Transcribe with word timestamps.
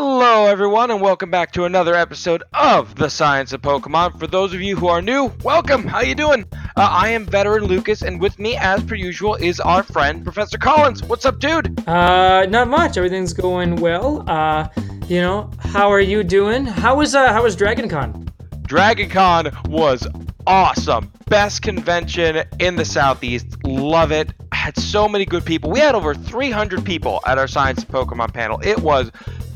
Hello, 0.00 0.46
everyone, 0.46 0.92
and 0.92 1.00
welcome 1.00 1.28
back 1.28 1.50
to 1.50 1.64
another 1.64 1.92
episode 1.96 2.44
of 2.54 2.94
the 2.94 3.10
Science 3.10 3.52
of 3.52 3.62
Pokemon. 3.62 4.16
For 4.16 4.28
those 4.28 4.54
of 4.54 4.60
you 4.62 4.76
who 4.76 4.86
are 4.86 5.02
new, 5.02 5.32
welcome. 5.42 5.88
How 5.88 6.02
you 6.02 6.14
doing? 6.14 6.44
Uh, 6.52 6.88
I 6.88 7.08
am 7.08 7.26
veteran 7.26 7.64
Lucas, 7.64 8.02
and 8.02 8.20
with 8.20 8.38
me, 8.38 8.56
as 8.56 8.80
per 8.84 8.94
usual, 8.94 9.34
is 9.34 9.58
our 9.58 9.82
friend 9.82 10.22
Professor 10.22 10.56
Collins. 10.56 11.02
What's 11.02 11.26
up, 11.26 11.40
dude? 11.40 11.76
Uh, 11.88 12.46
not 12.46 12.68
much. 12.68 12.96
Everything's 12.96 13.32
going 13.32 13.74
well. 13.74 14.22
Uh, 14.30 14.68
you 15.08 15.20
know, 15.20 15.50
how 15.58 15.90
are 15.90 15.98
you 15.98 16.22
doing? 16.22 16.64
How 16.64 16.94
was 16.94 17.16
uh, 17.16 17.32
how 17.32 17.42
was 17.42 17.56
Dragon 17.56 17.88
Con? 17.88 18.30
Dragon 18.62 19.10
Con 19.10 19.50
was 19.64 20.06
awesome. 20.46 21.10
Best 21.26 21.62
convention 21.62 22.44
in 22.60 22.76
the 22.76 22.84
Southeast. 22.84 23.48
Love 23.64 24.12
it. 24.12 24.32
Had 24.52 24.78
so 24.78 25.08
many 25.08 25.24
good 25.24 25.44
people. 25.44 25.72
We 25.72 25.80
had 25.80 25.96
over 25.96 26.14
300 26.14 26.84
people 26.84 27.20
at 27.26 27.36
our 27.36 27.48
Science 27.48 27.82
of 27.82 27.88
Pokemon 27.88 28.32
panel. 28.32 28.60
It 28.62 28.78
was 28.78 29.10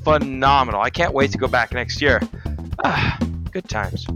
phenomenal. 0.05 0.81
I 0.81 0.91
can't 0.91 1.15
wait 1.15 1.33
to 1.33 1.39
go 1.39 1.49
back 1.49 1.73
next 1.73 2.01
year. 2.01 2.21
Ah, 2.85 3.19
good 3.51 3.69
times. 3.69 4.07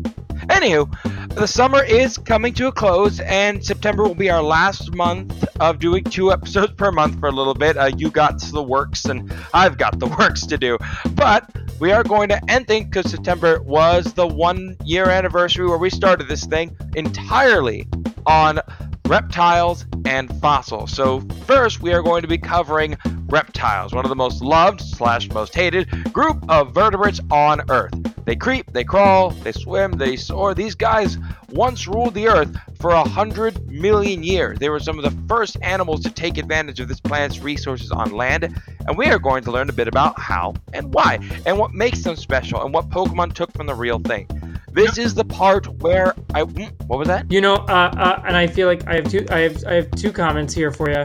Anywho, 0.48 0.88
the 1.34 1.46
summer 1.46 1.82
is 1.82 2.18
coming 2.18 2.54
to 2.54 2.68
a 2.68 2.72
close, 2.72 3.20
and 3.20 3.64
September 3.64 4.04
will 4.04 4.14
be 4.14 4.30
our 4.30 4.42
last 4.42 4.94
month 4.94 5.44
of 5.60 5.78
doing 5.78 6.04
two 6.04 6.32
episodes 6.36 6.72
per 6.74 6.92
month 6.92 7.18
for 7.18 7.28
a 7.28 7.32
little 7.32 7.54
bit. 7.54 7.76
Uh, 7.76 7.90
you 7.96 8.10
got 8.10 8.40
the 8.40 8.62
works, 8.62 9.04
and 9.06 9.32
I've 9.52 9.76
got 9.76 9.98
the 9.98 10.06
works 10.18 10.46
to 10.46 10.56
do. 10.56 10.78
But 11.14 11.50
we 11.80 11.92
are 11.92 12.02
going 12.02 12.28
to 12.28 12.50
end 12.50 12.66
things 12.66 12.86
because 12.86 13.10
September 13.10 13.60
was 13.62 14.14
the 14.14 14.26
one 14.26 14.76
year 14.84 15.10
anniversary 15.10 15.66
where 15.66 15.78
we 15.78 15.90
started 15.90 16.28
this 16.28 16.44
thing 16.44 16.76
entirely 16.94 17.86
on 18.26 18.60
reptiles 19.06 19.86
and 20.04 20.34
fossils. 20.40 20.92
So 20.92 21.20
first, 21.46 21.80
we 21.80 21.92
are 21.92 22.02
going 22.02 22.22
to 22.22 22.28
be 22.28 22.38
covering 22.38 22.96
reptiles, 23.26 23.92
one 23.92 24.04
of 24.04 24.08
the 24.08 24.16
most 24.16 24.42
loved 24.42 24.80
slash 24.80 25.30
most 25.30 25.54
hated 25.54 26.12
group 26.12 26.38
of 26.48 26.74
vertebrates 26.74 27.20
on 27.30 27.62
Earth. 27.70 27.94
They 28.24 28.34
creep, 28.34 28.72
they 28.72 28.82
crawl, 28.82 29.30
they 29.30 29.52
swim, 29.52 29.92
they 29.92 30.16
soar. 30.16 30.54
These 30.54 30.74
guys 30.74 31.18
once 31.50 31.86
ruled 31.86 32.14
the 32.14 32.26
Earth 32.26 32.56
for 32.80 32.90
a 32.90 33.08
hundred 33.08 33.68
million 33.70 34.24
years. 34.24 34.58
They 34.58 34.68
were 34.68 34.80
some 34.80 34.98
of 34.98 35.04
the 35.04 35.16
first 35.28 35.56
animals 35.62 36.02
to 36.02 36.10
take 36.10 36.36
advantage 36.36 36.80
of 36.80 36.88
this 36.88 37.00
planet's 37.00 37.38
resources 37.40 37.92
on 37.92 38.10
land, 38.10 38.60
and 38.88 38.98
we 38.98 39.06
are 39.06 39.20
going 39.20 39.44
to 39.44 39.52
learn 39.52 39.68
a 39.68 39.72
bit 39.72 39.86
about 39.86 40.18
how 40.18 40.54
and 40.72 40.92
why, 40.92 41.20
and 41.46 41.56
what 41.56 41.72
makes 41.72 42.02
them 42.02 42.16
special, 42.16 42.64
and 42.64 42.74
what 42.74 42.88
Pokemon 42.88 43.34
took 43.34 43.52
from 43.52 43.66
the 43.66 43.74
real 43.74 44.00
thing. 44.00 44.28
This 44.76 44.98
is 44.98 45.14
the 45.14 45.24
part 45.24 45.66
where 45.80 46.14
I. 46.34 46.42
mm, 46.42 46.70
What 46.86 46.98
was 46.98 47.08
that? 47.08 47.32
You 47.32 47.40
know, 47.40 47.54
uh, 47.54 47.90
uh, 47.96 48.22
and 48.26 48.36
I 48.36 48.46
feel 48.46 48.68
like 48.68 48.86
I 48.86 48.96
have 48.96 49.08
two. 49.10 49.24
I 49.30 49.38
have 49.40 49.64
I 49.66 49.72
have 49.72 49.90
two 49.92 50.12
comments 50.12 50.52
here 50.52 50.70
for 50.70 50.90
you. 50.90 51.02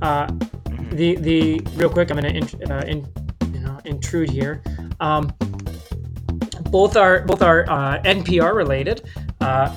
Uh, 0.00 0.26
the 0.92 1.16
the 1.16 1.60
real 1.74 1.90
quick, 1.90 2.10
I'm 2.10 2.16
gonna 2.16 2.28
in, 2.30 2.72
uh, 2.72 2.82
in, 2.86 3.06
you 3.52 3.60
know 3.60 3.78
intrude 3.84 4.30
here. 4.30 4.62
Um, 5.00 5.30
both 6.70 6.96
are 6.96 7.20
both 7.26 7.42
are 7.42 7.68
uh, 7.68 8.00
NPR 8.02 8.54
related. 8.54 9.02
Uh, 9.42 9.76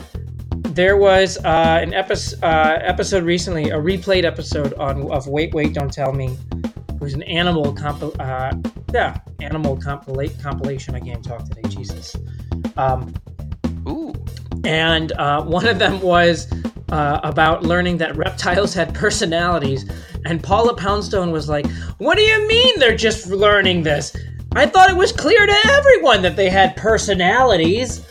there 0.69 0.95
was 0.95 1.37
uh, 1.43 1.79
an 1.83 1.93
episode 1.93 2.41
uh, 2.41 2.79
episode 2.83 3.25
recently, 3.25 3.69
a 3.71 3.77
replayed 3.77 4.23
episode 4.23 4.73
on 4.75 5.11
of 5.11 5.27
Wait 5.27 5.53
Wait 5.53 5.73
Don't 5.73 5.91
Tell 5.91 6.13
Me. 6.13 6.37
It 6.87 7.01
was 7.01 7.13
an 7.13 7.23
animal 7.23 7.75
compil 7.75 8.17
uh, 8.17 8.55
yeah 8.93 9.19
animal 9.41 9.75
compilate 9.75 10.39
compilation. 10.41 10.95
I 10.95 11.01
can't 11.01 11.21
talk 11.21 11.43
today, 11.43 11.67
Jesus. 11.67 12.15
Um. 12.77 13.13
And 14.65 15.11
uh, 15.13 15.43
one 15.43 15.67
of 15.67 15.79
them 15.79 16.01
was 16.01 16.51
uh, 16.89 17.19
about 17.23 17.63
learning 17.63 17.97
that 17.97 18.15
reptiles 18.15 18.73
had 18.73 18.93
personalities. 18.93 19.89
And 20.25 20.43
Paula 20.43 20.75
Poundstone 20.75 21.31
was 21.31 21.47
like, 21.47 21.67
"What 21.97 22.17
do 22.17 22.23
you 22.23 22.47
mean 22.47 22.79
they're 22.79 22.97
just 22.97 23.27
learning 23.27 23.83
this? 23.83 24.15
I 24.55 24.65
thought 24.65 24.89
it 24.89 24.95
was 24.95 25.11
clear 25.11 25.45
to 25.45 25.55
everyone 25.67 26.21
that 26.23 26.35
they 26.35 26.49
had 26.49 26.75
personalities." 26.75 28.01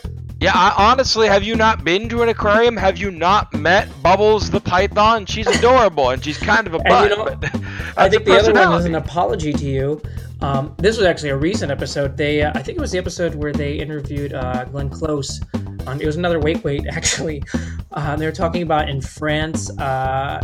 Yeah, 0.41 0.51
I, 0.53 0.91
honestly, 0.91 1.27
have 1.27 1.43
you 1.43 1.55
not 1.55 1.83
been 1.83 2.09
to 2.09 2.21
an 2.21 2.29
aquarium? 2.29 2.75
Have 2.75 2.97
you 2.97 3.09
not 3.09 3.53
met 3.53 3.87
Bubbles 4.03 4.49
the 4.49 4.59
python? 4.59 5.25
She's 5.25 5.47
adorable 5.47 6.09
and 6.09 6.23
she's 6.23 6.37
kind 6.37 6.67
of 6.67 6.73
a 6.73 6.79
butt. 6.79 7.09
you 7.09 7.15
know, 7.15 7.35
but 7.35 7.55
I 7.97 8.09
think 8.09 8.25
the 8.25 8.37
other 8.37 8.53
one 8.53 8.69
was 8.69 8.85
an 8.85 8.95
apology 8.95 9.53
to 9.53 9.65
you. 9.65 10.01
Um, 10.41 10.75
this 10.77 10.97
was 10.97 11.05
actually 11.05 11.29
a 11.29 11.37
recent 11.37 11.71
episode. 11.71 12.17
They, 12.17 12.41
uh, 12.41 12.51
I 12.55 12.61
think 12.61 12.77
it 12.77 12.81
was 12.81 12.91
the 12.91 12.97
episode 12.97 13.35
where 13.35 13.53
they 13.53 13.73
interviewed 13.75 14.33
uh, 14.33 14.65
Glenn 14.65 14.89
Close. 14.89 15.41
On, 15.87 15.99
it 16.01 16.05
was 16.05 16.15
another 16.17 16.39
wait, 16.39 16.63
wait 16.63 16.85
actually. 16.91 17.43
Uh, 17.91 18.15
they 18.15 18.25
were 18.25 18.31
talking 18.31 18.61
about 18.63 18.89
in 18.89 19.01
France 19.01 19.69
uh, 19.79 20.41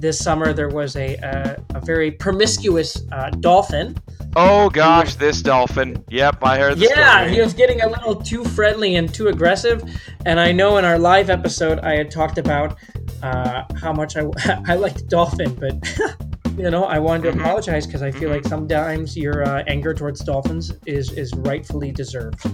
this 0.00 0.18
summer 0.18 0.52
there 0.52 0.68
was 0.68 0.94
a 0.96 1.14
a, 1.16 1.56
a 1.74 1.80
very 1.80 2.10
promiscuous 2.10 3.02
uh, 3.12 3.30
dolphin. 3.40 3.96
Oh 4.36 4.68
gosh, 4.68 5.14
this 5.14 5.40
dolphin. 5.40 6.04
Yep, 6.10 6.42
I 6.42 6.58
heard 6.58 6.76
Yeah, 6.78 7.20
story. 7.22 7.34
he 7.34 7.40
was 7.40 7.54
getting 7.54 7.80
a 7.80 7.88
little 7.88 8.14
too 8.14 8.44
friendly 8.44 8.96
and 8.96 9.12
too 9.12 9.28
aggressive. 9.28 9.82
And 10.26 10.38
I 10.38 10.52
know 10.52 10.76
in 10.76 10.84
our 10.84 10.98
live 10.98 11.30
episode 11.30 11.78
I 11.80 11.96
had 11.96 12.10
talked 12.10 12.36
about 12.36 12.76
uh, 13.22 13.62
how 13.80 13.94
much 13.94 14.16
I 14.16 14.26
I 14.68 14.74
liked 14.74 15.08
dolphin, 15.08 15.54
but 15.54 15.72
you 16.56 16.70
know 16.70 16.84
I 16.84 16.98
wanted 16.98 17.24
to 17.30 17.32
Mhm. 17.36 17.40
apologize 17.40 17.86
because 17.86 18.02
I 18.02 18.10
feel 18.10 18.30
like 18.30 18.44
sometimes 18.46 19.16
your 19.16 19.44
uh, 19.44 19.62
anger 19.66 19.92
towards 19.94 20.20
dolphins 20.20 20.72
is 20.86 21.12
is 21.12 21.32
rightfully 21.34 21.92
deserved. 21.92 22.40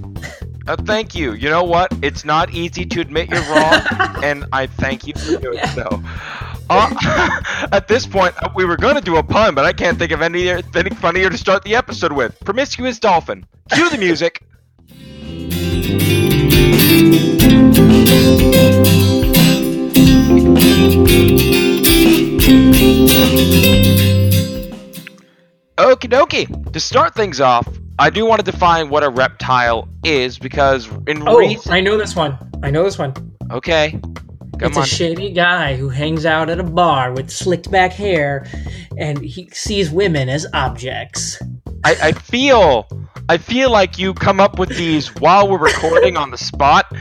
Uh, 0.68 0.76
thank 0.86 1.12
you. 1.12 1.32
You 1.32 1.50
know 1.50 1.64
what? 1.64 1.92
It's 2.02 2.24
not 2.24 2.54
easy 2.54 2.86
to 2.86 3.00
admit 3.00 3.28
you're 3.30 3.42
wrong, 3.52 3.80
and 4.22 4.44
I 4.52 4.68
thank 4.68 5.08
you 5.08 5.12
for 5.16 5.36
doing 5.41 5.58
Yeah. 5.58 5.74
so. 5.74 6.00
Uh, 6.70 6.88
at 7.72 7.88
this 7.88 8.06
point, 8.06 8.32
uh, 8.41 8.48
we 8.54 8.64
were 8.64 8.76
going 8.76 8.94
to 8.94 9.00
do 9.00 9.16
a 9.16 9.24
pun, 9.24 9.56
but 9.56 9.64
I 9.64 9.72
can't 9.72 9.98
think 9.98 10.12
of 10.12 10.22
any, 10.22 10.48
anything 10.50 10.94
funnier 10.94 11.30
to 11.30 11.36
start 11.36 11.64
the 11.64 11.74
episode 11.74 12.12
with. 12.12 12.38
Promiscuous 12.44 13.00
dolphin. 13.00 13.44
Cue 13.72 13.91
the 13.91 13.98
music. 13.98 14.41
Okie 26.02 26.10
dokie. 26.10 26.72
To 26.72 26.80
start 26.80 27.14
things 27.14 27.40
off, 27.40 27.68
I 28.00 28.10
do 28.10 28.26
want 28.26 28.44
to 28.44 28.50
define 28.50 28.88
what 28.88 29.04
a 29.04 29.08
reptile 29.08 29.88
is 30.02 30.36
because 30.36 30.88
in 31.06 31.26
Oh, 31.28 31.38
recent. 31.38 31.72
I 31.72 31.80
know 31.80 31.96
this 31.96 32.16
one. 32.16 32.36
I 32.62 32.70
know 32.70 32.82
this 32.82 32.98
one. 32.98 33.14
Okay. 33.52 34.00
Come 34.58 34.68
it's 34.68 34.76
on. 34.76 34.82
a 34.82 34.86
shady 34.86 35.30
guy 35.30 35.76
who 35.76 35.88
hangs 35.88 36.26
out 36.26 36.50
at 36.50 36.58
a 36.58 36.64
bar 36.64 37.12
with 37.12 37.30
slicked 37.30 37.70
back 37.70 37.92
hair, 37.92 38.46
and 38.98 39.18
he 39.18 39.48
sees 39.52 39.91
women 39.91 40.28
as 40.28 40.44
objects. 40.52 41.41
I, 41.84 41.96
I 42.02 42.12
feel 42.12 42.88
I 43.28 43.38
feel 43.38 43.70
like 43.70 43.98
you 43.98 44.12
come 44.12 44.41
up 44.41 44.58
with 44.58 44.70
these 44.70 45.14
while 45.16 45.48
we're 45.48 45.58
recording 45.58 46.16
on 46.16 46.32
the 46.32 46.38
spot, 46.38 46.92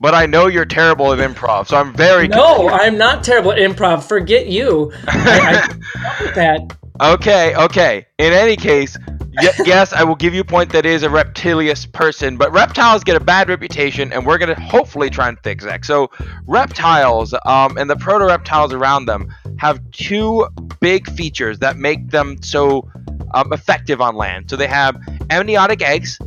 but 0.00 0.14
I 0.14 0.24
know 0.24 0.46
you're 0.46 0.64
terrible 0.64 1.12
at 1.12 1.18
improv, 1.18 1.68
so 1.68 1.76
I'm 1.76 1.92
very 1.94 2.28
No, 2.28 2.70
I'm 2.70 2.96
not 2.96 3.22
terrible 3.22 3.52
at 3.52 3.58
improv. 3.58 4.02
Forget 4.08 4.46
you. 4.46 4.92
I, 5.08 5.64
I 5.64 5.66
came 5.68 6.06
up 6.06 6.20
with 6.20 6.34
that 6.34 6.76
Okay, 7.00 7.54
okay. 7.56 8.06
In 8.18 8.32
any 8.32 8.56
case, 8.56 8.96
y- 9.32 9.50
yes, 9.62 9.92
I 9.92 10.04
will 10.04 10.14
give 10.14 10.34
you 10.34 10.40
a 10.40 10.44
point 10.44 10.72
that 10.72 10.86
is 10.86 11.02
a 11.02 11.10
reptilious 11.10 11.86
person, 11.86 12.36
but 12.38 12.52
reptiles 12.52 13.04
get 13.04 13.16
a 13.16 13.20
bad 13.20 13.48
reputation, 13.48 14.12
and 14.12 14.24
we're 14.26 14.38
gonna 14.38 14.58
hopefully 14.60 15.10
try 15.10 15.28
and 15.28 15.38
fix 15.40 15.64
that. 15.64 15.84
So, 15.84 16.10
reptiles 16.46 17.34
um, 17.44 17.76
and 17.76 17.90
the 17.90 17.96
proto 17.96 18.26
reptiles 18.26 18.72
around 18.72 19.06
them 19.06 19.34
have 19.58 19.80
two 19.90 20.46
big 20.80 21.10
features 21.10 21.58
that 21.58 21.76
make 21.76 22.10
them 22.10 22.38
so 22.42 22.88
um, 23.34 23.52
effective 23.52 24.00
on 24.00 24.16
land. 24.16 24.48
So 24.50 24.56
they 24.56 24.68
have 24.68 24.96
amniotic 25.30 25.82
eggs, 25.82 26.18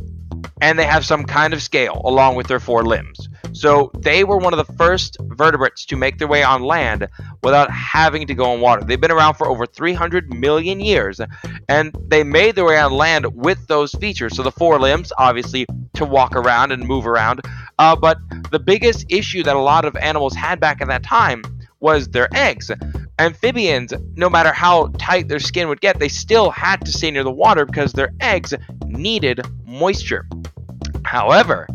and 0.62 0.78
they 0.78 0.86
have 0.86 1.06
some 1.06 1.24
kind 1.24 1.54
of 1.54 1.62
scale 1.62 2.02
along 2.04 2.36
with 2.36 2.48
their 2.48 2.60
four 2.60 2.84
limbs. 2.84 3.29
So 3.52 3.90
they 3.98 4.24
were 4.24 4.36
one 4.36 4.52
of 4.52 4.64
the 4.64 4.72
first 4.74 5.16
vertebrates 5.20 5.84
to 5.86 5.96
make 5.96 6.18
their 6.18 6.28
way 6.28 6.42
on 6.42 6.62
land 6.62 7.08
without 7.42 7.70
having 7.70 8.26
to 8.26 8.34
go 8.34 8.54
in 8.54 8.60
water. 8.60 8.82
They've 8.84 9.00
been 9.00 9.10
around 9.10 9.34
for 9.34 9.48
over 9.48 9.66
300 9.66 10.32
million 10.32 10.80
years, 10.80 11.20
and 11.68 11.94
they 12.08 12.22
made 12.22 12.54
their 12.54 12.64
way 12.64 12.78
on 12.78 12.92
land 12.92 13.26
with 13.34 13.66
those 13.66 13.92
features. 13.92 14.36
So 14.36 14.42
the 14.42 14.52
four 14.52 14.78
limbs, 14.78 15.12
obviously, 15.18 15.66
to 15.94 16.04
walk 16.04 16.36
around 16.36 16.72
and 16.72 16.86
move 16.86 17.06
around. 17.06 17.40
Uh, 17.78 17.96
but 17.96 18.18
the 18.50 18.58
biggest 18.58 19.06
issue 19.08 19.42
that 19.42 19.56
a 19.56 19.60
lot 19.60 19.84
of 19.84 19.96
animals 19.96 20.34
had 20.34 20.60
back 20.60 20.80
in 20.80 20.88
that 20.88 21.02
time 21.02 21.42
was 21.80 22.08
their 22.08 22.28
eggs. 22.34 22.70
Amphibians, 23.18 23.92
no 24.16 24.30
matter 24.30 24.52
how 24.52 24.88
tight 24.98 25.28
their 25.28 25.40
skin 25.40 25.68
would 25.68 25.80
get, 25.80 25.98
they 25.98 26.08
still 26.08 26.50
had 26.50 26.84
to 26.84 26.92
stay 26.92 27.10
near 27.10 27.24
the 27.24 27.30
water 27.30 27.66
because 27.66 27.92
their 27.92 28.12
eggs 28.20 28.54
needed 28.86 29.40
moisture. 29.66 30.26
However, 31.04 31.66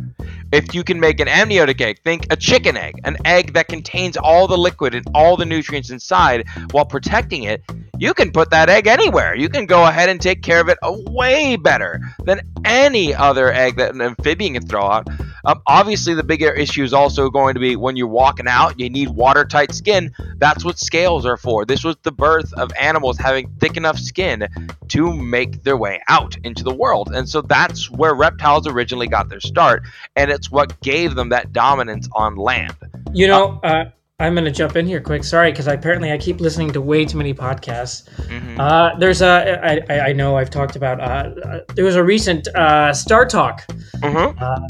if 0.51 0.73
you 0.73 0.83
can 0.83 0.99
make 0.99 1.19
an 1.19 1.27
amniotic 1.27 1.81
egg, 1.81 1.99
think 2.03 2.27
a 2.31 2.35
chicken 2.35 2.77
egg, 2.77 2.99
an 3.03 3.17
egg 3.25 3.53
that 3.53 3.67
contains 3.67 4.17
all 4.17 4.47
the 4.47 4.57
liquid 4.57 4.95
and 4.95 5.05
all 5.13 5.37
the 5.37 5.45
nutrients 5.45 5.89
inside 5.89 6.47
while 6.71 6.85
protecting 6.85 7.43
it, 7.43 7.63
you 7.97 8.13
can 8.13 8.31
put 8.31 8.49
that 8.51 8.69
egg 8.69 8.87
anywhere. 8.87 9.35
You 9.35 9.49
can 9.49 9.65
go 9.65 9.85
ahead 9.85 10.09
and 10.09 10.19
take 10.19 10.41
care 10.41 10.61
of 10.61 10.69
it 10.69 10.77
way 10.83 11.55
better 11.55 12.01
than 12.23 12.41
any 12.63 13.13
other 13.13 13.51
egg 13.51 13.77
that 13.77 13.93
an 13.93 14.01
amphibian 14.01 14.53
can 14.53 14.67
throw 14.67 14.85
out. 14.85 15.07
Um, 15.45 15.61
obviously, 15.67 16.13
the 16.13 16.23
bigger 16.23 16.51
issue 16.51 16.83
is 16.83 16.93
also 16.93 17.29
going 17.29 17.53
to 17.53 17.59
be 17.59 17.75
when 17.75 17.95
you're 17.95 18.07
walking 18.07 18.47
out, 18.47 18.79
you 18.79 18.89
need 18.89 19.09
watertight 19.09 19.73
skin. 19.73 20.11
That's 20.37 20.65
what 20.65 20.79
scales 20.79 21.25
are 21.25 21.37
for. 21.37 21.65
This 21.65 21.83
was 21.83 21.95
the 22.03 22.11
birth 22.11 22.51
of 22.53 22.71
animals 22.79 23.17
having 23.17 23.49
thick 23.59 23.77
enough 23.77 23.99
skin 23.99 24.47
to 24.89 25.13
make 25.13 25.63
their 25.63 25.77
way 25.77 26.01
out 26.07 26.35
into 26.43 26.63
the 26.63 26.73
world. 26.73 27.11
And 27.13 27.27
so 27.27 27.41
that's 27.41 27.89
where 27.91 28.13
reptiles 28.13 28.67
originally 28.67 29.07
got 29.07 29.29
their 29.29 29.39
start. 29.39 29.83
And 30.15 30.31
it's 30.31 30.49
what 30.49 30.79
gave 30.81 31.15
them 31.15 31.29
that 31.29 31.53
dominance 31.53 32.09
on 32.13 32.35
land. 32.35 32.75
You 33.13 33.27
know, 33.27 33.59
uh, 33.63 33.85
I'm 34.19 34.33
going 34.33 34.45
to 34.45 34.51
jump 34.51 34.77
in 34.77 34.87
here 34.87 35.01
quick. 35.01 35.23
Sorry, 35.23 35.51
because 35.51 35.67
apparently 35.67 36.11
I 36.11 36.17
keep 36.17 36.39
listening 36.39 36.71
to 36.71 36.81
way 36.81 37.03
too 37.05 37.17
many 37.17 37.33
podcasts. 37.33 38.09
Mm-hmm. 38.27 38.59
Uh, 38.59 38.97
there's 38.97 39.21
a, 39.21 39.83
I, 39.91 40.09
I 40.09 40.13
know 40.13 40.37
I've 40.37 40.49
talked 40.49 40.75
about, 40.75 41.01
uh, 41.01 41.59
there 41.75 41.83
was 41.83 41.97
a 41.97 42.03
recent 42.03 42.47
uh, 42.55 42.91
StarTalk. 42.91 43.65
Mm-hmm. 43.97 44.65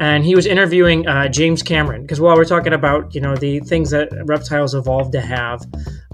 And 0.00 0.24
he 0.24 0.34
was 0.34 0.46
interviewing 0.46 1.06
uh, 1.06 1.28
James 1.28 1.62
Cameron 1.62 2.02
because 2.02 2.20
while 2.20 2.36
we're 2.36 2.44
talking 2.44 2.72
about 2.72 3.14
you 3.14 3.20
know 3.20 3.36
the 3.36 3.60
things 3.60 3.90
that 3.90 4.08
reptiles 4.24 4.74
evolved 4.74 5.12
to 5.12 5.20
have, 5.20 5.62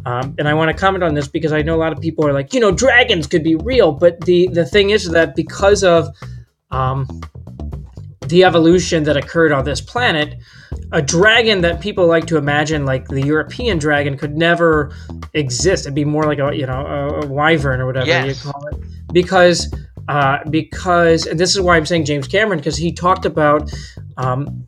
um, 0.06 0.35
and 0.38 0.49
I 0.49 0.55
want 0.55 0.70
to 0.70 0.76
comment 0.76 1.05
on 1.05 1.15
this 1.15 1.29
because 1.29 1.53
I 1.53 1.62
know 1.62 1.75
a 1.75 1.81
lot 1.81 1.93
of 1.93 2.00
people 2.00 2.26
are 2.26 2.32
like 2.32 2.53
you 2.53 2.61
know 2.61 2.70
dragons 2.70 3.26
could 3.26 3.43
be 3.43 3.55
real, 3.56 3.93
but 3.93 4.20
the 4.23 4.49
the 4.49 4.65
thing 4.65 4.91
is 4.91 5.11
that 5.11 5.35
because 5.35 5.82
of 5.85 6.09
um, 6.70 7.06
the 8.26 8.44
evolution 8.44 9.05
that 9.05 9.17
occurred 9.17 9.53
on 9.53 9.65
this 9.65 9.81
planet, 9.81 10.38
a 10.93 11.00
dragon 11.00 11.62
that 11.62 11.81
people 11.81 12.06
like 12.06 12.26
to 12.26 12.37
imagine, 12.37 12.85
like 12.85 13.09
the 13.09 13.23
European 13.23 13.79
dragon, 13.79 14.17
could 14.17 14.37
never 14.37 14.94
exist. 15.35 15.87
It'd 15.87 15.94
be 15.94 16.05
more 16.05 16.25
like 16.25 16.38
a 16.38 16.55
you 16.55 16.67
know 16.67 16.87
a, 16.87 17.21
a 17.21 17.26
wyvern 17.26 17.81
or 17.81 17.87
whatever 17.87 18.06
yes. 18.06 18.44
you 18.44 18.53
call 18.53 18.67
it, 18.69 18.81
because 19.12 19.73
uh, 20.09 20.39
because 20.51 21.27
and 21.27 21.39
this 21.39 21.55
is 21.55 21.61
why 21.61 21.77
I'm 21.77 21.87
saying 21.87 22.05
James 22.05 22.27
Cameron 22.27 22.59
because 22.59 22.77
he 22.77 22.93
talked 22.93 23.25
about. 23.25 23.71
Um, 24.17 24.67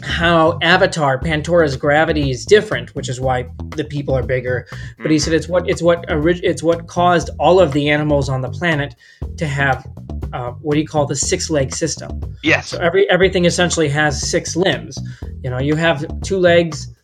how 0.00 0.58
Avatar 0.62 1.18
Pandora's 1.18 1.76
gravity 1.76 2.30
is 2.30 2.46
different, 2.46 2.94
which 2.94 3.08
is 3.08 3.20
why 3.20 3.48
the 3.70 3.84
people 3.84 4.14
are 4.14 4.22
bigger. 4.22 4.66
But 4.98 5.10
he 5.10 5.18
said 5.18 5.32
it's 5.32 5.48
what 5.48 5.68
it's 5.68 5.82
what 5.82 6.08
orig- 6.08 6.44
it's 6.44 6.62
what 6.62 6.86
caused 6.86 7.30
all 7.38 7.58
of 7.58 7.72
the 7.72 7.88
animals 7.88 8.28
on 8.28 8.40
the 8.40 8.48
planet 8.48 8.94
to 9.38 9.46
have 9.46 9.86
uh, 10.32 10.52
what 10.52 10.74
do 10.74 10.80
you 10.80 10.86
call 10.86 11.06
the 11.06 11.16
six 11.16 11.50
leg 11.50 11.74
system? 11.74 12.20
Yes. 12.42 12.68
So 12.68 12.78
every 12.78 13.08
everything 13.10 13.44
essentially 13.44 13.88
has 13.88 14.20
six 14.28 14.56
limbs. 14.56 14.98
You 15.42 15.50
know, 15.50 15.58
you 15.58 15.74
have 15.74 16.04
two 16.22 16.38
legs. 16.38 16.94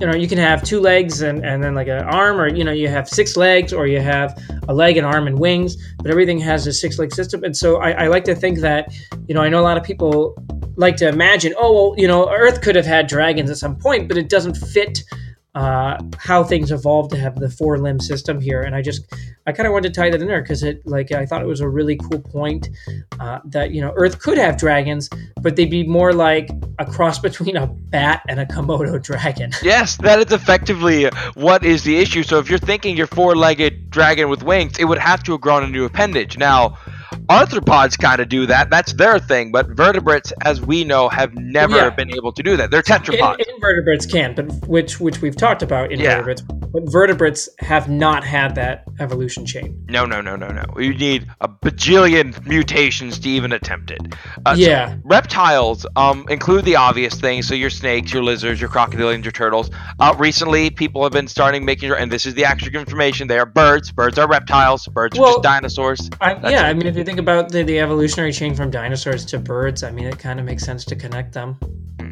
You 0.00 0.06
know, 0.06 0.14
you 0.14 0.28
can 0.28 0.38
have 0.38 0.62
two 0.62 0.80
legs 0.80 1.22
and, 1.22 1.44
and 1.44 1.62
then 1.62 1.74
like 1.74 1.88
an 1.88 2.04
arm, 2.04 2.40
or 2.40 2.48
you 2.48 2.62
know, 2.62 2.72
you 2.72 2.88
have 2.88 3.08
six 3.08 3.36
legs, 3.36 3.72
or 3.72 3.86
you 3.86 4.00
have 4.00 4.40
a 4.68 4.74
leg, 4.74 4.96
and 4.96 5.06
arm, 5.06 5.26
and 5.26 5.38
wings. 5.38 5.76
But 5.96 6.10
everything 6.10 6.38
has 6.38 6.66
a 6.66 6.72
six 6.72 6.98
leg 6.98 7.12
system, 7.12 7.42
and 7.42 7.56
so 7.56 7.76
I, 7.78 8.04
I 8.04 8.06
like 8.06 8.24
to 8.24 8.34
think 8.34 8.60
that 8.60 8.92
you 9.26 9.34
know, 9.34 9.42
I 9.42 9.48
know 9.48 9.60
a 9.60 9.66
lot 9.70 9.76
of 9.76 9.82
people 9.82 10.36
like 10.76 10.96
to 10.96 11.08
imagine, 11.08 11.52
oh 11.58 11.72
well, 11.72 11.94
you 11.98 12.06
know, 12.06 12.30
Earth 12.30 12.62
could 12.62 12.76
have 12.76 12.86
had 12.86 13.08
dragons 13.08 13.50
at 13.50 13.56
some 13.56 13.76
point, 13.76 14.08
but 14.08 14.16
it 14.16 14.28
doesn't 14.28 14.56
fit 14.56 15.02
uh, 15.54 15.98
how 16.18 16.44
things 16.44 16.70
evolved 16.70 17.10
to 17.10 17.18
have 17.18 17.34
the 17.40 17.50
four 17.50 17.78
limb 17.78 17.98
system 17.98 18.40
here. 18.40 18.62
And 18.62 18.76
I 18.76 18.82
just, 18.82 19.12
I 19.48 19.52
kind 19.52 19.66
of 19.66 19.72
wanted 19.72 19.94
to 19.94 19.98
tie 19.98 20.10
that 20.10 20.20
in 20.20 20.28
there 20.28 20.42
because 20.42 20.62
it, 20.62 20.86
like, 20.86 21.10
I 21.10 21.24
thought 21.24 21.40
it 21.40 21.46
was 21.46 21.62
a 21.62 21.68
really 21.70 21.96
cool 21.96 22.20
point 22.20 22.68
uh, 23.18 23.38
that, 23.46 23.70
you 23.70 23.80
know, 23.80 23.94
Earth 23.96 24.18
could 24.20 24.36
have 24.36 24.58
dragons, 24.58 25.08
but 25.40 25.56
they'd 25.56 25.70
be 25.70 25.84
more 25.84 26.12
like 26.12 26.50
a 26.78 26.84
cross 26.84 27.18
between 27.18 27.56
a 27.56 27.66
bat 27.66 28.20
and 28.28 28.40
a 28.40 28.44
Komodo 28.44 29.02
dragon. 29.02 29.52
Yes, 29.62 29.96
that 29.98 30.18
is 30.18 30.32
effectively 30.32 31.06
what 31.34 31.64
is 31.64 31.82
the 31.82 31.96
issue. 31.96 32.22
So 32.22 32.38
if 32.38 32.48
you're 32.48 32.58
thinking 32.58 32.96
your 32.96 33.06
four 33.06 33.34
legged 33.36 33.90
dragon 33.90 34.28
with 34.28 34.42
wings, 34.42 34.78
it 34.78 34.84
would 34.84 34.98
have 34.98 35.22
to 35.24 35.32
have 35.32 35.40
grown 35.40 35.62
a 35.62 35.68
new 35.68 35.84
appendage. 35.84 36.36
Now, 36.38 36.78
arthropods 37.28 37.98
kind 37.98 38.20
of 38.20 38.28
do 38.28 38.46
that. 38.46 38.70
That's 38.70 38.92
their 38.94 39.18
thing. 39.18 39.52
But 39.52 39.68
vertebrates, 39.68 40.32
as 40.42 40.60
we 40.60 40.84
know, 40.84 41.08
have 41.08 41.34
never 41.34 41.76
yeah. 41.76 41.90
been 41.90 42.12
able 42.14 42.32
to 42.32 42.42
do 42.42 42.56
that. 42.56 42.70
They're 42.70 42.82
tetrapods. 42.82 43.38
In, 43.38 43.54
invertebrates 43.54 44.06
can, 44.06 44.34
but 44.34 44.50
which 44.66 45.00
which 45.00 45.20
we've 45.20 45.36
talked 45.36 45.62
about 45.62 45.92
invertebrates. 45.92 46.42
Yeah. 46.48 46.56
But 46.70 46.90
vertebrates 46.90 47.48
have 47.60 47.88
not 47.88 48.24
had 48.24 48.54
that 48.56 48.84
evolution 49.00 49.46
chain. 49.46 49.84
No, 49.88 50.04
no, 50.04 50.20
no, 50.20 50.36
no, 50.36 50.48
no. 50.48 50.64
You 50.78 50.94
need 50.94 51.26
a 51.40 51.48
bajillion 51.48 52.46
mutations 52.46 53.18
to 53.20 53.28
even 53.28 53.52
attempt 53.52 53.90
it. 53.90 54.00
Uh, 54.44 54.54
yeah. 54.56 54.92
So 54.92 55.00
reptiles 55.04 55.86
um, 55.96 56.26
include 56.28 56.64
the 56.64 56.76
obvious 56.76 57.14
things. 57.14 57.48
So 57.48 57.54
your 57.54 57.70
snakes, 57.70 58.12
your 58.12 58.22
lizards, 58.22 58.60
your 58.60 58.70
crocodilians, 58.70 59.24
your 59.24 59.32
turtles. 59.32 59.70
Uh, 59.98 60.14
recently, 60.18 60.70
people 60.70 61.02
have 61.02 61.12
been 61.12 61.28
starting 61.28 61.64
making, 61.64 61.90
and 61.92 62.10
this 62.12 62.26
is 62.26 62.34
the 62.34 62.44
actual 62.44 62.74
information. 62.74 63.28
They 63.28 63.38
are 63.38 63.46
birds. 63.46 63.90
Birds 63.90 64.18
are 64.18 64.28
reptiles. 64.28 64.86
Birds 64.88 65.18
well, 65.18 65.28
are 65.28 65.32
just 65.34 65.42
dinosaurs. 65.42 66.10
I, 66.20 66.32
yeah, 66.50 66.66
it. 66.66 66.70
I 66.70 66.74
mean, 66.74 66.86
if 66.86 66.96
you 66.96 67.04
think 67.04 67.17
about 67.18 67.50
the, 67.50 67.62
the 67.62 67.78
evolutionary 67.78 68.32
chain 68.32 68.54
from 68.54 68.70
dinosaurs 68.70 69.24
to 69.26 69.38
birds, 69.38 69.82
I 69.82 69.90
mean, 69.90 70.06
it 70.06 70.18
kind 70.18 70.38
of 70.38 70.46
makes 70.46 70.64
sense 70.64 70.84
to 70.86 70.96
connect 70.96 71.32
them. 71.32 71.58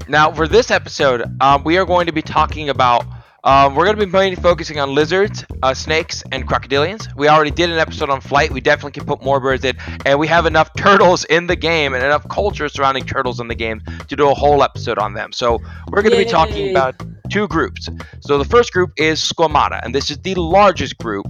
Now, 0.08 0.32
for 0.32 0.46
this 0.46 0.70
episode, 0.70 1.24
um, 1.40 1.64
we 1.64 1.78
are 1.78 1.84
going 1.84 2.06
to 2.06 2.12
be 2.12 2.22
talking 2.22 2.68
about. 2.68 3.04
Um, 3.44 3.76
we're 3.76 3.84
going 3.84 3.96
to 3.96 4.04
be 4.04 4.10
mainly 4.10 4.34
focusing 4.34 4.80
on 4.80 4.92
lizards, 4.92 5.44
uh, 5.62 5.72
snakes, 5.72 6.24
and 6.32 6.48
crocodilians. 6.48 7.14
We 7.14 7.28
already 7.28 7.52
did 7.52 7.70
an 7.70 7.78
episode 7.78 8.10
on 8.10 8.20
flight. 8.20 8.50
We 8.50 8.60
definitely 8.60 8.90
can 8.90 9.06
put 9.06 9.22
more 9.22 9.38
birds 9.38 9.64
in, 9.64 9.76
and 10.04 10.18
we 10.18 10.26
have 10.26 10.46
enough 10.46 10.70
turtles 10.76 11.24
in 11.26 11.46
the 11.46 11.54
game 11.54 11.94
and 11.94 12.04
enough 12.04 12.28
culture 12.28 12.68
surrounding 12.68 13.04
turtles 13.04 13.38
in 13.38 13.46
the 13.46 13.54
game 13.54 13.82
to 14.08 14.16
do 14.16 14.28
a 14.28 14.34
whole 14.34 14.64
episode 14.64 14.98
on 14.98 15.14
them. 15.14 15.32
So 15.32 15.60
we're 15.92 16.02
going 16.02 16.16
to 16.16 16.24
be 16.24 16.30
talking 16.30 16.70
about 16.70 17.00
two 17.30 17.46
groups. 17.46 17.88
So 18.18 18.36
the 18.36 18.44
first 18.44 18.72
group 18.72 18.90
is 18.96 19.20
Squamata, 19.20 19.80
and 19.84 19.94
this 19.94 20.10
is 20.10 20.18
the 20.18 20.34
largest 20.34 20.98
group 20.98 21.26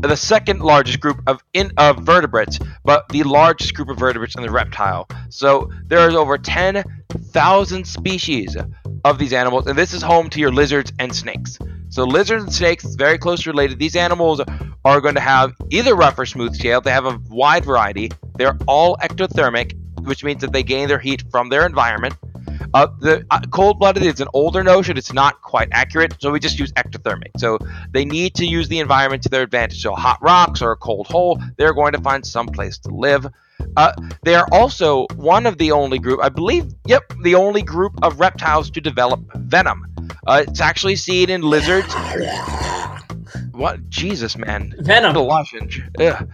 the 0.00 0.16
second 0.16 0.60
largest 0.60 1.00
group 1.00 1.20
of 1.26 1.42
in 1.52 1.72
of 1.76 1.98
vertebrates, 2.00 2.58
but 2.84 3.08
the 3.08 3.22
largest 3.22 3.74
group 3.74 3.88
of 3.88 3.98
vertebrates 3.98 4.34
in 4.34 4.42
the 4.42 4.50
reptile. 4.50 5.08
So 5.30 5.70
there 5.86 6.08
is 6.08 6.14
over 6.14 6.38
10,000 6.38 7.86
species 7.86 8.56
of 9.04 9.18
these 9.18 9.32
animals, 9.32 9.66
and 9.66 9.78
this 9.78 9.92
is 9.94 10.02
home 10.02 10.28
to 10.30 10.40
your 10.40 10.52
lizards 10.52 10.92
and 10.98 11.14
snakes. 11.14 11.58
So 11.88 12.04
lizards 12.04 12.44
and 12.44 12.52
snakes, 12.52 12.84
very 12.94 13.18
closely 13.18 13.50
related. 13.50 13.78
These 13.78 13.96
animals 13.96 14.40
are 14.84 15.00
going 15.00 15.14
to 15.14 15.20
have 15.20 15.54
either 15.70 15.94
rough 15.94 16.18
or 16.18 16.26
smooth 16.26 16.54
scale. 16.54 16.80
They 16.80 16.90
have 16.90 17.06
a 17.06 17.18
wide 17.28 17.64
variety. 17.64 18.10
They're 18.36 18.58
all 18.66 18.96
ectothermic, 18.98 19.74
which 20.04 20.22
means 20.22 20.40
that 20.42 20.52
they 20.52 20.62
gain 20.62 20.88
their 20.88 20.98
heat 20.98 21.24
from 21.30 21.48
their 21.48 21.64
environment. 21.64 22.14
Uh, 22.76 22.88
the 23.00 23.24
uh, 23.30 23.40
cold-blooded 23.52 24.02
is 24.02 24.20
an 24.20 24.28
older 24.34 24.62
notion. 24.62 24.98
It's 24.98 25.14
not 25.14 25.40
quite 25.40 25.68
accurate, 25.72 26.14
so 26.20 26.30
we 26.30 26.38
just 26.38 26.58
use 26.58 26.72
ectothermic. 26.72 27.30
So 27.38 27.56
they 27.90 28.04
need 28.04 28.34
to 28.34 28.44
use 28.44 28.68
the 28.68 28.80
environment 28.80 29.22
to 29.22 29.30
their 29.30 29.40
advantage. 29.40 29.80
So 29.80 29.94
hot 29.94 30.18
rocks 30.20 30.60
or 30.60 30.72
a 30.72 30.76
cold 30.76 31.06
hole, 31.06 31.40
they're 31.56 31.72
going 31.72 31.94
to 31.94 32.00
find 32.02 32.26
some 32.26 32.48
place 32.48 32.76
to 32.80 32.90
live. 32.90 33.28
Uh, 33.78 33.92
they 34.24 34.34
are 34.34 34.46
also 34.52 35.06
one 35.14 35.46
of 35.46 35.56
the 35.56 35.72
only 35.72 35.98
group, 35.98 36.20
I 36.22 36.28
believe, 36.28 36.66
yep, 36.84 37.10
the 37.22 37.34
only 37.34 37.62
group 37.62 37.94
of 38.02 38.20
reptiles 38.20 38.68
to 38.72 38.82
develop 38.82 39.20
venom. 39.36 39.86
Uh, 40.26 40.44
it's 40.46 40.60
actually 40.60 40.96
seen 40.96 41.30
in 41.30 41.40
lizards. 41.40 41.90
what? 43.52 43.88
Jesus, 43.88 44.36
man. 44.36 44.74
Venom. 44.80 45.14
The. 45.14 45.22
Yeah. 45.98 46.22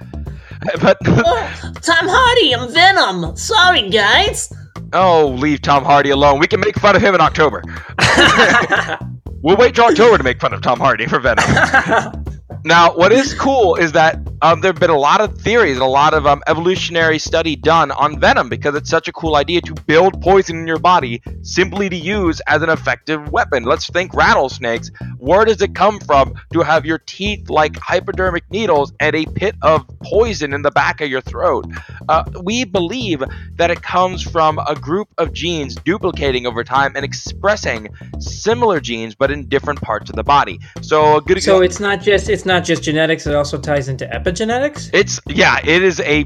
But 0.80 0.96
oh, 1.06 1.72
Tom 1.82 2.06
Hardy, 2.08 2.54
I'm 2.54 2.72
Venom. 2.72 3.36
Sorry, 3.36 3.90
guys. 3.90 4.52
Oh, 4.92 5.28
leave 5.38 5.62
Tom 5.62 5.84
Hardy 5.84 6.10
alone. 6.10 6.38
We 6.38 6.46
can 6.46 6.60
make 6.60 6.76
fun 6.78 6.96
of 6.96 7.02
him 7.02 7.14
in 7.14 7.20
October. 7.20 7.62
we'll 9.42 9.56
wait 9.56 9.74
till 9.74 9.84
October 9.84 10.18
to 10.18 10.24
make 10.24 10.40
fun 10.40 10.52
of 10.52 10.60
Tom 10.60 10.78
Hardy 10.78 11.06
for 11.06 11.18
Venom. 11.18 11.44
now, 12.64 12.94
what 12.94 13.12
is 13.12 13.34
cool 13.34 13.76
is 13.76 13.92
that 13.92 14.16
um, 14.42 14.60
there 14.60 14.72
have 14.72 14.80
been 14.80 14.90
a 14.90 14.98
lot 14.98 15.20
of 15.20 15.38
theories 15.38 15.74
and 15.74 15.82
a 15.82 15.86
lot 15.86 16.14
of 16.14 16.26
um, 16.26 16.42
evolutionary 16.46 17.18
study 17.18 17.54
done 17.54 17.90
on 17.92 18.18
venom 18.18 18.48
because 18.48 18.74
it's 18.74 18.90
such 18.90 19.08
a 19.08 19.12
cool 19.12 19.36
idea 19.36 19.60
to 19.60 19.74
build 19.86 20.20
poison 20.20 20.58
in 20.58 20.66
your 20.66 20.78
body 20.78 21.22
simply 21.42 21.88
to 21.88 21.96
use 21.96 22.40
as 22.46 22.62
an 22.62 22.68
effective 22.68 23.30
weapon. 23.30 23.64
Let's 23.64 23.88
think 23.88 24.14
rattlesnakes. 24.14 24.90
Where 25.18 25.44
does 25.44 25.62
it 25.62 25.74
come 25.74 26.00
from 26.00 26.34
to 26.52 26.60
have 26.60 26.84
your 26.84 26.98
teeth 26.98 27.48
like 27.50 27.76
hypodermic 27.76 28.50
needles 28.50 28.92
and 29.00 29.14
a 29.14 29.24
pit 29.26 29.54
of 29.62 29.86
poison 30.02 30.52
in 30.52 30.62
the 30.62 30.72
back 30.72 31.00
of 31.00 31.08
your 31.08 31.20
throat? 31.20 31.66
Uh, 32.08 32.24
we 32.42 32.64
believe 32.64 33.22
that 33.56 33.70
it 33.70 33.82
comes 33.82 34.22
from 34.22 34.58
a 34.66 34.74
group 34.74 35.08
of 35.18 35.32
genes 35.32 35.76
duplicating 35.76 36.46
over 36.46 36.64
time 36.64 36.92
and 36.96 37.04
expressing 37.04 37.88
similar 38.18 38.80
genes 38.80 39.14
but 39.14 39.30
in 39.30 39.48
different 39.48 39.80
parts 39.80 40.10
of 40.10 40.16
the 40.16 40.24
body. 40.24 40.58
So 40.80 41.18
a 41.18 41.20
good 41.20 41.42
So 41.42 41.60
it's 41.60 41.80
not 41.80 42.00
just 42.00 42.28
it's 42.28 42.41
not 42.46 42.64
just 42.64 42.82
genetics; 42.82 43.26
it 43.26 43.34
also 43.34 43.58
ties 43.58 43.88
into 43.88 44.06
epigenetics 44.06 44.32
epigenetics? 44.32 44.90
It's 44.92 45.20
yeah, 45.26 45.58
it 45.64 45.82
is 45.82 46.00
a 46.00 46.24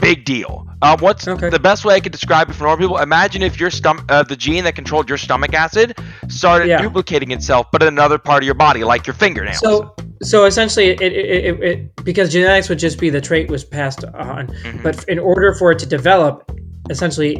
big 0.00 0.24
deal. 0.24 0.66
Uh, 0.82 0.96
what's 0.98 1.26
okay. 1.26 1.48
the 1.48 1.58
best 1.58 1.84
way 1.84 1.94
I 1.94 2.00
could 2.00 2.12
describe 2.12 2.50
it 2.50 2.54
for 2.54 2.64
normal 2.64 2.78
people? 2.78 2.98
Imagine 2.98 3.42
if 3.42 3.58
your 3.58 3.70
stomach, 3.70 4.04
uh, 4.08 4.22
the 4.22 4.36
gene 4.36 4.64
that 4.64 4.74
controlled 4.74 5.08
your 5.08 5.18
stomach 5.18 5.54
acid, 5.54 5.98
started 6.28 6.68
yeah. 6.68 6.80
duplicating 6.80 7.30
itself, 7.30 7.66
but 7.72 7.82
in 7.82 7.88
another 7.88 8.18
part 8.18 8.42
of 8.42 8.46
your 8.46 8.54
body, 8.54 8.84
like 8.84 9.06
your 9.06 9.14
fingernails. 9.14 9.60
So, 9.60 9.94
so 10.22 10.44
essentially, 10.44 10.88
it, 10.88 11.00
it, 11.00 11.12
it, 11.12 11.62
it 11.62 12.04
because 12.04 12.32
genetics 12.32 12.68
would 12.68 12.78
just 12.78 12.98
be 12.98 13.10
the 13.10 13.20
trait 13.20 13.50
was 13.50 13.64
passed 13.64 14.04
on, 14.04 14.48
mm-hmm. 14.48 14.82
but 14.82 15.04
in 15.08 15.18
order 15.18 15.54
for 15.54 15.72
it 15.72 15.78
to 15.80 15.86
develop, 15.86 16.50
essentially, 16.90 17.36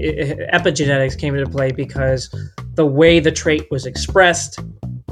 epigenetics 0.53 1.19
came 1.19 1.35
into 1.35 1.51
play 1.51 1.71
because 1.71 2.35
the 2.75 2.87
way 2.87 3.21
the 3.21 3.33
trait 3.33 3.67
was 3.71 3.85
expressed 3.85 4.59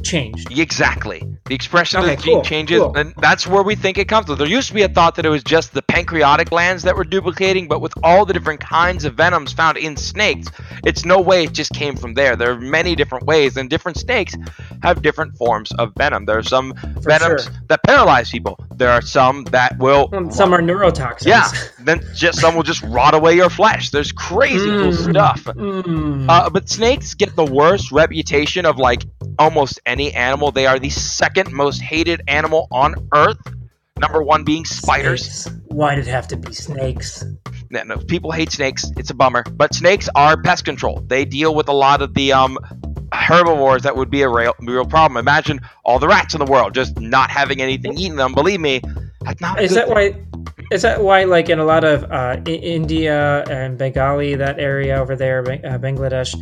changed. 0.02 0.56
Exactly. 0.58 1.22
The 1.46 1.54
expression 1.54 2.00
Okay, 2.00 2.12
of 2.14 2.18
the 2.18 2.22
gene 2.24 2.34
cool, 2.36 2.42
changes, 2.44 2.80
cool. 2.80 2.96
and 2.96 3.14
that's 3.18 3.46
where 3.46 3.62
we 3.62 3.74
think 3.74 3.98
it 3.98 4.08
comes 4.08 4.26
from. 4.26 4.36
There 4.36 4.46
used 4.46 4.68
to 4.68 4.74
be 4.74 4.82
a 4.82 4.88
thought 4.88 5.14
that 5.16 5.26
it 5.26 5.28
was 5.28 5.42
just 5.42 5.74
the 5.74 5.82
pancreatic 5.82 6.50
glands 6.50 6.82
that 6.84 6.96
were 6.96 7.04
duplicating, 7.04 7.68
but 7.68 7.80
with 7.80 7.92
all 8.02 8.24
the 8.24 8.32
different 8.32 8.60
kinds 8.60 9.04
of 9.04 9.14
venoms 9.14 9.52
found 9.52 9.76
in 9.78 9.96
snakes, 9.96 10.48
it's 10.84 11.04
no 11.04 11.20
way 11.20 11.44
it 11.44 11.52
just 11.52 11.72
came 11.72 11.96
from 11.96 12.14
there. 12.14 12.36
There 12.36 12.52
are 12.52 12.60
many 12.60 12.94
different 12.94 13.26
ways, 13.26 13.56
and 13.56 13.68
different 13.68 13.98
snakes 13.98 14.34
have 14.82 15.02
different 15.02 15.36
forms 15.36 15.72
of 15.72 15.92
venom. 15.96 16.24
There 16.26 16.38
are 16.38 16.42
some 16.42 16.74
For 16.74 17.00
venoms 17.10 17.44
sure. 17.44 17.52
that 17.68 17.82
paralyze 17.82 18.30
people. 18.30 18.58
There 18.76 18.90
are 18.90 19.02
some 19.02 19.44
that 19.46 19.78
will. 19.78 20.08
Um, 20.12 20.30
Some 20.30 20.52
are 20.54 20.60
neurotoxins. 20.62 21.26
yeah, 21.26 21.48
then 21.84 22.00
just 22.14 22.40
some 22.40 22.54
will 22.54 22.62
just 22.62 22.82
rot 22.84 23.14
away 23.14 23.34
your 23.36 23.50
flesh. 23.50 23.90
There's 23.90 24.12
crazy 24.12 24.68
cool 24.68 24.92
Mm. 24.92 25.10
stuff. 25.10 25.44
Mm. 25.44 26.26
Uh, 26.28 26.50
but 26.50 26.68
snakes 26.68 27.14
get 27.14 27.34
the 27.36 27.44
worst 27.44 27.92
reputation 27.92 28.66
of 28.66 28.78
like 28.78 29.02
almost 29.38 29.80
any 29.92 30.12
animal. 30.14 30.50
They 30.50 30.66
are 30.66 30.78
the 30.78 30.90
second 30.90 31.52
most 31.52 31.80
hated 31.80 32.22
animal 32.26 32.66
on 32.72 33.08
Earth. 33.14 33.38
Number 33.98 34.22
one 34.22 34.42
being 34.42 34.64
spiders. 34.64 35.44
Snakes. 35.44 35.58
Why 35.66 35.94
did 35.94 36.08
it 36.08 36.10
have 36.10 36.26
to 36.28 36.36
be 36.36 36.52
snakes? 36.52 37.24
No, 37.70 37.82
no, 37.84 37.98
people 37.98 38.32
hate 38.32 38.50
snakes. 38.50 38.90
It's 38.96 39.10
a 39.10 39.14
bummer. 39.14 39.44
But 39.44 39.74
snakes 39.74 40.08
are 40.16 40.40
pest 40.40 40.64
control. 40.64 41.04
They 41.06 41.24
deal 41.24 41.54
with 41.54 41.68
a 41.68 41.72
lot 41.72 42.02
of 42.02 42.14
the 42.14 42.32
um, 42.32 42.58
herbivores 43.12 43.82
that 43.82 43.94
would 43.96 44.10
be 44.10 44.22
a 44.22 44.28
real, 44.28 44.54
real 44.60 44.86
problem. 44.86 45.18
Imagine 45.18 45.60
all 45.84 45.98
the 45.98 46.08
rats 46.08 46.34
in 46.34 46.44
the 46.44 46.50
world 46.50 46.74
just 46.74 46.98
not 46.98 47.30
having 47.30 47.60
anything 47.60 47.96
eating 47.98 48.16
them. 48.16 48.32
Believe 48.32 48.60
me, 48.60 48.80
that's 49.20 49.40
not. 49.40 49.62
Is 49.62 49.74
that 49.74 49.88
why? 49.88 50.16
Is 50.72 50.82
that 50.82 51.02
why, 51.02 51.24
like 51.24 51.48
in 51.50 51.58
a 51.58 51.64
lot 51.64 51.84
of 51.84 52.04
uh, 52.04 52.36
I- 52.46 52.50
India 52.50 53.44
and 53.50 53.76
Bengali, 53.76 54.34
that 54.36 54.58
area 54.58 54.96
over 54.96 55.14
there, 55.16 55.40
uh, 55.40 55.78
Bangladesh, 55.78 56.34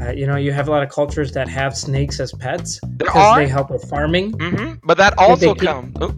uh, 0.00 0.10
you 0.12 0.26
know, 0.26 0.36
you 0.36 0.52
have 0.52 0.68
a 0.68 0.70
lot 0.70 0.82
of 0.82 0.88
cultures 0.88 1.32
that 1.32 1.48
have 1.48 1.76
snakes 1.76 2.18
as 2.18 2.32
pets 2.32 2.80
because 2.96 3.36
they 3.36 3.46
help 3.46 3.70
with 3.70 3.88
farming. 3.88 4.32
hmm 4.40 4.74
But 4.84 4.96
that 4.98 5.14
also 5.18 5.54
comes. 5.54 5.94
Oh, 6.00 6.14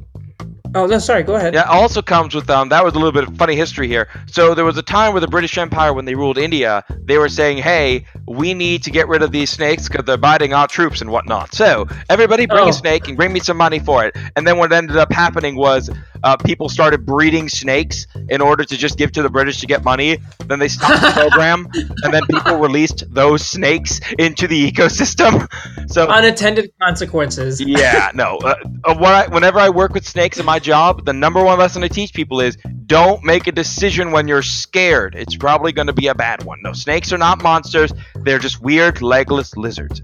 Oh, 0.75 0.85
no, 0.85 0.99
sorry. 0.99 1.23
Go 1.23 1.37
ahead. 1.37 1.55
Yeah, 1.55 1.63
also 1.63 2.03
comes 2.03 2.35
with 2.35 2.51
um. 2.51 2.69
That 2.69 2.85
was 2.85 2.93
a 2.93 2.99
little 2.99 3.13
bit 3.13 3.27
of 3.27 3.35
funny 3.39 3.57
history 3.57 3.89
here. 3.89 4.09
So 4.27 4.53
there 4.55 4.65
was 4.65 4.77
a 4.77 4.83
time 4.83 5.13
where 5.15 5.23
the 5.23 5.29
British 5.29 5.57
Empire, 5.57 5.95
when 5.95 6.05
they 6.05 6.15
ruled 6.15 6.37
India, 6.37 6.85
they 7.05 7.17
were 7.17 7.31
saying, 7.31 7.59
"Hey, 7.59 8.05
we 8.27 8.53
need 8.53 8.83
to 8.83 8.91
get 8.91 9.09
rid 9.09 9.23
of 9.23 9.31
these 9.33 9.49
snakes 9.49 9.89
because 9.89 10.05
they're 10.05 10.19
biting 10.19 10.53
our 10.53 10.67
troops 10.67 11.01
and 11.01 11.09
whatnot." 11.11 11.55
So 11.55 11.87
everybody 12.11 12.45
bring 12.45 12.65
Oh. 12.65 12.69
a 12.69 12.73
snake 12.75 13.09
and 13.09 13.17
bring 13.17 13.33
me 13.33 13.41
some 13.41 13.57
money 13.57 13.79
for 13.79 14.05
it. 14.05 14.15
And 14.35 14.47
then 14.47 14.59
what 14.59 14.71
ended 14.71 14.99
up 14.99 15.11
happening 15.13 15.57
was 15.57 15.89
uh, 16.23 16.37
people 16.37 16.69
started 16.69 17.07
breeding 17.07 17.49
snakes 17.49 18.07
in 18.29 18.41
order 18.41 18.65
to 18.65 18.77
just 18.77 18.99
give 18.99 19.13
to 19.13 19.23
the 19.23 19.31
British 19.31 19.61
to 19.61 19.67
get 19.67 19.85
money. 19.85 20.19
Then 20.47 20.59
they 20.59 20.69
stopped 20.69 21.03
the 21.03 21.21
program, 21.21 21.69
and 21.75 22.13
then 22.13 22.23
people 22.27 22.57
released 22.59 23.05
those 23.13 23.45
snakes 23.45 24.01
into 24.19 24.47
the 24.47 24.71
ecosystem. 24.71 25.49
So 25.89 26.09
Unintended 26.09 26.73
consequences. 26.83 27.61
yeah, 27.61 28.11
no. 28.13 28.39
Uh, 28.39 28.57
uh, 28.85 28.95
I, 28.95 29.29
whenever 29.29 29.61
I 29.61 29.69
work 29.69 29.95
with 29.95 30.07
snakes 30.07 30.37
in 30.39 30.45
my 30.45 30.59
job, 30.59 31.05
the 31.05 31.13
number 31.13 31.43
one 31.43 31.59
lesson 31.61 31.85
I 31.85 31.89
teach 31.89 32.13
people 32.13 32.41
is 32.41 32.59
don't 32.87 33.23
make 33.23 33.47
a 33.47 33.53
decision 33.53 34.11
when 34.11 34.27
you're 34.27 34.43
scared. 34.43 35.15
It's 35.15 35.37
probably 35.37 35.71
going 35.71 35.87
to 35.87 35.93
be 35.93 36.09
a 36.09 36.15
bad 36.15 36.43
one. 36.43 36.61
No, 36.63 36.73
snakes 36.73 37.13
are 37.13 37.19
not 37.19 37.41
monsters. 37.43 37.93
They're 38.17 38.41
just 38.41 38.61
weird, 38.61 39.01
legless 39.01 39.57
lizards. 39.57 40.03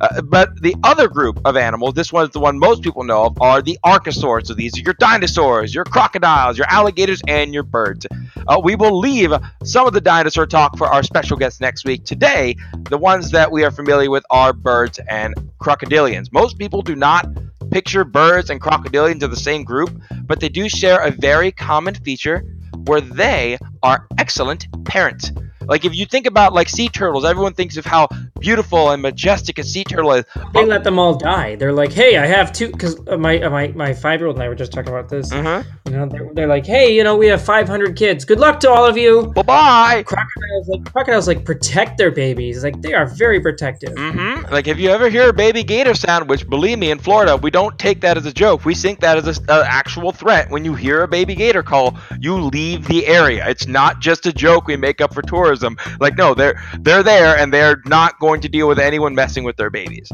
Uh, 0.00 0.20
but 0.22 0.60
the 0.62 0.74
other 0.82 1.08
group 1.08 1.40
of 1.44 1.56
animals, 1.56 1.94
this 1.94 2.12
one 2.12 2.24
is 2.24 2.30
the 2.30 2.40
one 2.40 2.58
most 2.58 2.82
people 2.82 3.04
know 3.04 3.24
of, 3.24 3.40
are 3.40 3.62
the 3.62 3.78
archosaurs. 3.84 4.46
So 4.46 4.54
these 4.54 4.76
are 4.78 4.82
your 4.82 4.94
dinosaurs, 4.94 5.74
your 5.74 5.84
crocodiles, 5.84 6.58
your 6.58 6.66
alligators, 6.68 7.22
and 7.28 7.54
your 7.54 7.62
birds. 7.62 8.06
Uh, 8.46 8.60
we 8.62 8.74
will 8.74 8.98
leave 8.98 9.32
some 9.64 9.86
of 9.86 9.92
the 9.92 10.00
dinosaur 10.00 10.46
talk 10.46 10.76
for 10.76 10.86
our 10.88 11.02
special 11.02 11.36
guests 11.36 11.60
next 11.60 11.84
week. 11.84 12.04
Today, 12.04 12.56
the 12.90 12.98
ones 12.98 13.30
that 13.30 13.50
we 13.50 13.64
are 13.64 13.70
familiar 13.70 14.10
with 14.10 14.24
are 14.30 14.52
birds 14.52 14.98
and 15.08 15.34
crocodilians. 15.60 16.32
Most 16.32 16.58
people 16.58 16.82
do 16.82 16.96
not 16.96 17.26
picture 17.70 18.04
birds 18.04 18.50
and 18.50 18.60
crocodilians 18.60 19.22
as 19.22 19.30
the 19.30 19.36
same 19.36 19.64
group, 19.64 19.90
but 20.24 20.40
they 20.40 20.48
do 20.48 20.68
share 20.68 21.00
a 21.00 21.10
very 21.10 21.50
common 21.50 21.94
feature 21.94 22.44
where 22.86 23.00
they 23.00 23.56
are 23.82 24.06
excellent 24.18 24.66
parents. 24.84 25.32
Like 25.66 25.84
if 25.84 25.94
you 25.94 26.06
think 26.06 26.26
about 26.26 26.52
like 26.52 26.68
sea 26.68 26.88
turtles, 26.88 27.24
everyone 27.24 27.54
thinks 27.54 27.76
of 27.76 27.86
how 27.86 28.08
beautiful 28.42 28.90
and 28.90 29.00
majestic 29.00 29.58
a 29.58 29.64
sea 29.64 29.84
turtle 29.84 30.12
is. 30.12 30.24
They 30.52 30.64
let 30.64 30.84
them 30.84 30.98
all 30.98 31.14
die. 31.16 31.56
They're 31.56 31.72
like, 31.72 31.92
"Hey, 31.92 32.16
I 32.16 32.26
have 32.26 32.52
two 32.52 32.70
because 32.70 32.98
my 33.06 33.38
my 33.48 33.68
my 33.68 33.92
five 33.94 34.20
year 34.20 34.26
old 34.26 34.36
and 34.36 34.42
I 34.42 34.48
were 34.48 34.54
just 34.54 34.72
talking 34.72 34.90
about 34.90 35.08
this. 35.08 35.32
Uh-huh. 35.32 35.62
You 35.86 35.92
know, 35.92 36.06
they're, 36.06 36.30
they're 36.34 36.46
like, 36.46 36.66
"Hey, 36.66 36.94
you 36.94 37.04
know, 37.04 37.16
we 37.16 37.26
have 37.28 37.42
500 37.42 37.96
kids. 37.96 38.24
Good 38.24 38.40
luck 38.40 38.60
to 38.60 38.70
all 38.70 38.84
of 38.84 38.96
you." 38.96 39.28
Bye 39.34 39.42
bye. 39.42 40.02
Crocodiles 40.02 40.68
like 40.68 40.92
crocodiles 40.92 41.28
like 41.28 41.44
protect 41.44 41.98
their 41.98 42.10
babies. 42.10 42.64
Like 42.64 42.80
they 42.82 42.94
are 42.94 43.06
very 43.06 43.40
protective. 43.40 43.94
Mm-hmm. 43.94 44.52
Like 44.52 44.66
if 44.66 44.78
you 44.78 44.90
ever 44.90 45.08
hear 45.08 45.28
a 45.28 45.32
baby 45.32 45.62
gator 45.62 45.94
sound, 45.94 46.28
which 46.28 46.48
believe 46.48 46.78
me, 46.78 46.90
in 46.90 46.98
Florida 46.98 47.36
we 47.36 47.50
don't 47.50 47.78
take 47.78 48.00
that 48.00 48.16
as 48.16 48.26
a 48.26 48.32
joke. 48.32 48.64
We 48.64 48.74
think 48.74 49.00
that 49.00 49.18
as 49.18 49.38
an 49.38 49.44
actual 49.48 50.12
threat. 50.12 50.50
When 50.50 50.64
you 50.64 50.74
hear 50.74 51.02
a 51.02 51.08
baby 51.08 51.34
gator 51.34 51.62
call, 51.62 51.96
you 52.20 52.36
leave 52.36 52.86
the 52.86 53.06
area. 53.06 53.48
It's 53.48 53.66
not 53.66 54.00
just 54.00 54.26
a 54.26 54.32
joke 54.32 54.66
we 54.66 54.76
make 54.76 55.00
up 55.00 55.14
for 55.14 55.22
tourism. 55.22 55.76
Like 56.00 56.16
no, 56.16 56.34
they're 56.34 56.60
they're 56.80 57.02
there 57.02 57.36
and 57.36 57.52
they're 57.52 57.82
not 57.84 58.18
going 58.18 58.31
to 58.40 58.48
deal 58.48 58.68
with 58.68 58.78
anyone 58.78 59.14
messing 59.14 59.44
with 59.44 59.56
their 59.56 59.70
babies. 59.70 60.10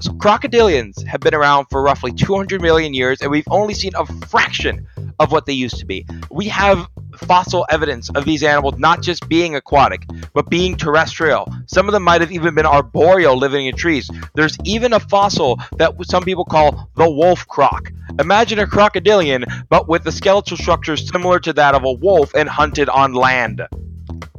So 0.00 0.12
crocodilians 0.12 1.04
have 1.06 1.20
been 1.20 1.34
around 1.34 1.66
for 1.70 1.82
roughly 1.82 2.12
200 2.12 2.62
million 2.62 2.94
years, 2.94 3.20
and 3.20 3.30
we've 3.30 3.48
only 3.50 3.74
seen 3.74 3.92
a 3.96 4.06
fraction 4.26 4.86
of 5.18 5.32
what 5.32 5.46
they 5.46 5.52
used 5.52 5.78
to 5.78 5.86
be. 5.86 6.06
We 6.30 6.46
have 6.48 6.88
fossil 7.16 7.66
evidence 7.68 8.08
of 8.10 8.24
these 8.24 8.42
animals 8.44 8.78
not 8.78 9.02
just 9.02 9.28
being 9.28 9.56
aquatic, 9.56 10.06
but 10.34 10.48
being 10.48 10.76
terrestrial. 10.76 11.52
Some 11.66 11.88
of 11.88 11.92
them 11.92 12.04
might 12.04 12.20
have 12.20 12.30
even 12.30 12.54
been 12.54 12.66
arboreal, 12.66 13.36
living 13.36 13.66
in 13.66 13.76
trees. 13.76 14.08
There's 14.34 14.56
even 14.64 14.92
a 14.92 15.00
fossil 15.00 15.60
that 15.76 15.94
some 16.06 16.22
people 16.22 16.44
call 16.44 16.88
the 16.94 17.10
wolf 17.10 17.46
croc. 17.48 17.90
Imagine 18.20 18.60
a 18.60 18.66
crocodilian, 18.66 19.44
but 19.68 19.88
with 19.88 20.04
the 20.04 20.12
skeletal 20.12 20.56
structure 20.56 20.96
similar 20.96 21.40
to 21.40 21.52
that 21.54 21.74
of 21.74 21.84
a 21.84 21.92
wolf 21.92 22.34
and 22.34 22.48
hunted 22.48 22.88
on 22.88 23.14
land. 23.14 23.62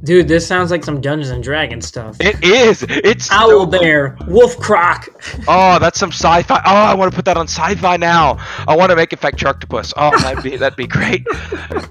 Dude, 0.03 0.27
this 0.27 0.47
sounds 0.47 0.71
like 0.71 0.85
some 0.85 1.01
Dungeons 1.01 1.29
and 1.29 1.43
Dragons 1.43 1.85
stuff. 1.85 2.17
It 2.19 2.41
is. 2.43 2.83
It's 2.87 3.29
Owl 3.31 3.49
so- 3.49 3.65
bear, 3.65 4.17
wolf 4.27 4.57
croc. 4.57 5.07
Oh, 5.47 5.79
that's 5.79 5.99
some 5.99 6.11
sci-fi. 6.11 6.61
Oh, 6.65 6.69
I 6.71 6.93
want 6.93 7.11
to 7.11 7.15
put 7.15 7.25
that 7.25 7.35
on 7.37 7.47
sci-fi 7.47 7.97
now. 7.97 8.37
I 8.67 8.75
want 8.75 8.91
to 8.91 8.95
make 8.95 9.11
it 9.13 9.19
fact 9.19 9.37
Sharktopus. 9.37 9.93
Oh, 9.97 10.17
that'd 10.19 10.43
be 10.43 10.57
that'd 10.57 10.75
be 10.77 10.87
great. 10.87 11.25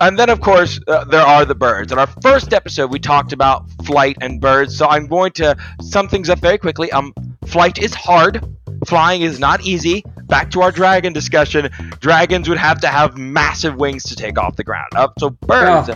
And 0.00 0.16
then, 0.16 0.30
of 0.30 0.40
course, 0.40 0.78
uh, 0.86 1.04
there 1.06 1.22
are 1.22 1.44
the 1.44 1.56
birds. 1.56 1.90
In 1.90 1.98
our 1.98 2.06
first 2.22 2.52
episode, 2.52 2.88
we 2.92 3.00
talked 3.00 3.32
about 3.32 3.68
flight 3.84 4.16
and 4.20 4.40
birds. 4.40 4.76
So 4.76 4.86
I'm 4.86 5.08
going 5.08 5.32
to 5.32 5.56
sum 5.80 6.08
things 6.08 6.30
up 6.30 6.38
very 6.38 6.56
quickly. 6.56 6.90
Um, 6.92 7.12
flight 7.46 7.78
is 7.78 7.94
hard. 7.94 8.44
Flying 8.86 9.22
is 9.22 9.40
not 9.40 9.60
easy. 9.62 10.04
Back 10.26 10.52
to 10.52 10.62
our 10.62 10.70
dragon 10.70 11.12
discussion. 11.12 11.68
Dragons 11.98 12.48
would 12.48 12.58
have 12.58 12.80
to 12.82 12.86
have 12.88 13.18
massive 13.18 13.74
wings 13.74 14.04
to 14.04 14.14
take 14.14 14.38
off 14.38 14.54
the 14.54 14.62
ground. 14.62 14.86
Uh, 14.94 15.08
so 15.18 15.30
birds 15.30 15.90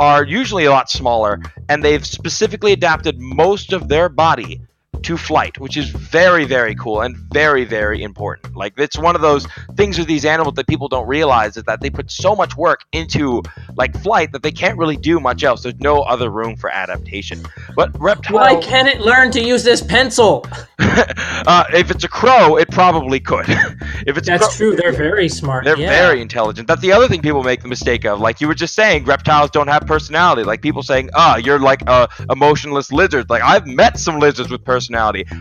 are 0.00 0.24
usually 0.24 0.64
a 0.64 0.70
lot 0.70 0.90
smaller, 0.90 1.36
mm. 1.36 1.50
and 1.68 1.84
they've 1.84 2.06
specifically 2.06 2.72
adapted 2.72 3.20
most 3.20 3.72
of 3.72 3.88
their 3.88 4.08
body 4.08 4.62
to 5.04 5.16
flight, 5.16 5.58
which 5.58 5.76
is 5.76 5.88
very, 5.90 6.44
very 6.44 6.74
cool 6.74 7.00
and 7.00 7.16
very, 7.16 7.64
very 7.64 8.02
important. 8.02 8.56
Like 8.56 8.74
it's 8.78 8.98
one 8.98 9.14
of 9.14 9.22
those 9.22 9.46
things 9.76 9.98
with 9.98 10.06
these 10.06 10.24
animals 10.24 10.54
that 10.56 10.66
people 10.66 10.88
don't 10.88 11.06
realize 11.06 11.56
is 11.56 11.64
that 11.64 11.80
they 11.80 11.90
put 11.90 12.10
so 12.10 12.34
much 12.34 12.56
work 12.56 12.80
into 12.92 13.42
like 13.76 13.96
flight 14.02 14.32
that 14.32 14.42
they 14.42 14.52
can't 14.52 14.78
really 14.78 14.96
do 14.96 15.20
much 15.20 15.44
else. 15.44 15.62
There's 15.62 15.80
no 15.80 16.02
other 16.02 16.30
room 16.30 16.56
for 16.56 16.70
adaptation. 16.70 17.42
But 17.74 17.98
reptiles, 18.00 18.34
Why 18.34 18.56
can't 18.56 18.88
it 18.88 19.00
learn 19.00 19.30
to 19.32 19.42
use 19.42 19.64
this 19.64 19.80
pencil? 19.80 20.46
uh, 20.78 21.64
if 21.72 21.90
it's 21.90 22.04
a 22.04 22.08
crow, 22.08 22.56
it 22.56 22.70
probably 22.70 23.20
could. 23.20 23.46
if 23.48 24.16
it's 24.16 24.28
That's 24.28 24.56
crow, 24.56 24.70
true. 24.70 24.76
They're 24.76 24.92
very 24.92 25.28
smart. 25.28 25.64
they're 25.64 25.78
yeah. 25.78 25.88
very 25.88 26.20
intelligent. 26.20 26.68
That's 26.68 26.82
the 26.82 26.92
other 26.92 27.08
thing 27.08 27.22
people 27.22 27.42
make 27.42 27.62
the 27.62 27.68
mistake 27.68 28.04
of. 28.04 28.20
Like 28.20 28.40
you 28.40 28.48
were 28.48 28.54
just 28.54 28.74
saying, 28.74 29.04
reptiles 29.04 29.50
don't 29.50 29.68
have 29.68 29.86
personality. 29.86 30.42
Like 30.44 30.62
people 30.62 30.82
saying, 30.82 31.10
"Ah, 31.14 31.36
you're 31.36 31.58
like 31.58 31.82
a 31.86 32.08
emotionless 32.30 32.92
lizard." 32.92 33.30
Like 33.30 33.42
I've 33.42 33.66
met 33.66 33.98
some 33.98 34.18
lizards 34.18 34.50
with 34.50 34.64
personality. 34.64 34.89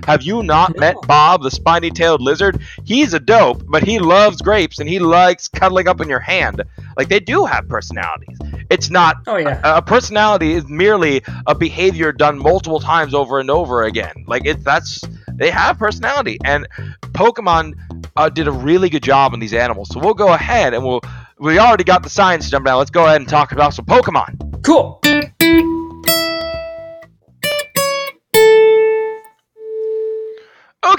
Have 0.05 0.23
you 0.23 0.43
not 0.43 0.75
No. 0.75 0.79
met 0.79 0.95
Bob, 1.07 1.43
the 1.43 1.51
spiny-tailed 1.51 2.21
lizard? 2.21 2.61
He's 2.83 3.13
a 3.13 3.19
dope, 3.19 3.63
but 3.67 3.83
he 3.83 3.99
loves 3.99 4.41
grapes 4.41 4.79
and 4.79 4.87
he 4.89 4.99
likes 4.99 5.47
cuddling 5.47 5.87
up 5.87 6.01
in 6.01 6.09
your 6.09 6.19
hand. 6.19 6.61
Like 6.97 7.09
they 7.09 7.19
do 7.19 7.45
have 7.45 7.67
personalities. 7.67 8.37
It's 8.69 8.89
not 8.89 9.17
Oh 9.27 9.37
yeah. 9.37 9.61
a 9.63 9.81
personality 9.81 10.53
is 10.53 10.67
merely 10.67 11.23
a 11.47 11.55
behavior 11.55 12.11
done 12.11 12.37
multiple 12.37 12.79
times 12.79 13.13
over 13.13 13.39
and 13.39 13.49
over 13.49 13.83
again. 13.83 14.25
Like 14.27 14.45
it, 14.45 14.63
that's 14.63 15.01
they 15.33 15.49
have 15.51 15.77
personality, 15.79 16.37
and 16.43 16.67
Pokemon 17.13 17.75
uh, 18.17 18.27
did 18.29 18.47
a 18.47 18.51
really 18.51 18.89
good 18.89 19.03
job 19.03 19.33
on 19.33 19.39
these 19.39 19.53
animals. 19.53 19.89
So 19.89 19.99
we'll 19.99 20.13
go 20.13 20.33
ahead 20.33 20.73
and 20.73 20.83
we'll. 20.83 21.01
We 21.41 21.57
already 21.57 21.85
got 21.85 22.03
the 22.03 22.09
science 22.09 22.49
jump 22.49 22.65
down. 22.65 22.77
Let's 22.79 22.91
go 22.91 23.05
ahead 23.05 23.21
and 23.21 23.29
talk 23.29 23.53
about 23.53 23.73
some 23.73 23.85
Pokemon. 23.85 24.61
Cool. 24.61 24.99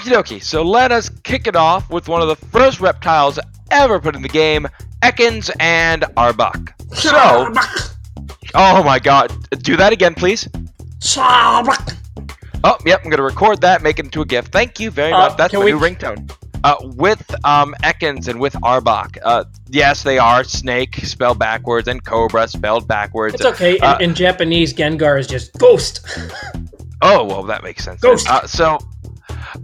Okie 0.00 0.12
dokie. 0.12 0.42
So 0.42 0.62
let 0.62 0.92
us 0.92 1.08
kick 1.24 1.46
it 1.46 1.56
off 1.56 1.90
with 1.90 2.08
one 2.08 2.22
of 2.22 2.28
the 2.28 2.36
first 2.36 2.80
reptiles 2.80 3.38
ever 3.70 4.00
put 4.00 4.16
in 4.16 4.22
the 4.22 4.28
game, 4.28 4.66
Ekans 5.02 5.50
and 5.60 6.02
Arbok. 6.16 6.72
So, 6.94 7.52
oh 8.54 8.82
my 8.82 8.98
God, 8.98 9.30
do 9.62 9.76
that 9.76 9.92
again, 9.92 10.14
please. 10.14 10.48
Oh, 12.62 12.76
yep, 12.84 13.00
I'm 13.04 13.10
gonna 13.10 13.22
record 13.22 13.60
that, 13.62 13.82
make 13.82 13.98
it 13.98 14.06
into 14.06 14.20
a 14.22 14.24
GIF. 14.26 14.46
Thank 14.46 14.80
you 14.80 14.90
very 14.90 15.12
Uh, 15.12 15.18
much. 15.28 15.36
That's 15.36 15.50
can 15.50 15.60
my 15.60 15.66
we- 15.66 15.72
new 15.72 15.78
ringtone. 15.78 16.30
uh, 16.64 16.74
with 16.80 17.34
um, 17.44 17.74
Ekans 17.82 18.28
and 18.28 18.38
with 18.40 18.52
Arbok. 18.54 19.16
Uh, 19.22 19.44
yes, 19.70 20.02
they 20.02 20.18
are 20.18 20.44
snake 20.44 20.96
spelled 21.04 21.38
backwards 21.38 21.88
and 21.88 22.04
cobra 22.04 22.46
spelled 22.48 22.86
backwards. 22.88 23.34
It's 23.36 23.44
okay. 23.46 23.76
In, 23.76 23.82
Uh, 23.82 23.98
in 24.00 24.14
Japanese, 24.14 24.74
Gengar 24.74 25.18
is 25.18 25.26
just 25.26 25.52
ghost. 25.58 26.00
Oh, 27.02 27.24
well, 27.24 27.42
that 27.44 27.62
makes 27.62 27.82
sense. 27.84 28.00
Ghost. 28.02 28.28
Uh, 28.28 28.46
so, 28.46 28.76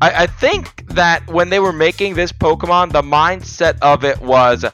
I, 0.00 0.24
I 0.24 0.26
think 0.26 0.86
that 0.88 1.26
when 1.28 1.50
they 1.50 1.60
were 1.60 1.72
making 1.72 2.14
this 2.14 2.32
Pokemon, 2.32 2.92
the 2.92 3.02
mindset 3.02 3.78
of 3.80 4.04
it 4.04 4.20
was 4.20 4.64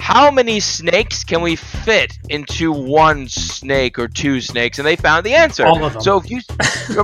how 0.00 0.30
many 0.30 0.58
snakes 0.60 1.22
can 1.22 1.42
we 1.42 1.56
fit 1.56 2.18
into 2.30 2.72
one 2.72 3.28
snake 3.28 3.98
or 3.98 4.08
two 4.08 4.40
snakes? 4.40 4.78
And 4.78 4.86
they 4.86 4.96
found 4.96 5.24
the 5.24 5.34
answer. 5.34 5.64
All 5.64 5.84
of 5.84 5.92
them. 5.92 6.02
So, 6.02 6.16
if 6.16 6.30
you 6.30 6.40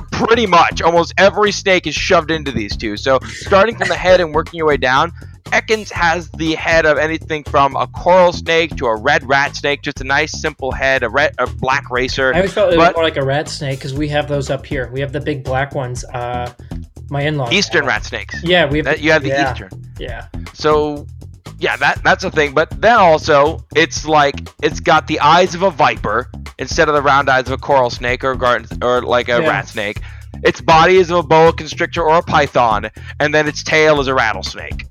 pretty 0.11 0.45
much 0.45 0.81
almost 0.81 1.13
every 1.17 1.51
snake 1.51 1.87
is 1.87 1.95
shoved 1.95 2.31
into 2.31 2.51
these 2.51 2.75
two. 2.75 2.97
So, 2.97 3.19
starting 3.23 3.77
from 3.77 3.87
the 3.87 3.95
head 3.95 4.19
and 4.19 4.33
working 4.33 4.57
your 4.57 4.67
way 4.67 4.77
down, 4.77 5.13
Ekans 5.51 5.89
has 5.91 6.29
the 6.31 6.55
head 6.55 6.85
of 6.85 6.97
anything 6.97 7.43
from 7.45 7.75
a 7.75 7.87
coral 7.87 8.33
snake 8.33 8.75
to 8.75 8.87
a 8.87 8.95
red 8.95 9.23
rat 9.27 9.55
snake, 9.55 9.81
just 9.81 10.01
a 10.01 10.03
nice 10.03 10.33
simple 10.41 10.71
head, 10.71 11.03
a 11.03 11.09
red, 11.09 11.33
a 11.37 11.47
black 11.47 11.89
racer. 11.89 12.33
I 12.33 12.37
always 12.37 12.53
felt 12.53 12.73
it 12.73 12.77
was 12.77 12.93
more 12.93 13.03
like 13.03 13.17
a 13.17 13.23
rat 13.25 13.47
snake 13.47 13.79
because 13.79 13.93
we 13.93 14.09
have 14.09 14.27
those 14.27 14.49
up 14.49 14.65
here. 14.65 14.89
We 14.91 14.99
have 14.99 15.13
the 15.13 15.21
big 15.21 15.43
black 15.43 15.73
ones. 15.73 16.03
Uh, 16.03 16.51
my 17.09 17.21
in-laws. 17.21 17.51
Eastern 17.51 17.81
have. 17.81 17.87
rat 17.87 18.05
snakes. 18.05 18.35
Yeah, 18.43 18.65
we 18.65 18.79
have. 18.79 18.85
That, 18.85 19.01
you 19.01 19.11
have 19.11 19.23
the 19.23 19.29
yeah, 19.29 19.51
Eastern. 19.51 19.69
Yeah. 19.99 20.27
So 20.53 21.07
yeah, 21.59 21.77
that 21.77 22.03
that's 22.03 22.23
a 22.23 22.31
thing. 22.31 22.53
But 22.53 22.81
then 22.81 22.97
also, 22.97 23.65
it's 23.75 24.05
like 24.05 24.35
it's 24.61 24.79
got 24.79 25.07
the 25.07 25.19
eyes 25.19 25.55
of 25.55 25.63
a 25.63 25.71
viper 25.71 26.29
instead 26.59 26.87
of 26.87 26.95
the 26.95 27.01
round 27.01 27.29
eyes 27.29 27.47
of 27.47 27.53
a 27.53 27.57
coral 27.57 27.89
snake 27.89 28.23
or 28.23 28.35
garden 28.35 28.67
or 28.83 29.01
like 29.01 29.29
a 29.29 29.41
Yeah. 29.41 29.49
rat 29.49 29.67
snake. 29.67 30.01
Its 30.43 30.61
body 30.61 30.97
is 30.97 31.09
of 31.09 31.17
a 31.17 31.23
boa 31.23 31.51
constrictor 31.51 32.03
or 32.03 32.17
a 32.17 32.21
python, 32.21 32.89
and 33.19 33.33
then 33.33 33.47
its 33.47 33.63
tail 33.63 33.99
is 33.99 34.07
a 34.07 34.13
rattlesnake. 34.13 34.85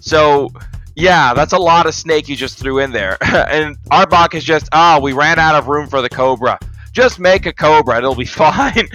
So 0.00 0.50
yeah, 0.94 1.34
that's 1.34 1.52
a 1.52 1.58
lot 1.58 1.86
of 1.86 1.94
snake 1.94 2.28
you 2.28 2.36
just 2.36 2.58
threw 2.58 2.78
in 2.78 2.92
there. 2.92 3.16
and 3.22 3.76
Arbok 3.90 4.34
is 4.34 4.44
just 4.44 4.68
ah, 4.72 5.00
we 5.02 5.12
ran 5.12 5.38
out 5.38 5.54
of 5.54 5.68
room 5.68 5.88
for 5.88 6.02
the 6.02 6.08
cobra. 6.08 6.58
Just 6.92 7.18
make 7.18 7.46
a 7.46 7.52
cobra, 7.52 7.98
it'll 7.98 8.14
be 8.14 8.24
fine. 8.44 8.88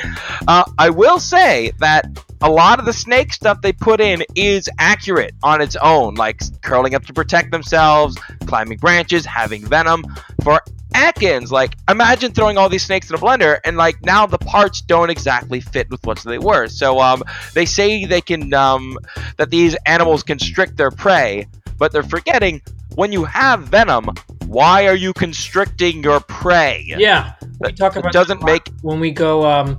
Uh, 0.48 0.64
I 0.78 0.90
will 0.90 1.20
say 1.20 1.72
that 1.80 2.06
a 2.42 2.50
lot 2.50 2.80
of 2.80 2.86
the 2.86 2.94
snake 2.94 3.34
stuff 3.34 3.62
they 3.62 3.74
put 3.74 4.00
in 4.00 4.24
is 4.36 4.70
accurate 4.78 5.34
on 5.44 5.62
its 5.62 5.76
own, 5.76 6.16
like 6.16 6.42
curling 6.62 6.94
up 6.94 7.06
to 7.08 7.14
protect 7.14 7.52
themselves, 7.52 8.18
climbing 8.46 8.78
branches, 8.78 9.26
having 9.26 9.66
venom. 9.66 10.04
For 10.44 10.62
Ekans, 10.94 11.52
like 11.52 11.76
imagine 11.90 12.32
throwing 12.32 12.58
all 12.58 12.70
these 12.70 12.84
snakes 12.84 13.10
in 13.10 13.16
a 13.16 13.20
blender 13.20 13.60
and 13.66 13.78
like 13.78 14.02
now 14.04 14.26
the 14.26 14.38
parts 14.38 14.82
don't 14.82 15.10
exactly 15.10 15.60
fit 15.60 15.90
with 15.90 16.06
what 16.06 16.20
they 16.20 16.40
were. 16.40 16.68
So 16.68 17.00
um, 17.00 17.24
they 17.54 17.66
say 17.66 18.06
they 18.06 18.22
can 18.22 18.54
um, 18.54 18.98
that 19.38 19.50
these 19.50 19.76
animals 19.86 20.24
constrict 20.24 20.78
their 20.78 20.92
prey, 20.92 21.48
but 21.78 21.92
they're 21.92 22.04
forgetting 22.04 22.62
when 22.96 23.12
you 23.12 23.26
have 23.26 23.68
venom, 23.68 24.10
why 24.48 24.88
are 24.88 24.96
you 24.96 25.14
constricting 25.14 26.04
your 26.04 26.20
prey? 26.22 26.86
Yeah. 26.88 27.34
We 27.60 27.74
talk 27.74 27.96
it 27.96 28.06
doesn't 28.12 28.44
make- 28.44 28.72
when 28.82 29.00
we 29.00 29.12
go. 29.12 29.46
Um, 29.46 29.78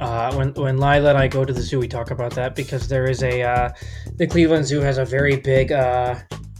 uh, 0.00 0.34
when 0.34 0.52
when 0.54 0.78
Lila 0.78 1.10
and 1.10 1.18
I 1.18 1.28
go 1.28 1.44
to 1.44 1.52
the 1.52 1.62
zoo, 1.62 1.78
we 1.78 1.86
talk 1.86 2.10
about 2.10 2.34
that 2.34 2.56
because 2.56 2.88
there 2.88 3.08
is 3.08 3.22
a 3.22 3.42
uh, 3.42 3.68
the 4.16 4.26
Cleveland 4.26 4.66
Zoo 4.66 4.80
has 4.80 4.98
a 4.98 5.04
very 5.04 5.36
big, 5.36 5.70
uh, 5.70 6.16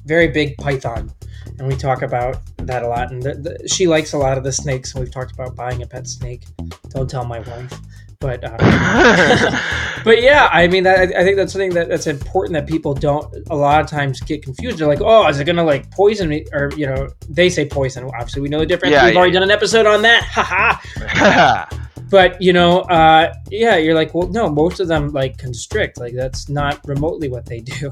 very 0.07 0.29
big 0.29 0.57
python, 0.59 1.11
and 1.59 1.67
we 1.67 1.75
talk 1.75 2.03
about 2.03 2.39
that 2.59 2.85
a 2.85 2.89
lot. 2.89 3.11
And 3.11 3.21
the, 3.21 3.35
the, 3.35 3.69
she 3.69 3.89
likes 3.89 4.13
a 4.13 4.19
lot 4.19 4.39
of 4.39 4.45
the 4.45 4.53
snakes, 4.53 4.95
and 4.95 5.03
we've 5.03 5.13
talked 5.13 5.33
about 5.33 5.57
buying 5.57 5.83
a 5.83 5.87
pet 5.87 6.07
snake. 6.07 6.45
Don't 6.91 7.11
tell 7.11 7.25
my 7.25 7.41
wife, 7.41 7.81
but 8.23 8.43
uh, 8.45 8.57
but 10.05 10.23
yeah, 10.23 10.49
I 10.53 10.69
mean, 10.69 10.85
that, 10.85 11.15
I 11.15 11.25
think 11.25 11.37
that's 11.37 11.53
something 11.53 11.75
that, 11.75 11.89
that's 11.89 12.07
important 12.07 12.55
that 12.55 12.67
people 12.67 12.95
don't 12.95 13.27
a 13.51 13.57
lot 13.57 13.81
of 13.83 13.89
times 13.89 14.21
get 14.21 14.43
confused. 14.43 14.79
They're 14.79 14.87
like, 14.89 15.01
oh, 15.03 15.27
is 15.29 15.41
it 15.41 15.45
gonna 15.45 15.65
like 15.65 15.91
poison 15.91 16.29
me? 16.29 16.47
Or 16.53 16.71
you 16.77 16.87
know, 16.87 17.09
they 17.29 17.51
say 17.51 17.67
poison. 17.67 18.05
Obviously, 18.05 18.41
we 18.41 18.49
know 18.49 18.61
the 18.61 18.67
difference. 18.67 18.93
Yeah, 18.93 19.05
We've 19.07 19.15
yeah, 19.15 19.19
already 19.19 19.33
done 19.35 19.43
an 19.43 19.51
episode 19.51 19.87
on 19.87 20.01
that. 20.03 20.23
Haha. 20.25 21.67
But 22.11 22.43
you 22.43 22.53
know, 22.53 22.81
uh, 22.83 23.33
yeah, 23.51 23.77
you're 23.77 23.95
like, 23.95 24.15
well, 24.15 24.29
no, 24.29 24.51
most 24.51 24.81
of 24.81 24.87
them 24.89 25.09
like 25.13 25.39
constrict. 25.39 25.97
Like 25.99 26.13
that's 26.15 26.47
not 26.51 26.79
remotely 26.87 27.29
what 27.31 27.47
they 27.47 27.61
do. 27.61 27.91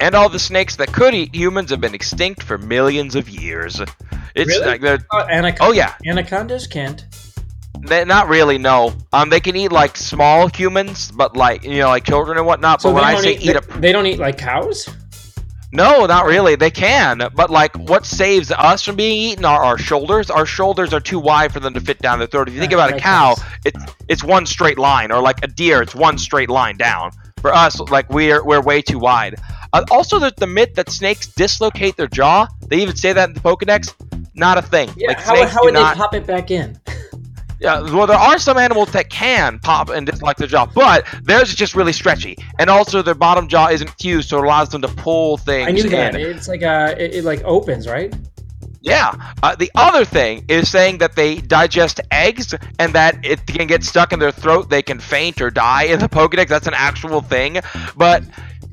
and 0.00 0.14
all 0.14 0.30
the 0.30 0.38
snakes 0.38 0.76
that 0.76 0.90
could 0.94 1.14
eat 1.14 1.34
humans 1.34 1.68
have 1.70 1.80
been 1.80 1.94
extinct 1.94 2.42
for 2.42 2.56
millions 2.56 3.14
of 3.14 3.28
years. 3.28 3.82
It's 4.34 4.48
Really? 4.48 4.64
like 4.66 4.80
they're 4.80 4.98
Uh, 5.12 5.52
oh 5.60 5.72
yeah, 5.72 5.94
anacondas 6.06 6.66
can't. 6.66 7.04
They 7.80 8.04
not 8.04 8.28
really 8.28 8.58
no. 8.58 8.92
Um, 9.12 9.30
they 9.30 9.40
can 9.40 9.56
eat 9.56 9.72
like 9.72 9.96
small 9.96 10.48
humans, 10.48 11.10
but 11.10 11.36
like 11.36 11.64
you 11.64 11.78
know 11.78 11.88
like 11.88 12.04
children 12.04 12.38
and 12.38 12.46
whatnot. 12.46 12.82
So 12.82 12.90
but 12.90 12.96
when 12.96 13.04
I 13.04 13.12
don't 13.12 13.22
say 13.22 13.34
eat, 13.34 13.42
eat 13.42 13.52
they, 13.52 13.74
a 13.74 13.80
they 13.80 13.92
don't 13.92 14.06
eat 14.06 14.18
like 14.18 14.38
cows. 14.38 14.88
no, 15.72 16.06
not 16.06 16.26
really. 16.26 16.56
They 16.56 16.70
can, 16.70 17.28
but 17.34 17.50
like 17.50 17.76
what 17.76 18.04
saves 18.04 18.50
us 18.50 18.84
from 18.84 18.96
being 18.96 19.30
eaten 19.30 19.44
are 19.44 19.62
our 19.62 19.78
shoulders. 19.78 20.30
Our 20.30 20.46
shoulders 20.46 20.92
are 20.92 21.00
too 21.00 21.18
wide 21.18 21.52
for 21.52 21.60
them 21.60 21.74
to 21.74 21.80
fit 21.80 21.98
down 22.00 22.18
their 22.18 22.28
throat. 22.28 22.48
If 22.48 22.54
you 22.54 22.60
think 22.60 22.72
about 22.72 22.92
a 22.92 22.98
cow, 22.98 23.36
it's 23.64 23.80
it's 24.08 24.24
one 24.24 24.46
straight 24.46 24.78
line, 24.78 25.12
or 25.12 25.20
like 25.20 25.42
a 25.42 25.48
deer, 25.48 25.82
it's 25.82 25.94
one 25.94 26.18
straight 26.18 26.50
line 26.50 26.76
down. 26.76 27.12
For 27.40 27.54
us, 27.54 27.78
like 27.78 28.10
we're 28.10 28.44
we're 28.44 28.60
way 28.60 28.82
too 28.82 28.98
wide. 28.98 29.36
Uh, 29.72 29.84
also, 29.90 30.18
there's 30.18 30.32
the 30.32 30.46
myth 30.46 30.74
that 30.74 30.90
snakes 30.90 31.26
dislocate 31.26 31.96
their 31.96 32.08
jaw. 32.08 32.48
They 32.66 32.78
even 32.78 32.96
say 32.96 33.12
that 33.12 33.28
in 33.28 33.34
the 33.34 33.40
Pokedex. 33.40 33.94
Not 34.34 34.56
a 34.56 34.62
thing. 34.62 34.88
Yeah, 34.96 35.08
like 35.08 35.18
how, 35.18 35.46
how 35.46 35.64
would 35.64 35.74
not. 35.74 35.94
they 35.94 36.00
pop 36.00 36.14
it 36.14 36.26
back 36.26 36.50
in? 36.50 36.78
Yeah, 37.60 37.80
well, 37.80 38.06
there 38.06 38.16
are 38.16 38.38
some 38.38 38.56
animals 38.56 38.92
that 38.92 39.10
can 39.10 39.58
pop 39.58 39.88
and 39.88 40.06
dislocate 40.06 40.36
their 40.36 40.46
jaw, 40.46 40.66
but 40.66 41.04
theirs 41.22 41.48
is 41.48 41.56
just 41.56 41.74
really 41.74 41.92
stretchy, 41.92 42.36
and 42.60 42.70
also 42.70 43.02
their 43.02 43.16
bottom 43.16 43.48
jaw 43.48 43.68
isn't 43.68 43.90
fused, 44.00 44.28
so 44.28 44.38
it 44.38 44.44
allows 44.44 44.68
them 44.68 44.80
to 44.82 44.88
pull 44.88 45.38
things. 45.38 45.68
I 45.68 45.72
knew 45.72 45.88
that. 45.88 46.14
in. 46.14 46.20
It's 46.20 46.46
like 46.46 46.62
uh, 46.62 46.94
it, 46.96 47.16
it 47.16 47.24
like 47.24 47.42
opens, 47.42 47.88
right? 47.88 48.14
Yeah. 48.80 49.12
Uh, 49.42 49.56
the 49.56 49.70
other 49.74 50.04
thing 50.04 50.44
is 50.48 50.70
saying 50.70 50.98
that 50.98 51.16
they 51.16 51.36
digest 51.36 52.00
eggs 52.10 52.54
and 52.78 52.92
that 52.94 53.24
it 53.24 53.44
can 53.46 53.66
get 53.66 53.82
stuck 53.82 54.12
in 54.12 54.18
their 54.18 54.30
throat. 54.30 54.70
They 54.70 54.82
can 54.82 55.00
faint 55.00 55.40
or 55.40 55.50
die 55.50 55.84
in 55.84 55.98
the 55.98 56.08
Pokedex. 56.08 56.48
That's 56.48 56.68
an 56.68 56.74
actual 56.74 57.20
thing. 57.20 57.58
But 57.96 58.22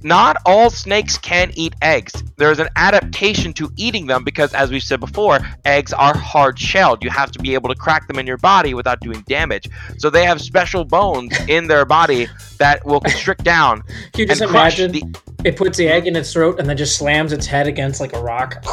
not 0.05 0.37
all 0.45 0.69
snakes 0.69 1.17
can 1.17 1.51
eat 1.55 1.73
eggs. 1.81 2.23
There's 2.37 2.59
an 2.59 2.69
adaptation 2.75 3.53
to 3.53 3.71
eating 3.75 4.05
them 4.05 4.23
because, 4.23 4.53
as 4.53 4.69
we've 4.69 4.83
said 4.83 4.99
before, 4.99 5.39
eggs 5.65 5.93
are 5.93 6.15
hard 6.15 6.59
shelled. 6.59 7.03
You 7.03 7.09
have 7.09 7.31
to 7.31 7.39
be 7.39 7.55
able 7.55 7.69
to 7.69 7.75
crack 7.75 8.07
them 8.07 8.19
in 8.19 8.27
your 8.27 8.37
body 8.37 8.75
without 8.75 8.99
doing 8.99 9.21
damage. 9.27 9.67
So 9.97 10.11
they 10.11 10.23
have 10.23 10.39
special 10.39 10.85
bones 10.85 11.35
in 11.47 11.67
their 11.67 11.85
body 11.85 12.27
that 12.59 12.85
will 12.85 12.99
constrict 12.99 13.43
down 13.43 13.81
Can 13.81 14.19
you 14.19 14.25
just 14.27 14.41
and 14.41 14.51
crush 14.51 14.79
imagine 14.79 14.91
the. 14.91 15.19
it 15.43 15.57
puts 15.57 15.77
the 15.77 15.87
egg 15.87 16.05
in 16.05 16.15
its 16.15 16.31
throat 16.31 16.59
and 16.59 16.69
then 16.69 16.77
just 16.77 16.97
slams 16.97 17.33
its 17.33 17.47
head 17.47 17.65
against 17.65 17.99
like 17.99 18.13
a 18.13 18.21
rock? 18.21 18.57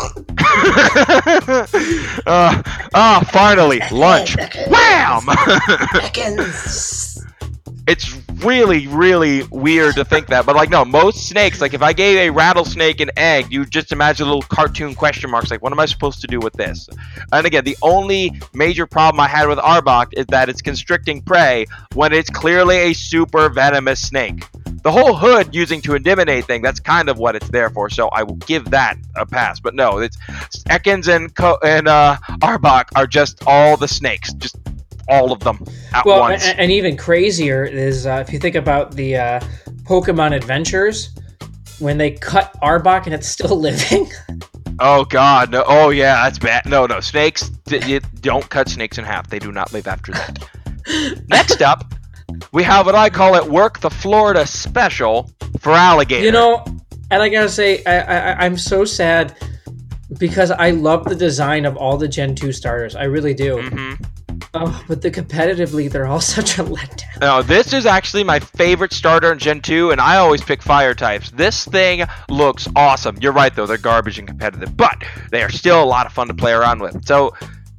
uh, 2.27 2.63
ah, 2.95 3.27
finally, 3.33 3.81
lunch. 3.91 4.37
Wham! 4.69 5.27
it's 7.87 8.17
really, 8.37 8.87
really 8.87 9.43
weird 9.51 9.97
to 9.97 10.05
think 10.05 10.29
that, 10.29 10.47
but 10.47 10.55
like, 10.55 10.71
no, 10.71 10.85
most 10.85 11.29
snakes, 11.29 11.61
like, 11.61 11.75
if 11.75 11.83
I 11.83 11.93
gave 11.93 12.17
a 12.19 12.31
rattlesnake 12.31 13.01
an 13.01 13.11
egg, 13.17 13.53
you 13.53 13.65
just 13.65 13.93
imagine 13.93 14.27
little 14.27 14.43
cartoon 14.43 14.95
question 14.95 15.31
marks, 15.31 15.51
like, 15.51 15.63
what 15.63 15.73
am 15.73 15.81
I 15.81 15.87
supposed 15.87 16.21
to 16.21 16.27
do 16.27 16.39
with 16.39 16.53
this? 16.55 16.89
And 17.33 17.47
again, 17.47 17.65
the 17.65 17.77
only 17.83 18.41
major 18.55 18.87
problem 18.87 19.21
I 19.21 19.29
had 19.29 19.49
with 19.49 19.59
Arbok 19.59 20.09
is 20.13 20.27
that 20.27 20.49
it's 20.49 20.63
constricting 20.63 21.23
prey 21.23 21.67
when 21.95 22.13
it's 22.13 22.31
clearly 22.31 22.77
a 22.77 22.93
super 22.93 23.49
venomous 23.49 24.01
snake. 24.01 24.45
The 24.83 24.91
whole 24.91 25.15
hood 25.15 25.55
using 25.55 25.81
to 25.83 25.95
intimidate 25.95 26.45
thing, 26.47 26.61
that's 26.61 26.81
kind 26.81 27.09
of 27.09 27.17
what 27.17 27.37
it's 27.37 27.49
there 27.51 27.71
for, 27.71 27.89
so 27.89 28.09
I 28.09 28.25
will 28.25 28.37
give 28.37 28.65
that 28.71 28.97
a 29.17 29.25
pass. 29.25 29.61
But 29.61 29.75
no, 29.77 29.99
it's 29.99 30.17
Ekans 30.69 31.07
and 31.07 31.33
Co- 31.37 31.59
and 31.63 31.87
uh, 31.87 32.17
Arbok 32.41 32.87
are 32.97 33.07
just 33.07 33.45
all 33.47 33.77
the 33.77 33.87
snakes, 33.87 34.33
just 34.35 34.57
all 35.09 35.33
of 35.33 35.41
them 35.41 35.59
at 35.95 36.05
Well, 36.05 36.21
once. 36.21 36.45
and, 36.47 36.59
and 36.61 36.71
even 36.73 36.97
crazier 36.97 37.65
is 37.65 38.07
uh, 38.07 38.25
if 38.27 38.33
you 38.33 38.39
think 38.39 38.55
about 38.57 38.93
the 38.95 39.17
uh, 39.17 39.41
Pokemon 39.85 40.35
Adventures 40.35 41.11
when 41.79 41.99
they 41.99 42.13
cut 42.13 42.55
Arbok 42.63 43.07
and 43.07 43.15
it's 43.15 43.29
still 43.29 43.57
living. 43.61 44.11
Oh 44.79 45.05
God, 45.05 45.51
no! 45.51 45.65
Oh 45.67 45.91
yeah, 45.91 46.25
that's 46.25 46.39
bad. 46.39 46.65
No, 46.67 46.87
no, 46.87 47.01
snakes. 47.01 47.51
D- 47.67 47.81
you 47.87 48.01
don't 48.21 48.49
cut 48.49 48.69
snakes 48.69 48.99
in 48.99 49.05
half. 49.05 49.29
They 49.29 49.39
do 49.39 49.53
not 49.53 49.73
live 49.73 49.87
after 49.87 50.13
that. 50.13 50.39
Next 51.29 51.61
up, 51.63 51.93
we 52.53 52.63
have 52.63 52.87
what 52.87 52.95
I 52.95 53.11
call 53.11 53.37
at 53.37 53.47
work 53.49 53.81
the 53.81 53.91
Florida 53.91 54.47
special 54.47 55.31
Feraligatr. 55.59 56.23
You 56.23 56.33
know, 56.33 56.65
and 57.11 57.23
I 57.23 57.29
gotta 57.29 57.49
say, 57.51 57.85
I, 57.85 58.01
I 58.01 58.45
I'm 58.45 58.57
so 58.57 58.85
sad 58.85 59.37
because 60.19 60.51
I 60.51 60.71
love 60.71 61.05
the 61.05 61.15
design 61.15 61.65
of 61.67 61.77
all 61.77 61.97
the 61.99 62.09
Gen 62.09 62.35
two 62.35 62.51
starters. 62.53 62.97
I 62.97 63.05
really 63.05 63.35
do. 63.35 63.57
Mhm. 63.59 64.05
Oh, 64.55 64.85
but 64.89 65.01
the 65.03 65.11
competitively, 65.11 65.91
they're 65.91 66.07
all 66.07 66.21
such 66.37 66.59
a 66.59 66.65
letdown. 66.65 67.21
No, 67.21 67.43
this 67.43 67.73
is 67.73 67.87
actually 67.87 68.25
my 68.25 68.39
favorite 68.39 68.93
starter 68.93 69.33
in 69.33 69.39
Gen 69.39 69.61
2, 69.61 69.91
and 69.91 70.01
I 70.01 70.17
always 70.17 70.43
pick 70.43 70.63
fire 70.63 70.95
types. 70.95 71.31
This 71.31 71.65
thing 71.65 72.05
looks 72.29 72.69
awesome. 72.77 73.17
You're 73.21 73.33
right, 73.33 73.55
though, 73.55 73.67
they're 73.67 73.79
garbage 73.79 74.19
and 74.19 74.27
competitive, 74.29 74.77
but 74.77 75.03
they 75.31 75.43
are 75.43 75.51
still 75.51 75.83
a 75.83 75.87
lot 75.87 76.07
of 76.07 76.13
fun 76.13 76.29
to 76.29 76.35
play 76.35 76.53
around 76.53 76.81
with. 76.81 77.05
So, 77.07 77.35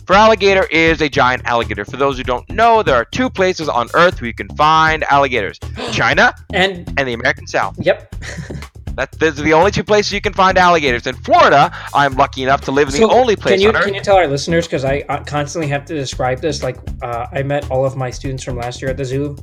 Feraligatr 0.05 0.69
is 0.69 1.01
a 1.01 1.07
giant 1.07 1.43
alligator. 1.45 1.85
For 1.85 1.95
those 1.95 2.17
who 2.17 2.23
don't 2.25 2.49
know, 2.49 2.83
there 2.83 2.95
are 2.95 3.05
two 3.05 3.29
places 3.29 3.69
on 3.69 3.87
Earth 3.93 4.19
where 4.19 4.27
you 4.27 4.33
can 4.33 4.49
find 4.49 5.03
alligators 5.05 5.57
China 5.93 6.33
And 6.53 6.91
and 6.97 7.07
the 7.07 7.13
American 7.13 7.47
South. 7.47 7.77
yep, 7.79 8.13
That 8.95 9.11
those 9.13 9.39
are 9.39 9.43
the 9.43 9.53
only 9.53 9.71
two 9.71 9.83
places 9.83 10.11
you 10.13 10.21
can 10.21 10.33
find 10.33 10.57
alligators. 10.57 11.07
In 11.07 11.15
Florida, 11.15 11.71
I'm 11.93 12.13
lucky 12.13 12.43
enough 12.43 12.61
to 12.61 12.71
live 12.71 12.89
in 12.89 12.93
So, 12.93 13.07
the 13.07 13.13
only 13.13 13.35
place 13.35 13.53
Can 13.55 13.61
you 13.61 13.69
on 13.69 13.75
Earth. 13.77 13.85
can 13.85 13.93
you 13.93 14.01
tell 14.01 14.17
our 14.17 14.27
listeners 14.27 14.67
because 14.67 14.85
I 14.85 15.01
constantly 15.25 15.67
have 15.69 15.85
to 15.85 15.95
describe 15.95 16.41
this? 16.41 16.61
Like 16.61 16.77
uh, 17.01 17.25
I 17.31 17.41
met 17.43 17.69
all 17.71 17.85
of 17.85 17.95
my 17.95 18.09
students 18.11 18.43
from 18.43 18.55
last 18.57 18.81
year 18.81 18.91
at 18.91 18.97
the 18.97 19.05
zoo, 19.05 19.35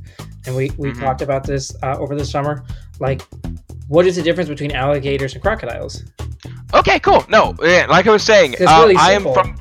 and 0.47 0.55
we 0.55 0.71
we 0.79 0.93
Mhm. 0.93 1.01
talked 1.01 1.23
about 1.23 1.45
this 1.45 1.75
uh, 1.83 1.97
over 1.99 2.15
the 2.15 2.25
summer. 2.25 2.65
Like, 3.01 3.23
what 3.89 4.07
is 4.07 4.17
the 4.17 4.23
difference 4.23 4.49
between 4.49 4.73
alligators 4.73 5.35
and 5.35 5.43
crocodiles? 5.43 6.05
Okay, 6.75 7.01
cool. 7.01 7.25
No, 7.29 7.55
yeah, 7.63 7.87
like 7.89 8.07
I 8.07 8.11
was 8.13 8.23
saying, 8.23 8.53
It's 8.53 8.63
uh, 8.63 8.79
really 8.83 8.97
I 8.97 9.13
am 9.13 9.23
from. 9.33 9.57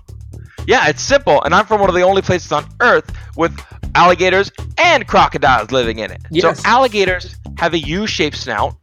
Yeah, 0.68 0.88
it's 0.88 1.02
simple, 1.02 1.42
and 1.44 1.56
I'm 1.56 1.66
from 1.66 1.80
one 1.82 1.90
of 1.90 1.96
the 1.96 2.04
only 2.04 2.22
places 2.22 2.52
on 2.52 2.64
Earth 2.80 3.12
with 3.36 3.60
alligators 3.96 4.52
and 4.78 5.08
crocodiles 5.08 5.72
living 5.72 5.98
in 5.98 6.12
it. 6.12 6.22
Yes. 6.30 6.62
So 6.62 6.70
alligators 6.70 7.36
have 7.58 7.74
a 7.74 7.80
U-shaped 7.80 8.38
snout, 8.38 8.76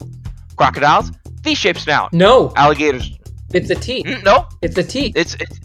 crocodiles 0.56 1.10
V-shaped 1.42 1.80
snout. 1.80 2.12
No, 2.12 2.52
Alligators, 2.56 3.12
it's 3.54 3.68
the 3.68 3.74
teeth. 3.76 4.06
mm, 4.06 4.24
no, 4.24 4.46
It's 4.62 4.74
the 4.74 4.82
teeth. 4.82 5.12
it's 5.16 5.34
it's 5.34 5.60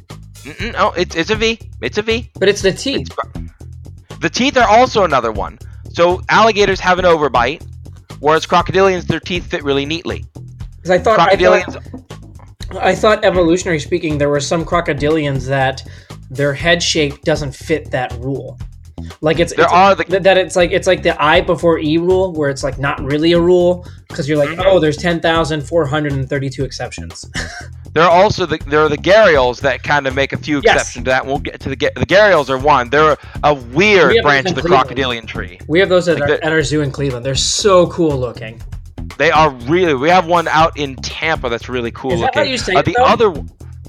no, 0.73 0.91
it's 0.91 1.15
it's 1.15 1.29
a 1.29 1.35
V. 1.35 1.59
It's 1.81 1.97
a 1.97 2.01
V. 2.01 2.29
But 2.39 2.49
it's 2.49 2.61
the 2.61 2.71
teeth. 2.71 3.09
It's, 3.35 4.19
the 4.19 4.29
teeth 4.29 4.57
are 4.57 4.67
also 4.67 5.03
another 5.03 5.31
one. 5.31 5.57
So 5.93 6.21
alligators 6.29 6.79
have 6.79 6.99
an 6.99 7.05
overbite, 7.05 7.63
whereas 8.19 8.45
crocodilians, 8.45 9.07
their 9.07 9.19
teeth 9.19 9.45
fit 9.47 9.63
really 9.63 9.85
neatly. 9.85 10.23
Because 10.77 10.91
I 10.91 10.99
thought 10.99 11.19
I 11.19 11.35
thought, 11.35 11.77
I 12.79 12.95
thought 12.95 13.25
evolutionary 13.25 13.79
speaking, 13.79 14.17
there 14.17 14.29
were 14.29 14.39
some 14.39 14.63
crocodilians 14.63 15.45
that 15.47 15.83
their 16.29 16.53
head 16.53 16.81
shape 16.81 17.21
doesn't 17.23 17.53
fit 17.53 17.91
that 17.91 18.13
rule. 18.19 18.57
Like 19.21 19.39
it's 19.39 19.53
there 19.55 19.65
it's- 19.65 19.73
are 19.73 19.95
the 19.95 20.19
that, 20.19 20.37
it's 20.37 20.55
like 20.55 20.71
it's 20.71 20.87
like 20.87 21.03
the 21.03 21.21
I 21.21 21.41
before 21.41 21.79
E 21.79 21.97
rule, 21.97 22.33
where 22.33 22.49
it's 22.49 22.63
like 22.63 22.77
not 22.79 23.01
really 23.03 23.31
a 23.33 23.39
rule 23.39 23.85
because 24.07 24.27
you're 24.29 24.37
like, 24.37 24.49
Mhm. 24.49 24.63
oh, 24.65 24.79
there's 24.79 24.97
ten 24.97 25.19
thousand 25.19 25.61
four 25.61 25.85
hundred 25.85 26.13
and 26.13 26.29
thirty-two 26.29 26.63
exceptions. 26.63 27.25
There 27.93 28.03
are 28.05 28.09
also 28.09 28.45
the 28.45 28.57
there 28.67 28.79
are 28.79 28.87
the 28.87 28.97
gharials 28.97 29.59
that 29.61 29.83
kind 29.83 30.07
of 30.07 30.15
make 30.15 30.31
a 30.31 30.37
few 30.37 30.61
Yes. 30.63 30.75
exceptions 30.75 31.03
to 31.03 31.09
that. 31.09 31.25
We'll 31.25 31.39
get 31.39 31.59
to 31.59 31.67
the 31.67 31.75
the 31.75 32.05
gharials 32.05 32.49
are 32.49 32.57
one. 32.57 32.89
They're 32.89 33.17
a 33.43 33.53
weird 33.53 34.15
have 34.15 34.23
branch 34.23 34.47
of 34.49 34.55
the 34.55 34.61
Cleveland. 34.61 34.83
crocodilian 34.87 35.25
tree. 35.25 35.59
we 35.67 35.77
have 35.81 35.89
those 35.89 36.07
at, 36.07 36.17
Like 36.17 36.29
our, 36.29 36.35
at 36.41 36.51
our 36.53 36.63
zoo 36.63 36.79
in 36.83 36.89
Cleveland. 36.91 37.25
They're 37.25 37.35
so 37.35 37.87
cool 37.87 38.17
looking. 38.17 38.61
They 39.17 39.29
are 39.29 39.49
really. 39.67 39.93
We 39.93 40.07
have 40.07 40.25
one 40.25 40.47
out 40.47 40.77
in 40.79 40.95
Tampa 40.95 41.49
that's 41.49 41.67
really 41.67 41.91
cool 41.91 42.13
Is 42.13 42.21
that 42.21 42.27
looking. 42.27 42.43
how 42.43 42.49
you 42.49 42.57
say 42.57 42.75
Uh, 42.75 42.79
it, 42.79 42.85
the 42.85 42.95
though? 42.97 43.03
other 43.03 43.33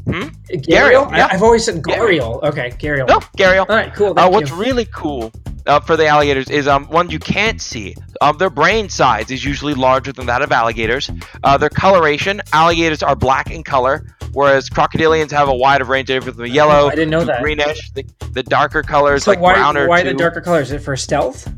Gharial? 0.07 1.11
yeah. 1.17 1.27
I, 1.27 1.33
have 1.33 1.43
always 1.43 1.65
said 1.65 1.83
Gharial. 1.83 2.43
Okay, 2.43 2.71
Gharial. 2.71 3.09
no 3.09 3.21
gharial. 3.39 3.67
All 3.69 3.77
right, 3.77 3.95
cool. 3.95 4.19
Uh, 4.19 4.29
what's 4.29 4.51
you. 4.51 4.57
really 4.57 4.87
cool 4.87 5.33
uh, 5.67 5.81
for 5.81 5.97
the 5.97 6.07
alligators 6.07 6.51
is 6.51 6.67
um 6.67 6.87
one 6.87 7.11
you 7.11 7.19
can't 7.19 7.61
see. 7.61 7.95
Um, 8.21 8.39
their 8.39 8.51
brain 8.51 8.89
size 8.89 9.31
is 9.31 9.45
usually 9.45 9.75
larger 9.75 10.13
than 10.13 10.27
that 10.27 10.43
of 10.43 10.53
alligators. 10.53 11.11
Uh, 11.43 11.57
their 11.57 11.71
coloration, 11.71 12.41
alligators 12.53 13.03
are 13.03 13.17
black 13.17 13.51
in 13.51 13.65
color, 13.65 14.07
whereas 14.33 14.69
crocodilians 14.71 15.31
have 15.31 15.49
a 15.49 15.55
wider 15.55 15.85
range 15.85 16.11
of 16.11 16.25
from 16.25 16.47
yellow 16.47 16.89
I 16.89 16.95
didn't 16.95 17.11
know 17.11 17.25
that. 17.25 17.43
greenish. 17.43 17.91
The, 17.93 18.05
the 18.33 18.43
darker 18.43 18.83
colors 18.83 19.25
So 19.25 19.33
like 19.33 19.41
why, 19.41 19.55
brown 19.55 19.77
or 19.77 19.89
why 19.89 20.03
the 20.03 20.15
darker 20.15 20.41
colors? 20.41 20.69
Is 20.69 20.75
it 20.75 20.85
for 20.85 20.97
stealth? 20.97 21.49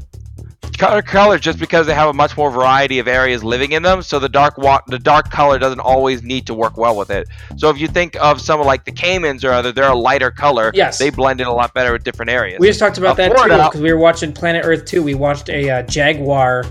Color 0.79 1.39
just 1.39 1.59
because 1.59 1.87
they 1.87 1.95
have 1.95 2.09
a 2.09 2.13
much 2.13 2.37
more 2.37 2.51
variety 2.51 2.99
of 2.99 3.07
areas 3.09 3.43
living 3.45 3.73
in 3.73 3.83
them 3.83 4.03
so 4.03 4.19
the 4.19 4.29
dark 4.29 4.57
wa- 4.59 4.81
the 4.89 4.99
dark 4.99 5.31
color 5.31 5.59
doesn't 5.59 5.81
always 5.81 6.23
need 6.23 6.47
to 6.47 6.55
work 6.55 6.77
well 6.77 6.97
with 6.97 7.11
it 7.11 7.29
so 7.57 7.69
if 7.71 7.79
you 7.79 7.87
think 7.89 8.17
of 8.21 8.41
someone 8.41 8.67
like 8.67 8.85
the 8.85 8.93
caimans 8.93 9.45
or 9.45 9.51
other 9.53 9.73
they're 9.73 9.91
a 9.91 9.95
lighter 9.97 10.31
color 10.31 10.71
Yes. 10.75 10.99
they 10.99 11.11
blend 11.11 11.41
in 11.41 11.47
a 11.47 11.55
lot 11.55 11.75
better 11.75 11.93
with 11.93 12.05
different 12.05 12.31
areas 12.31 12.59
We 12.61 12.67
just 12.69 12.81
talked 12.81 12.99
about 12.99 13.13
Uh, 13.19 13.29
that 13.29 13.37
too 13.37 13.57
because 13.69 13.81
we 13.81 13.93
were 13.93 13.99
watching 13.99 14.33
Planet 14.33 14.65
Earth 14.65 14.85
2. 14.85 15.03
We 15.03 15.15
watched 15.15 15.49
a 15.49 15.71
uh, 15.71 15.83
jaguar 15.83 16.65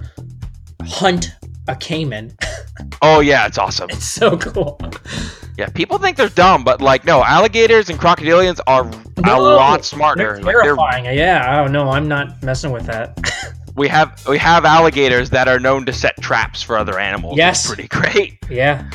hunt 0.88 1.32
a 1.70 1.76
caiman. 1.76 2.36
oh 3.02 3.22
yeah 3.22 3.46
it's 3.48 3.58
awesome 3.58 3.90
It's 3.90 4.04
so 4.08 4.38
cool. 4.38 4.80
yeah 5.58 5.68
people 5.70 5.98
think 5.98 6.18
they're 6.18 6.28
dumb 6.30 6.64
but 6.66 6.82
like 6.82 7.06
no 7.06 7.24
alligators 7.24 7.90
and 7.90 7.98
crocodilians 8.00 8.60
are 8.68 8.86
a 9.26 9.40
lot 9.40 9.86
smarter 9.86 10.24
They're 10.24 10.36
Like, 10.42 10.46
they're- 10.46 10.64
terrifying. 10.64 11.06
yeah, 11.06 11.62
oh 11.62 11.68
no, 11.68 11.90
I'm 11.90 12.08
not 12.10 12.42
messing 12.44 12.72
with 12.72 12.86
that. 12.88 13.18
we 13.76 13.88
have 13.88 14.24
we 14.28 14.38
have 14.38 14.66
alligators 14.66 15.30
that 15.32 15.48
are 15.48 15.60
known 15.60 15.86
to 15.86 15.94
set 15.94 16.16
traps 16.22 16.62
for 16.62 16.78
other 16.78 17.00
animals 17.00 17.38
Yes. 17.38 17.60
it's 17.66 17.74
pretty 17.74 17.88
great 17.88 18.38
yeah. 18.50 18.90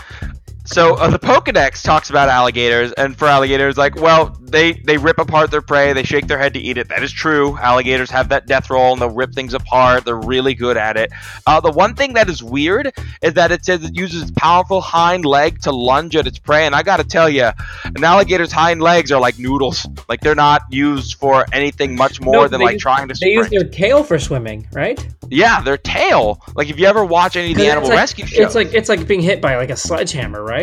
So 0.71 0.97
uh, 0.97 1.09
the 1.09 1.19
Pokedex 1.19 1.83
talks 1.83 2.11
about 2.11 2.29
alligators, 2.29 2.93
and 2.93 3.19
for 3.19 3.27
alligators, 3.27 3.79
like, 3.79 3.97
well, 3.97 4.37
they 4.43 4.73
they 4.75 4.99
rip 4.99 5.19
apart 5.19 5.51
their 5.51 5.63
prey, 5.63 5.95
they 5.95 6.03
shake 6.03 6.27
their 6.27 6.39
head 6.39 6.53
to 6.55 6.61
eat 6.61 6.77
it. 6.77 6.89
That 6.89 7.03
is 7.03 7.11
true. 7.11 7.57
Alligators 7.57 8.11
have 8.11 8.29
that 8.29 8.47
death 8.47 8.69
roll, 8.69 8.93
and 8.93 9.01
they'll 9.01 9.09
rip 9.11 9.33
things 9.33 9.55
apart. 9.55 10.05
They're 10.05 10.15
really 10.21 10.55
good 10.55 10.77
at 10.77 10.99
it. 10.99 11.11
Uh, 11.47 11.61
the 11.61 11.71
one 11.71 11.95
thing 11.95 12.13
that 12.15 12.29
is 12.29 12.43
weird 12.43 12.93
is 13.23 13.33
that 13.35 13.51
it 13.51 13.65
says 13.65 13.83
it 13.83 13.97
uses 13.97 14.23
its 14.23 14.31
powerful 14.33 14.83
hind 14.83 15.25
leg 15.25 15.59
to 15.63 15.73
lunge 15.73 16.15
at 16.17 16.27
its 16.27 16.39
prey, 16.39 16.67
and 16.67 16.75
I 16.75 16.83
gotta 16.83 17.05
tell 17.05 17.31
you, 17.31 17.49
an 17.85 18.05
alligator's 18.05 18.53
hind 18.53 18.83
legs 18.83 19.11
are 19.11 19.21
like 19.21 19.39
noodles. 19.39 19.87
Like 20.07 20.21
they're 20.21 20.35
not 20.35 20.63
used 20.71 21.15
for 21.19 21.47
anything 21.53 21.97
much 21.97 22.21
more 22.21 22.35
No, 22.43 22.49
than 22.49 22.61
like 22.61 22.75
use- 22.75 22.83
trying 22.83 23.09
to 23.09 23.15
swim. 23.15 23.27
They 23.29 23.33
use 23.35 23.47
sprint. 23.47 23.63
their 23.65 23.73
tail 23.73 24.05
for 24.05 24.19
swimming, 24.19 24.69
right? 24.73 25.03
Yeah, 25.31 25.63
their 25.63 25.79
tail. 25.79 26.43
Like 26.55 26.69
if 26.69 26.79
you 26.79 26.87
ever 26.87 27.05
watch 27.07 27.37
any 27.37 27.53
of 27.53 27.59
the 27.59 27.67
animal 27.71 27.89
like- 27.89 27.99
rescue 27.99 28.27
shows, 28.27 28.39
It's 28.47 28.55
like 28.55 28.75
it's 28.75 28.89
like 28.91 29.07
being 29.09 29.23
hit 29.23 29.41
by 29.41 29.57
like 29.57 29.71
a 29.71 29.77
sledgehammer, 29.77 30.43
right? 30.43 30.58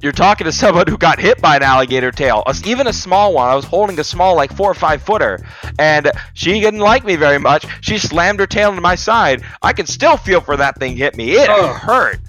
You're 0.00 0.12
talking 0.12 0.44
to 0.44 0.52
someone 0.52 0.86
who 0.86 0.98
got 0.98 1.18
hit 1.18 1.40
by 1.40 1.56
an 1.56 1.62
alligator 1.62 2.10
tail, 2.10 2.42
even 2.64 2.86
a 2.86 2.92
small 2.92 3.32
one. 3.32 3.48
I 3.48 3.54
was 3.54 3.64
holding 3.64 3.98
a 3.98 4.04
small, 4.04 4.36
like 4.36 4.54
four 4.54 4.70
or 4.70 4.74
five 4.74 5.02
footer, 5.02 5.44
and 5.78 6.10
she 6.34 6.60
didn't 6.60 6.80
like 6.80 7.04
me 7.04 7.16
very 7.16 7.38
much. 7.38 7.66
She 7.80 7.96
slammed 7.98 8.38
her 8.40 8.46
tail 8.46 8.68
into 8.70 8.82
my 8.82 8.96
side. 8.96 9.42
I 9.62 9.72
can 9.72 9.86
still 9.86 10.16
feel 10.18 10.40
for 10.42 10.56
that 10.58 10.76
thing 10.78 10.96
hit 10.96 11.16
me. 11.16 11.32
It 11.32 11.48
Oh. 11.48 11.72
hurt. 11.72 12.20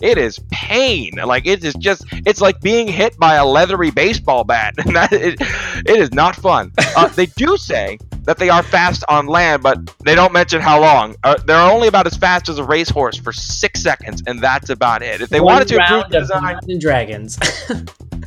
It 0.00 0.16
is 0.18 0.38
pain. 0.50 1.12
Like 1.24 1.46
it 1.46 1.64
is 1.64 1.74
just. 1.74 2.04
It's 2.12 2.40
like 2.40 2.60
being 2.60 2.88
hit 2.88 3.18
by 3.18 3.34
a 3.36 3.44
leathery 3.44 3.90
baseball 3.90 4.44
bat, 4.44 4.74
and 4.84 4.94
that 4.96 5.12
it, 5.12 5.40
it 5.40 5.98
is 5.98 6.12
not 6.12 6.36
fun. 6.36 6.72
Uh, 6.96 7.08
they 7.08 7.26
do 7.26 7.56
say 7.56 7.98
that 8.28 8.36
they 8.36 8.50
are 8.50 8.62
fast 8.62 9.02
on 9.08 9.26
land, 9.26 9.62
but 9.62 9.78
they 10.04 10.14
don't 10.14 10.34
mention 10.34 10.60
how 10.60 10.78
long. 10.78 11.16
Uh, 11.24 11.38
they're 11.46 11.56
only 11.56 11.88
about 11.88 12.06
as 12.06 12.14
fast 12.14 12.50
as 12.50 12.58
a 12.58 12.62
racehorse 12.64 13.16
for 13.16 13.32
six 13.32 13.80
seconds, 13.80 14.22
and 14.26 14.38
that's 14.38 14.68
about 14.68 15.02
it. 15.02 15.22
If 15.22 15.30
they 15.30 15.40
One 15.40 15.54
wanted 15.54 15.68
to 15.68 15.76
improve 15.76 16.10
the 16.10 16.20
design, 16.20 16.58
and 16.68 16.78
Dragons. 16.78 17.38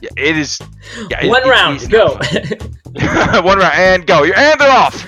yeah, 0.01 0.09
it 0.17 0.37
is. 0.37 0.59
Yeah, 1.11 1.27
One 1.27 1.43
it's 1.45 1.47
round, 1.47 1.91
go. 1.91 2.13
One 3.43 3.59
round 3.59 3.75
and 3.75 4.07
go. 4.07 4.23
You're 4.23 4.35
and 4.35 4.59
they're 4.59 4.71
off. 4.71 5.07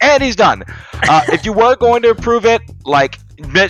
And 0.00 0.20
he's 0.20 0.34
done. 0.34 0.64
Uh, 1.08 1.22
if 1.28 1.44
you 1.46 1.52
were 1.52 1.76
going 1.76 2.02
to 2.02 2.10
improve 2.10 2.44
it, 2.44 2.60
like 2.84 3.20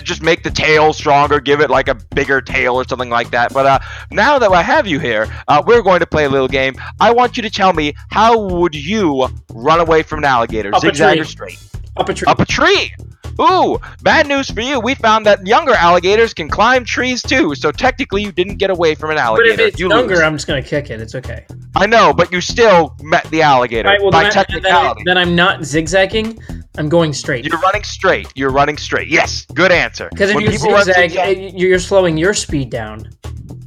just 0.03 0.21
make 0.21 0.43
the 0.43 0.51
tail 0.51 0.93
stronger, 0.93 1.39
give 1.39 1.61
it 1.61 1.69
like 1.69 1.87
a 1.87 1.95
bigger 1.95 2.41
tail 2.41 2.75
or 2.75 2.87
something 2.87 3.09
like 3.09 3.31
that. 3.31 3.53
But 3.53 3.65
uh, 3.65 3.79
now 4.11 4.39
that 4.39 4.51
I 4.51 4.61
have 4.61 4.87
you 4.87 4.99
here, 4.99 5.27
uh, 5.47 5.63
we're 5.65 5.81
going 5.81 5.99
to 5.99 6.07
play 6.07 6.25
a 6.25 6.29
little 6.29 6.47
game. 6.47 6.75
I 6.99 7.11
want 7.11 7.37
you 7.37 7.43
to 7.43 7.49
tell 7.49 7.73
me 7.73 7.93
how 8.09 8.39
would 8.39 8.75
you 8.75 9.27
run 9.53 9.79
away 9.79 10.03
from 10.03 10.19
an 10.19 10.25
alligator, 10.25 10.73
Up 10.73 10.81
zigzag 10.81 11.19
or 11.19 11.25
straight? 11.25 11.59
Up 11.97 12.09
a 12.09 12.13
tree. 12.13 12.25
Up 12.27 12.39
a 12.39 12.45
tree. 12.45 12.93
Ooh, 13.39 13.77
bad 14.01 14.27
news 14.27 14.49
for 14.49 14.61
you. 14.61 14.79
We 14.79 14.95
found 14.95 15.25
that 15.25 15.45
younger 15.45 15.73
alligators 15.73 16.33
can 16.33 16.49
climb 16.49 16.85
trees 16.85 17.21
too. 17.21 17.53
So 17.55 17.71
technically, 17.71 18.23
you 18.23 18.31
didn't 18.31 18.57
get 18.57 18.69
away 18.69 18.95
from 18.95 19.11
an 19.11 19.17
alligator. 19.17 19.57
but 19.57 19.59
if 19.61 19.67
it's 19.73 19.79
you 19.79 19.89
younger, 19.89 20.15
lose. 20.15 20.23
I'm 20.23 20.33
just 20.35 20.47
gonna 20.47 20.61
kick 20.61 20.89
it. 20.89 21.01
It's 21.01 21.15
okay. 21.15 21.45
I 21.75 21.85
know, 21.85 22.13
but 22.13 22.31
you 22.31 22.39
still 22.39 22.95
met 23.01 23.25
the 23.25 23.41
alligator 23.41 23.89
All 23.89 23.93
right, 23.93 24.01
well, 24.01 24.11
by 24.11 24.23
then, 24.23 24.31
I, 24.31 24.33
then, 24.33 24.39
I, 24.39 24.43
technicality. 24.43 25.03
then 25.05 25.17
I'm 25.17 25.35
not 25.35 25.65
zigzagging. 25.65 26.39
I'm 26.77 26.89
going 26.89 27.13
straight. 27.13 27.45
You're 27.45 27.59
running 27.59 27.83
straight. 27.83 28.27
You're 28.35 28.49
running 28.51 28.77
straight. 28.77 29.07
Yes, 29.07 29.45
good 29.53 29.71
answer. 29.71 30.09
Because 30.11 30.29
if 30.31 30.35
When 30.35 30.45
you 30.45 30.51
zigzag, 30.57 31.11
zigzag- 31.11 31.53
you're 31.59 31.79
slowing 31.79 32.17
your 32.17 32.33
speed 32.33 32.69
down. 32.69 33.09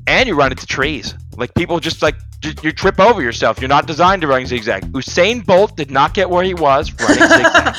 and 0.06 0.28
you 0.28 0.34
run 0.34 0.50
into 0.52 0.66
trees, 0.66 1.14
like 1.36 1.54
people 1.54 1.80
just 1.80 2.02
like 2.02 2.16
you 2.62 2.70
trip 2.72 3.00
over 3.00 3.20
yourself. 3.22 3.60
You're 3.60 3.68
not 3.68 3.86
designed 3.86 4.22
to 4.22 4.28
run 4.28 4.46
zigzag. 4.46 4.92
Usain 4.92 5.44
Bolt 5.44 5.76
did 5.76 5.90
not 5.90 6.14
get 6.14 6.30
where 6.30 6.44
he 6.44 6.54
was 6.54 6.92
running 7.00 7.16
zigzag, 7.28 7.74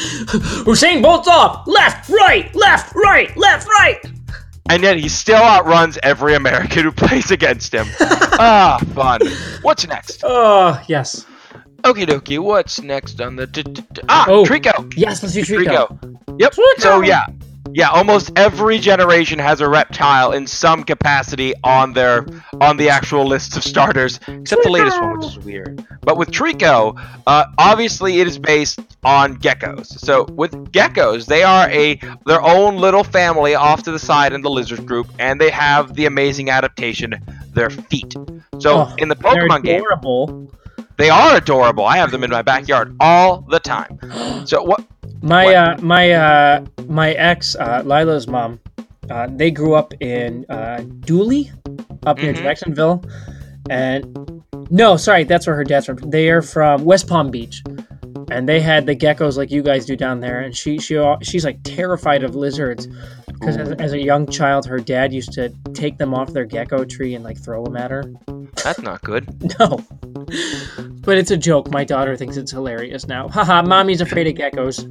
Usain 0.65 1.01
Bolt's 1.01 1.27
off. 1.27 1.65
Left, 1.67 2.09
right, 2.09 2.53
left, 2.55 2.93
right, 2.95 3.35
left, 3.37 3.67
right. 3.79 3.99
and 4.69 4.83
yet 4.83 4.97
he 4.97 5.07
still 5.09 5.41
outruns 5.41 5.97
every 6.03 6.35
American 6.35 6.83
who 6.83 6.91
plays 7.03 7.31
against 7.31 7.73
him. 7.73 7.87
ah, 8.01 8.79
fun. 8.93 9.21
What's 9.61 9.87
next? 9.87 10.21
Oh 10.23 10.79
yes, 10.87 11.25
Okie 11.83 12.05
dokie. 12.05 12.39
What's 12.39 12.81
next 12.81 13.21
on 13.21 13.35
the 13.35 13.47
t- 13.47 13.63
t- 13.63 13.81
t- 13.93 14.01
ah 14.09 14.25
Oh. 14.27 14.43
Treecko? 14.43 14.91
yes. 14.95 15.21
Let's 15.23 15.33
do 15.33 15.41
Treecko. 15.41 15.89
Yep. 16.39 16.53
Treecko. 16.53 16.79
So 16.81 17.01
yeah, 17.01 17.25
yeah. 17.73 17.89
Almost 17.89 18.31
every 18.35 18.79
generation 18.79 19.39
has 19.39 19.61
a 19.61 19.69
reptile 19.69 20.31
in 20.33 20.45
some 20.47 20.83
capacity 20.83 21.53
on 21.63 21.93
their 21.93 22.25
on 22.61 22.77
the 22.77 22.89
actual 22.89 23.25
list 23.25 23.55
of 23.57 23.63
starters, 23.63 24.19
except 24.27 24.63
the 24.63 24.69
latest 24.69 24.99
one, 25.01 25.17
which 25.19 25.27
is 25.27 25.39
weird. 25.39 25.85
But 26.01 26.17
with 26.17 26.31
Treecko, 26.31 26.99
uh, 27.27 27.45
obviously 27.57 28.19
it 28.19 28.27
is 28.27 28.37
based 28.39 28.79
on 29.03 29.37
geckos. 29.37 29.87
So 29.87 30.25
with 30.25 30.51
geckos, 30.71 31.25
they 31.27 31.43
are 31.43 31.69
a 31.69 31.99
their 32.25 32.41
own 32.41 32.77
little 32.77 33.03
family 33.03 33.55
off 33.55 33.83
to 33.83 33.91
the 33.91 33.99
side 33.99 34.33
in 34.33 34.41
the 34.41 34.49
lizard 34.49 34.85
group, 34.85 35.07
and 35.19 35.39
they 35.39 35.49
have 35.49 35.93
the 35.95 36.05
amazing 36.05 36.49
adaptation, 36.49 37.15
their 37.53 37.69
feet. 37.69 38.13
So 38.59 38.69
Oh, 38.89 38.95
in 38.97 39.07
the 39.07 39.15
Pokemon 39.15 39.63
game. 39.63 39.81
They 40.99 41.09
are 41.09 41.37
adorable. 41.37 41.85
I 41.85 41.97
have 41.97 42.11
them 42.11 42.23
in 42.23 42.29
my 42.29 42.41
backyard 42.43 42.95
all 42.99 43.41
the 43.49 43.59
time. 43.59 43.97
So 44.45 44.63
what? 44.63 44.85
My 45.21 45.45
What? 45.45 45.55
uh, 45.55 45.77
my 45.81 46.11
uh, 46.11 46.65
my 46.87 47.11
ex, 47.13 47.55
uh, 47.55 47.81
Lila's 47.85 48.27
mom, 48.27 48.59
uh, 49.09 49.27
they 49.39 49.51
grew 49.51 49.73
up 49.75 49.93
in 49.99 50.45
uh, 50.49 50.81
Dooley, 51.09 51.51
up 52.05 52.17
near 52.21 52.33
Mhm. 52.33 52.41
Jacksonville, 52.43 53.03
and 53.69 54.01
no, 54.69 54.97
sorry, 54.97 55.23
that's 55.25 55.45
where 55.47 55.55
her 55.55 55.63
dad's 55.65 55.85
from. 55.87 55.97
They 56.09 56.29
are 56.29 56.41
from 56.41 56.85
West 56.85 57.07
Palm 57.07 57.29
Beach, 57.31 57.61
and 58.31 58.47
they 58.47 58.59
had 58.59 58.85
the 58.85 58.95
geckos 58.95 59.37
like 59.37 59.51
you 59.51 59.61
guys 59.61 59.85
do 59.85 59.95
down 59.95 60.19
there. 60.19 60.39
And 60.41 60.55
she 60.55 60.79
she 60.79 61.01
she's 61.21 61.45
like 61.45 61.59
terrified 61.63 62.23
of 62.23 62.35
lizards 62.35 62.87
because 63.27 63.57
as, 63.57 63.71
as 63.73 63.93
a 63.93 64.01
young 64.01 64.27
child, 64.27 64.65
her 64.65 64.79
dad 64.79 65.13
used 65.13 65.33
to 65.33 65.49
take 65.73 65.97
them 65.97 66.13
off 66.13 66.33
their 66.33 66.45
gecko 66.45 66.83
tree 66.83 67.15
and 67.15 67.23
like 67.23 67.37
throw 67.37 67.63
them 67.63 67.77
at 67.77 67.91
her. 67.91 68.03
That's 68.63 68.81
not 68.81 69.01
good. 69.01 69.27
No. 69.59 69.83
But 71.01 71.17
it's 71.17 71.31
a 71.31 71.37
joke. 71.37 71.71
My 71.71 71.83
daughter 71.83 72.15
thinks 72.15 72.37
it's 72.37 72.51
hilarious 72.51 73.07
now. 73.07 73.29
Haha, 73.29 73.63
mommy's 73.63 73.99
afraid 73.99 74.27
of 74.27 74.35
geckos. 74.35 74.85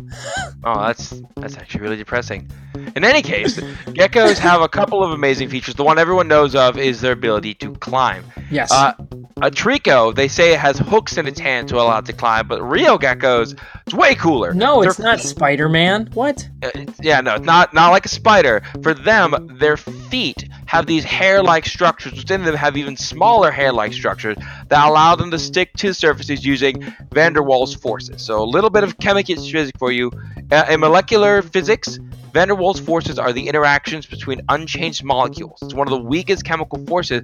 Oh, 0.64 0.86
that's 0.86 1.22
that's 1.36 1.56
actually 1.56 1.82
really 1.82 1.96
depressing. 1.96 2.50
In 2.96 3.04
any 3.04 3.22
case, 3.22 3.58
geckos 3.58 4.38
have 4.38 4.60
a 4.62 4.68
couple 4.68 5.04
of 5.04 5.12
amazing 5.12 5.48
features. 5.48 5.76
The 5.76 5.84
one 5.84 5.96
everyone 5.98 6.26
knows 6.26 6.56
of 6.56 6.76
is 6.76 7.00
their 7.00 7.12
ability 7.12 7.54
to 7.54 7.72
climb. 7.76 8.24
Yes. 8.50 8.72
Uh, 8.72 8.94
a 9.42 9.50
Treecko, 9.50 10.14
they 10.14 10.28
say 10.28 10.52
it 10.52 10.58
has 10.58 10.78
hooks 10.78 11.16
in 11.16 11.26
its 11.26 11.38
hand 11.40 11.68
to 11.68 11.76
allow 11.76 11.98
it 11.98 12.04
to 12.06 12.12
climb, 12.12 12.48
but 12.48 12.62
real 12.62 12.98
geckos, 12.98 13.58
it's 13.86 13.94
way 13.94 14.14
cooler. 14.14 14.52
no, 14.52 14.82
it's 14.82 14.98
not 14.98 15.20
Spider 15.20 15.68
Man. 15.68 16.08
What? 16.14 16.48
Uh, 16.62 16.70
yeah, 17.00 17.20
no, 17.20 17.36
not 17.36 17.72
not 17.74 17.90
like 17.90 18.04
a 18.04 18.08
spider. 18.08 18.62
For 18.82 18.94
them, 18.94 19.56
their 19.58 19.76
feet 19.76 20.48
have 20.68 20.84
these 20.86 21.02
hair-like 21.02 21.64
structures. 21.64 22.12
Within 22.12 22.44
them, 22.44 22.54
have 22.54 22.76
even 22.76 22.94
smaller 22.94 23.50
hair-like 23.50 23.94
structures 23.94 24.36
that 24.68 24.86
allow 24.86 25.16
them 25.16 25.30
to 25.30 25.38
stick 25.38 25.72
to 25.78 25.94
surfaces 25.94 26.44
using 26.44 26.94
van 27.10 27.32
der 27.32 27.40
Waals 27.40 27.76
forces. 27.80 28.20
So 28.20 28.42
a 28.42 28.44
little 28.44 28.68
bit 28.68 28.84
of 28.84 28.98
chemical 28.98 29.36
physics 29.36 29.72
for 29.78 29.90
you. 29.90 30.12
Uh, 30.50 30.66
in 30.68 30.80
molecular 30.80 31.40
physics, 31.40 31.98
van 32.34 32.48
der 32.48 32.54
Waals 32.54 32.80
forces 32.80 33.18
are 33.18 33.32
the 33.32 33.48
interactions 33.48 34.04
between 34.04 34.42
uncharged 34.50 35.02
molecules. 35.02 35.58
It's 35.62 35.72
one 35.72 35.88
of 35.88 35.90
the 35.90 36.04
weakest 36.04 36.44
chemical 36.44 36.84
forces, 36.86 37.22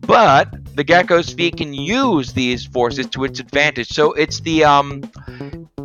but 0.00 0.52
the 0.76 0.84
gecko's 0.84 1.32
feet 1.32 1.56
can 1.56 1.72
use 1.72 2.34
these 2.34 2.66
forces 2.66 3.06
to 3.06 3.24
its 3.24 3.40
advantage. 3.40 3.88
So 3.88 4.12
it's 4.12 4.40
the 4.40 4.64
um, 4.64 5.10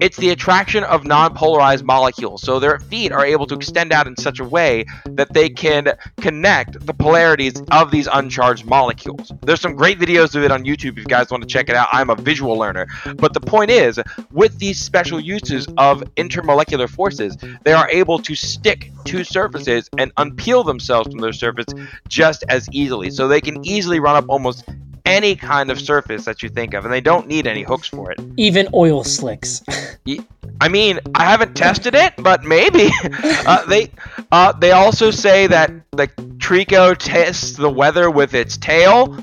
it's 0.01 0.17
the 0.17 0.29
attraction 0.29 0.83
of 0.83 1.05
non-polarized 1.05 1.85
molecules. 1.85 2.41
So 2.41 2.59
their 2.59 2.79
feet 2.79 3.11
are 3.11 3.25
able 3.25 3.45
to 3.47 3.55
extend 3.55 3.91
out 3.91 4.07
in 4.07 4.15
such 4.17 4.39
a 4.39 4.43
way 4.43 4.85
that 5.05 5.33
they 5.33 5.49
can 5.49 5.93
connect 6.17 6.85
the 6.85 6.93
polarities 6.93 7.61
of 7.71 7.91
these 7.91 8.07
uncharged 8.11 8.65
molecules. 8.65 9.31
There's 9.41 9.61
some 9.61 9.75
great 9.75 9.99
videos 9.99 10.35
of 10.35 10.43
it 10.43 10.51
on 10.51 10.63
YouTube 10.63 10.93
if 10.93 10.99
you 10.99 11.05
guys 11.05 11.31
want 11.31 11.43
to 11.43 11.47
check 11.47 11.69
it 11.69 11.75
out. 11.75 11.89
I'm 11.91 12.09
a 12.09 12.15
visual 12.15 12.57
learner. 12.57 12.87
But 13.17 13.33
the 13.33 13.41
point 13.41 13.71
is, 13.71 13.99
with 14.31 14.57
these 14.59 14.79
special 14.79 15.19
uses 15.19 15.67
of 15.77 16.03
intermolecular 16.15 16.89
forces, 16.89 17.37
they 17.63 17.73
are 17.73 17.89
able 17.89 18.19
to 18.19 18.35
stick 18.35 18.91
to 19.05 19.23
surfaces 19.23 19.89
and 19.97 20.13
unpeel 20.15 20.65
themselves 20.65 21.09
from 21.09 21.19
their 21.19 21.33
surface 21.33 21.67
just 22.07 22.43
as 22.49 22.67
easily. 22.71 23.09
So 23.09 23.27
they 23.27 23.41
can 23.41 23.65
easily 23.65 23.99
run 23.99 24.15
up 24.15 24.25
almost 24.29 24.63
any 25.09 25.35
kind 25.35 25.71
of 25.71 25.81
surface 25.81 26.25
that 26.25 26.43
you 26.43 26.49
think 26.49 26.73
of, 26.73 26.85
and 26.85 26.93
they 26.93 27.01
don't 27.01 27.27
need 27.27 27.47
any 27.47 27.63
hooks 27.63 27.87
for 27.87 28.11
it. 28.11 28.19
Even 28.37 28.67
oil 28.73 29.03
slicks. 29.03 29.63
I 30.61 30.67
mean, 30.67 30.99
I 31.15 31.25
haven't 31.25 31.55
tested 31.55 31.95
it, 31.95 32.13
but 32.17 32.43
maybe. 32.43 32.89
uh, 33.23 33.65
they 33.65 33.91
uh, 34.31 34.51
they 34.53 34.71
also 34.71 35.11
say 35.11 35.47
that 35.47 35.71
the 35.91 36.07
Treecko 36.37 36.95
tests 36.97 37.53
the 37.53 37.69
weather 37.69 38.09
with 38.09 38.33
its 38.33 38.57
tail. 38.57 39.17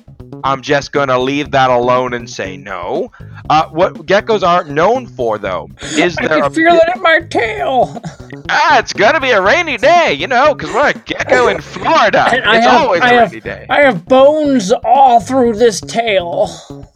I'm 0.45 0.61
just 0.63 0.93
gonna 0.93 1.19
leave 1.19 1.51
that 1.53 1.71
alone 1.71 2.15
and 2.15 2.29
say 2.29 2.57
no. 2.57 3.11
Uh, 3.51 3.67
what 3.69 3.95
geckos 4.07 4.43
aren't 4.47 4.71
known 4.71 5.07
for, 5.07 5.39
though, 5.39 5.69
is 5.97 6.17
I 6.19 6.29
their 6.29 6.41
can 6.43 6.53
feel 6.53 6.75
it 6.75 6.97
in 6.97 7.03
my 7.03 7.21
tail. 7.31 8.01
ah, 8.49 8.79
it's 8.79 8.93
gonna 8.93 9.21
be 9.21 9.31
a 9.31 9.41
rainy 9.43 9.77
day, 9.77 10.13
you 10.13 10.27
know, 10.27 10.55
because 10.55 10.73
we're 10.75 10.89
a 10.91 10.95
gecko 10.95 11.49
in 11.49 11.61
Florida. 11.61 12.27
And 12.33 12.45
I 12.45 12.57
it's 12.59 12.67
have- 12.67 12.83
always 12.83 13.03
I 13.03 13.11
a 13.11 13.19
have- 13.21 13.31
rainy 13.31 13.41
day. 13.41 13.67
I 13.71 13.83
have 13.83 14.05
bones 14.07 14.73
all 14.85 15.21
through 15.21 15.55
this 15.55 15.81
tail. 15.81 16.49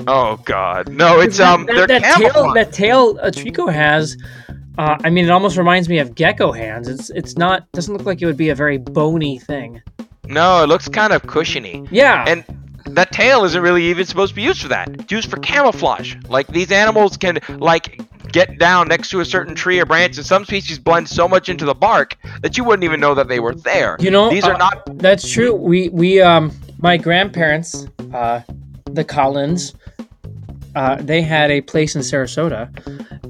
Oh 0.07 0.39
God, 0.45 0.89
no, 0.91 1.21
it's 1.21 1.41
um, 1.41 1.67
that, 1.67 1.75
they're 1.89 2.01
that 2.01 2.17
tail. 2.19 2.53
That 2.55 2.73
tail 2.73 3.19
a 3.19 3.31
Treecko 3.31 3.73
has. 3.73 4.17
Uh, 4.79 4.97
I 5.05 5.11
mean, 5.11 5.25
it 5.27 5.31
almost 5.31 5.57
reminds 5.59 5.89
me 5.89 5.99
of 5.99 6.15
gecko 6.15 6.53
hands. 6.53 6.89
It's 6.89 7.11
it's 7.11 7.37
not 7.37 7.71
doesn't 7.73 7.95
look 7.95 8.07
like 8.07 8.23
it 8.23 8.27
would 8.27 8.37
be 8.37 8.49
a 8.51 8.55
very 8.55 8.79
bony 8.79 9.39
thing. 9.39 9.83
No, 10.27 10.63
it 10.63 10.69
looks 10.69 10.89
kind 10.89 11.13
of 11.13 11.23
cushiony. 11.27 11.87
Yeah. 11.91 12.25
And 12.27 12.45
that 12.95 13.13
tail 13.13 13.45
isn't 13.45 13.63
really 13.63 13.85
even 13.85 14.07
supposed 14.07 14.31
to 14.31 14.37
be 14.37 14.43
used 14.43 14.63
for 14.63 14.69
that. 14.69 14.89
It's 14.89 15.13
used 15.13 15.31
for 15.31 15.39
camouflage. 15.39 16.17
Like 16.29 16.47
these 16.49 16.71
animals 16.73 17.17
can 17.17 17.39
like 17.59 18.01
get 18.33 18.59
down 18.59 18.89
next 18.89 19.11
to 19.11 19.21
a 19.21 19.25
certain 19.25 19.55
tree 19.55 19.81
or 19.81 19.87
branch, 19.87 20.17
and 20.17 20.27
some 20.27 20.45
species 20.45 20.79
blend 20.79 21.09
so 21.09 21.29
much 21.29 21.49
into 21.49 21.65
the 21.65 21.75
bark 21.75 22.17
that 22.43 22.57
you 22.57 22.65
wouldn't 22.65 22.85
even 22.85 23.01
know 23.01 23.15
that 23.15 23.29
they 23.29 23.41
were 23.41 23.55
there. 23.55 23.97
You 24.01 24.11
know, 24.11 24.31
these 24.31 24.45
uh, 24.45 24.53
are 24.53 24.59
not. 24.59 24.99
That's 24.99 25.31
true. 25.31 25.55
We 25.55 25.89
we 25.89 26.21
um 26.21 26.53
my 26.79 26.97
grandparents, 26.97 27.87
uh, 28.15 28.41
the 28.85 29.05
Collins, 29.05 29.75
uh, 30.75 30.97
they 30.97 31.23
had 31.23 31.51
a 31.51 31.61
place 31.61 31.97
in 31.97 32.03
Sarasota, 32.03 32.71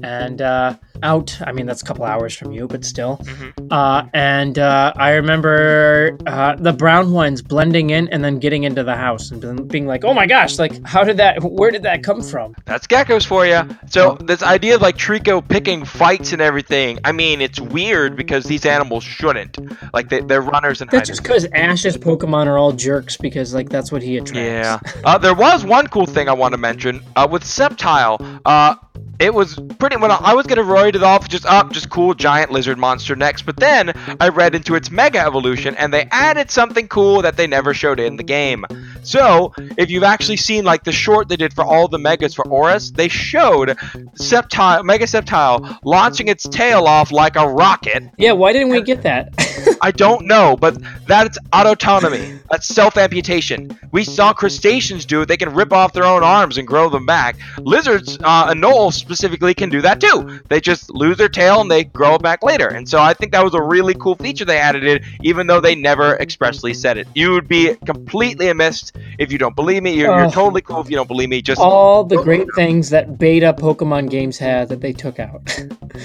and 0.03 0.41
uh, 0.41 0.75
out. 1.03 1.37
I 1.45 1.51
mean, 1.51 1.65
that's 1.65 1.81
a 1.81 1.85
couple 1.85 2.05
hours 2.05 2.35
from 2.35 2.51
you, 2.51 2.67
but 2.67 2.83
still. 2.85 3.17
Mhm. 3.23 3.67
Uh, 3.71 4.03
and 4.13 4.57
uh, 4.59 4.93
I 4.95 5.11
remember 5.11 6.17
uh, 6.27 6.55
the 6.55 6.73
brown 6.73 7.11
ones 7.11 7.41
blending 7.41 7.89
in 7.91 8.07
and 8.09 8.23
then 8.23 8.39
getting 8.39 8.63
into 8.63 8.83
the 8.83 8.95
house 8.95 9.31
and 9.31 9.67
being- 9.67 9.87
like, 9.87 10.03
"Oh 10.05 10.13
my 10.13 10.27
gosh! 10.27 10.59
Like, 10.59 10.85
how 10.85 11.03
did 11.03 11.17
that? 11.17 11.41
Where 11.43 11.71
did 11.71 11.83
that 11.83 12.03
come 12.03 12.21
from?" 12.21 12.55
That's 12.65 12.85
geckos 12.87 13.25
for 13.25 13.45
you. 13.45 13.61
So 13.89 14.15
this 14.23 14.43
idea 14.43 14.75
of 14.75 14.81
like 14.81 14.95
Treecko 14.97 15.45
picking 15.47 15.83
fights 15.85 16.31
and 16.33 16.41
everything. 16.41 16.99
I 17.03 17.11
mean, 17.11 17.41
it's 17.41 17.59
weird 17.59 18.15
because 18.15 18.43
these 18.45 18.65
animals 18.65 19.03
shouldn't. 19.03 19.57
Like 19.93 20.09
they, 20.09 20.21
they're 20.21 20.41
runners 20.41 20.81
and 20.81 20.89
That's 20.91 21.09
hiders. 21.09 21.17
just 21.19 21.23
because 21.23 21.45
Ash's 21.53 21.97
Pokemon 21.97 22.45
are 22.47 22.57
all 22.57 22.71
jerks 22.73 23.17
because 23.17 23.53
like 23.53 23.69
that's 23.69 23.91
what 23.91 24.01
he 24.03 24.17
attracts. 24.17 24.37
Yeah. 24.37 24.79
Uh, 25.03 25.17
there 25.17 25.33
was 25.33 25.65
one 25.65 25.87
cool 25.87 26.05
thing 26.05 26.29
I 26.29 26.33
want 26.33 26.53
to 26.53 26.57
mention 26.57 27.01
uh, 27.15 27.27
with 27.29 27.43
Sceptile. 27.43 28.39
Uh, 28.45 28.75
it 29.19 29.33
was 29.33 29.59
pretty. 29.79 29.97
When 29.97 30.11
I, 30.11 30.15
I 30.15 30.33
was 30.33 30.47
gonna 30.47 30.63
write 30.63 30.90
it 30.95 31.03
off, 31.03 31.27
just 31.29 31.45
up, 31.45 31.71
just 31.71 31.89
cool 31.89 32.13
giant 32.13 32.51
lizard 32.51 32.77
monster 32.77 33.15
next. 33.15 33.43
But 33.43 33.57
then 33.57 33.93
I 34.19 34.29
read 34.29 34.55
into 34.55 34.75
its 34.75 34.91
Mega 34.91 35.19
Evolution, 35.19 35.75
and 35.75 35.93
they 35.93 36.07
added 36.11 36.51
something 36.51 36.87
cool 36.87 37.21
that 37.21 37.37
they 37.37 37.47
never 37.47 37.73
showed 37.73 37.99
in 37.99 38.17
the 38.17 38.23
game. 38.23 38.65
So 39.03 39.53
if 39.77 39.89
you've 39.89 40.03
actually 40.03 40.37
seen 40.37 40.63
like 40.63 40.83
the 40.83 40.91
short 40.91 41.27
they 41.27 41.35
did 41.35 41.53
for 41.53 41.63
all 41.63 41.87
the 41.87 41.97
Megas 41.97 42.33
for 42.33 42.45
ORAS, 42.45 42.91
they 42.91 43.07
showed 43.07 43.69
Sceptile, 44.15 44.83
Mega 44.83 45.05
Sceptile 45.05 45.79
launching 45.83 46.27
its 46.27 46.47
tail 46.47 46.85
off 46.85 47.11
like 47.11 47.35
a 47.35 47.47
rocket. 47.47 48.03
Yeah. 48.17 48.33
Why 48.33 48.53
didn't 48.53 48.69
we 48.69 48.81
get 48.81 49.01
that? 49.03 49.33
I 49.81 49.91
don't 49.91 50.25
know, 50.25 50.55
but 50.55 50.77
that's 51.07 51.37
autotomy. 51.51 52.39
That's 52.49 52.67
self 52.67 52.97
amputation. 52.97 53.77
We 53.91 54.03
saw 54.03 54.33
crustaceans 54.33 55.05
do 55.05 55.21
it. 55.21 55.27
They 55.27 55.37
can 55.37 55.53
rip 55.53 55.73
off 55.73 55.93
their 55.93 56.05
own 56.05 56.23
arms 56.23 56.57
and 56.57 56.67
grow 56.67 56.89
them 56.89 57.05
back. 57.05 57.37
Lizards, 57.59 58.17
uh, 58.23 58.47
and 58.49 58.93
specifically, 58.93 59.53
can 59.53 59.69
do 59.69 59.81
that 59.81 60.01
too. 60.01 60.41
They 60.49 60.59
just 60.61 60.80
lose 60.89 61.17
their 61.17 61.29
tail 61.29 61.61
and 61.61 61.69
they 61.69 61.83
grow 61.83 62.15
it 62.15 62.21
back 62.21 62.43
later. 62.43 62.67
And 62.67 62.87
so 62.87 62.99
I 62.99 63.13
think 63.13 63.31
that 63.31 63.43
was 63.43 63.53
a 63.53 63.61
really 63.61 63.93
cool 63.95 64.15
feature 64.15 64.45
they 64.45 64.57
added 64.57 64.83
in, 64.83 65.03
even 65.21 65.47
though 65.47 65.59
they 65.61 65.75
never 65.75 66.15
expressly 66.17 66.73
said 66.73 66.97
it. 66.97 67.07
You 67.15 67.31
would 67.31 67.47
be 67.47 67.75
completely 67.85 68.49
amiss 68.49 68.91
if 69.19 69.31
you 69.31 69.37
don't 69.37 69.55
believe 69.55 69.83
me. 69.83 69.93
You're, 69.93 70.15
you're 70.15 70.25
Oh. 70.27 70.31
totally 70.31 70.61
cool 70.61 70.81
if 70.81 70.89
you 70.89 70.95
don't 70.95 71.07
believe 71.07 71.29
me. 71.29 71.41
Just 71.41 71.61
all 71.61 72.03
the 72.03 72.17
great 72.17 72.47
things 72.55 72.89
that 72.89 73.17
beta 73.17 73.53
Pokemon 73.53 74.09
games 74.09 74.37
had 74.37 74.69
that 74.69 74.81
they 74.81 74.93
took 74.93 75.19
out. 75.19 75.41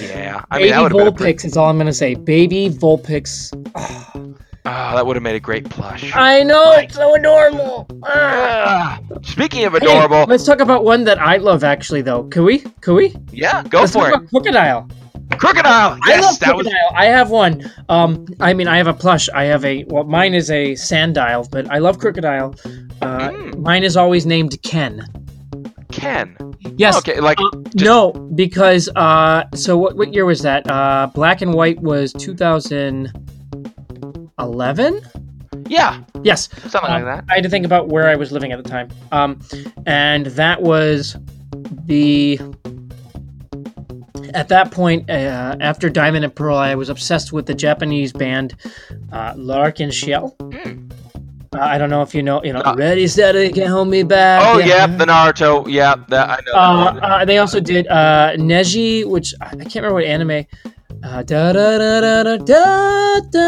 yeah. 0.01 0.43
I 0.51 0.57
mean, 0.59 0.63
Baby 0.67 0.71
that 0.71 0.83
would 0.83 0.93
have 0.93 0.99
been 0.99 1.07
a 1.09 1.13
pretty, 1.13 1.33
Vulpix 1.35 1.45
is 1.45 1.57
all 1.57 1.69
I'm 1.71 1.79
gonna 1.79 1.93
say. 1.93 2.15
Baby 2.15 2.69
Vulpix. 2.71 3.53
Ah, 4.69 4.91
oh, 4.93 4.97
that 4.97 5.07
would 5.07 5.15
have 5.17 5.23
made 5.23 5.37
a 5.37 5.41
great 5.41 5.69
plush. 5.71 6.11
I 6.15 6.43
know 6.43 6.73
it's 6.73 6.95
so 6.97 7.15
adorable. 7.15 7.87
Ah. 8.05 8.99
Ah. 9.01 9.19
Speaking 9.23 9.65
of 9.65 9.73
Hey, 9.75 9.79
adorable, 9.79 10.25
let's 10.29 10.45
talk 10.45 10.61
about 10.61 10.85
one 10.85 11.05
that 11.05 11.21
I 11.21 11.37
love 11.37 11.63
actually 11.63 12.03
though. 12.03 12.25
Can 12.25 12.45
we? 12.45 12.59
Can 12.81 12.95
we? 12.95 13.15
yeah, 13.33 13.63
go 13.65 13.81
let's 13.81 13.93
for 13.93 14.11
talk 14.11 14.23
it. 14.23 14.29
about 14.33 14.45
Krookodile. 14.45 14.91
Krookodile. 15.31 15.99
I 16.03 16.09
Yes, 16.09 16.25
love 16.25 16.39
that 16.41 16.57
was 16.57 16.67
Krookodile. 16.67 16.93
I 16.97 17.05
have 17.07 17.31
one. 17.31 17.71
Um, 17.89 18.27
I 18.41 18.55
mean, 18.55 18.67
I 18.69 18.77
have 18.79 18.87
a 18.89 18.95
plush. 18.95 19.29
I 19.35 19.45
have 19.45 19.65
a 19.65 19.85
well, 19.89 20.05
mine 20.05 20.35
is 20.35 20.51
a 20.51 20.73
Sandile, 20.73 21.49
but 21.51 21.71
I 21.71 21.79
love 21.79 21.99
Krookodile. 21.99 22.59
Uh, 23.03 23.31
Mm. 23.31 23.59
Mine 23.61 23.85
is 23.85 23.97
always 23.97 24.27
named 24.27 24.61
Ken. 24.63 25.05
Ken. 25.93 26.37
Yes. 26.77 26.97
Okay, 26.99 27.21
like 27.21 27.39
Uh, 27.41 27.51
no, 27.77 28.13
because 28.35 28.89
uh, 28.97 29.45
so 29.55 29.77
what, 29.79 29.97
what 29.97 30.13
year 30.13 30.25
was 30.25 30.41
that? 30.43 30.69
Uh, 30.71 31.07
Black 31.15 31.41
and 31.43 31.55
White 31.55 31.81
was 31.81 32.13
2011. 34.39 35.01
yeah, 35.69 36.01
Yes, 36.23 36.49
something 36.69 36.91
Um, 36.91 37.03
like 37.03 37.05
that. 37.05 37.25
I 37.31 37.35
had 37.37 37.45
to 37.45 37.49
think 37.51 37.65
about 37.67 37.89
where 37.89 38.09
I 38.09 38.17
was 38.17 38.33
living 38.33 38.53
at 38.53 38.63
the 38.63 38.69
time. 38.69 38.89
Um, 39.13 39.41
and 39.87 40.27
that 40.27 40.63
was 40.63 41.17
the. 41.87 42.39
At 44.35 44.49
that 44.49 44.71
point, 44.71 45.09
uh, 45.09 45.57
after 45.61 45.89
Diamond 45.89 46.25
and 46.25 46.35
Pearl, 46.35 46.57
I 46.59 46.75
was 46.75 46.89
obsessed 46.91 47.33
with 47.33 47.47
the 47.47 47.55
Japanese 47.55 48.13
band 48.13 48.55
uh, 49.13 49.33
L'Arc-en-Ciel. 49.37 50.37
Uh, 50.43 51.59
I 51.59 51.79
don't 51.79 51.89
know 51.89 52.03
if 52.03 52.15
you 52.15 52.23
know, 52.23 52.43
you 52.45 52.53
know, 52.53 52.61
Uh, 52.61 52.75
Ready, 52.77 53.07
Steady, 53.07 53.51
Can 53.51 53.69
Hold 53.69 53.89
Me 53.89 54.03
Back. 54.03 54.43
Oh 54.45 54.59
yeah, 54.59 54.87
the 54.87 55.07
Naruto. 55.07 55.67
Yeah, 55.71 55.95
that 56.09 56.29
I 56.29 56.37
know. 56.45 56.53
that 56.53 57.03
Uh, 57.03 57.07
uh, 57.07 57.25
they 57.25 57.39
also 57.39 57.61
did 57.61 57.87
uh, 57.87 58.33
Niji, 58.37 59.07
which 59.07 59.33
I 59.41 59.51
can't 59.55 59.77
remember 59.77 59.95
what 59.95 60.05
anime. 60.05 60.45
Uh, 61.07 61.23
da, 61.23 61.53
da, 61.53 61.79
da, 61.79 62.01
da, 62.01 62.23
da, 62.25 62.37
da, 62.37 63.21
da. 63.31 63.47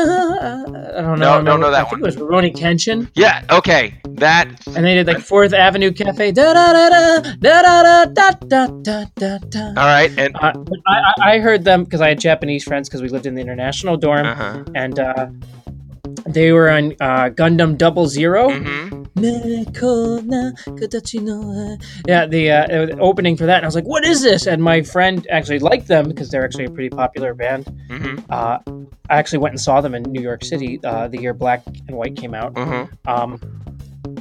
I 0.97 1.03
don't 1.03 1.19
know. 1.19 1.41
No, 1.41 1.43
don't 1.43 1.59
know 1.61 1.71
that 1.73 1.87
I 1.87 1.91
think 1.91 1.91
one. 1.91 2.01
it 2.03 2.05
was 2.07 2.17
Rurouni 2.17 2.55
Kenshin, 2.55 3.11
Yeah, 3.17 3.43
okay. 3.51 4.01
That 4.11 4.47
and 4.77 4.85
they 4.85 4.95
did 4.95 5.09
like 5.09 5.19
Fourth 5.19 5.53
Avenue 5.53 5.91
Cafe. 5.93 6.31
Da 6.31 6.53
da 6.53 6.73
da 6.73 6.89
da 6.89 7.21
da 7.41 7.63
da 7.63 8.05
da 8.05 8.45
da 8.47 8.67
da 8.83 9.05
da 9.17 9.39
da. 9.39 9.69
all 9.71 9.75
right, 9.75 10.11
and 10.17 10.37
Uh, 10.41 10.53
I, 10.87 10.95
I 10.97 11.35
I 11.35 11.39
heard 11.41 11.65
them 11.65 11.83
because 11.83 12.01
I 12.01 12.11
had 12.11 12.21
Japanese 12.21 12.63
friends 12.63 12.89
because 12.89 13.03
we 13.03 13.09
lived 13.09 13.27
in 13.27 13.35
the 13.35 13.41
international 13.43 13.97
dorm, 13.97 14.25
uh-huh. 14.27 14.63
and 14.77 14.99
uh, 15.01 15.27
they 16.27 16.53
were 16.53 16.71
on 16.71 16.93
uh, 17.01 17.31
Gundam 17.31 17.77
Double 17.77 18.07
Zero. 18.07 18.51
hmm 18.53 18.88
Yeah, 22.07 22.27
the, 22.27 22.51
uh, 22.51 22.97
opening 23.01 23.37
for 23.37 23.47
that, 23.47 23.57
and 23.59 23.65
I 23.65 23.69
was 23.69 23.75
like, 23.75 23.85
"What 23.87 24.05
is 24.05 24.23
this?" 24.23 24.47
And 24.47 24.63
my 24.63 24.83
friend 24.83 25.27
actually 25.31 25.59
liked 25.59 25.89
them 25.89 26.09
because 26.09 26.31
they're 26.31 26.45
actually 26.45 26.67
a 26.67 26.71
pretty 26.71 26.91
popular 26.91 27.35
band. 27.35 27.67
hmm 27.91 28.17
Uh, 28.31 28.59
I 29.11 29.17
actually 29.17 29.39
went 29.39 29.53
and 29.53 29.61
saw 29.61 29.81
them 29.81 29.95
in 29.95 30.03
New 30.03 30.21
York 30.21 30.45
City 30.45 30.79
uh, 30.85 31.09
the 31.09 31.19
year 31.21 31.33
Black 31.33 31.63
and 31.89 31.97
White 31.97 32.17
came 32.17 32.35
out. 32.35 32.53
hmm 32.57 32.85
Um, 33.07 33.41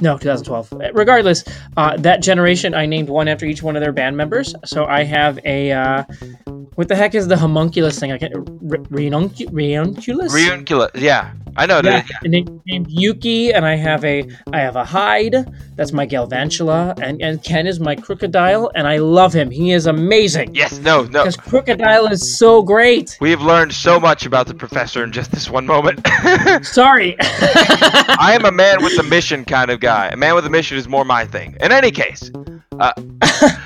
no, 0.00 0.16
2012. 0.16 0.72
Regardless, 0.94 1.44
uh, 1.76 1.96
that 1.98 2.22
generation, 2.22 2.74
I 2.74 2.86
named 2.86 3.08
one 3.08 3.26
after 3.28 3.46
each 3.46 3.62
one 3.62 3.74
of 3.76 3.82
their 3.82 3.92
band 3.92 4.16
members. 4.16 4.54
So 4.64 4.84
I 4.86 5.04
have 5.04 5.38
a. 5.44 6.06
What 6.78 6.86
the 6.86 6.94
heck 6.94 7.16
is 7.16 7.26
the 7.26 7.36
homunculus 7.36 7.98
thing? 7.98 8.12
I 8.12 8.18
can't. 8.18 8.32
Re- 8.36 8.78
Reuncu- 9.08 9.50
Reunculus? 9.50 10.30
Reunculus. 10.30 10.90
Yeah, 10.94 11.32
I 11.56 11.66
know. 11.66 11.80
yeah, 11.82 12.02
that. 12.02 12.06
and 12.22 12.30
named, 12.30 12.60
named 12.66 12.86
Yuki, 12.88 13.52
and 13.52 13.66
I 13.66 13.74
have 13.74 14.04
a 14.04 14.22
I 14.52 14.60
have 14.60 14.76
a 14.76 14.84
hide. 14.84 15.34
That's 15.74 15.92
my 15.92 16.06
Galvantula, 16.06 16.96
and 17.02 17.20
and 17.20 17.42
Ken 17.42 17.66
is 17.66 17.80
my 17.80 17.96
Krookodile, 17.96 18.70
and 18.76 18.86
I 18.86 18.98
love 18.98 19.32
him. 19.32 19.50
He 19.50 19.72
is 19.72 19.86
amazing. 19.86 20.54
Yes. 20.54 20.78
No. 20.78 21.02
No. 21.02 21.24
Because 21.24 21.36
Krookodile 21.36 22.12
is 22.12 22.38
so 22.38 22.62
great. 22.62 23.18
We 23.20 23.30
have 23.30 23.42
learned 23.42 23.74
so 23.74 23.98
much 23.98 24.24
about 24.24 24.46
the 24.46 24.54
professor 24.54 25.02
in 25.02 25.10
just 25.10 25.32
this 25.32 25.50
one 25.50 25.66
moment. 25.66 26.06
Sorry. 26.64 27.16
I 27.18 28.34
am 28.38 28.44
a 28.44 28.52
man 28.52 28.84
with 28.84 28.96
a 29.00 29.02
mission 29.02 29.44
kind 29.44 29.72
of 29.72 29.80
guy. 29.80 30.10
A 30.10 30.16
man 30.16 30.36
with 30.36 30.46
a 30.46 30.50
mission 30.50 30.78
is 30.78 30.86
more 30.86 31.04
my 31.04 31.24
thing. 31.24 31.56
In 31.60 31.72
any 31.72 31.90
case, 31.90 32.30
uh, 32.80 32.92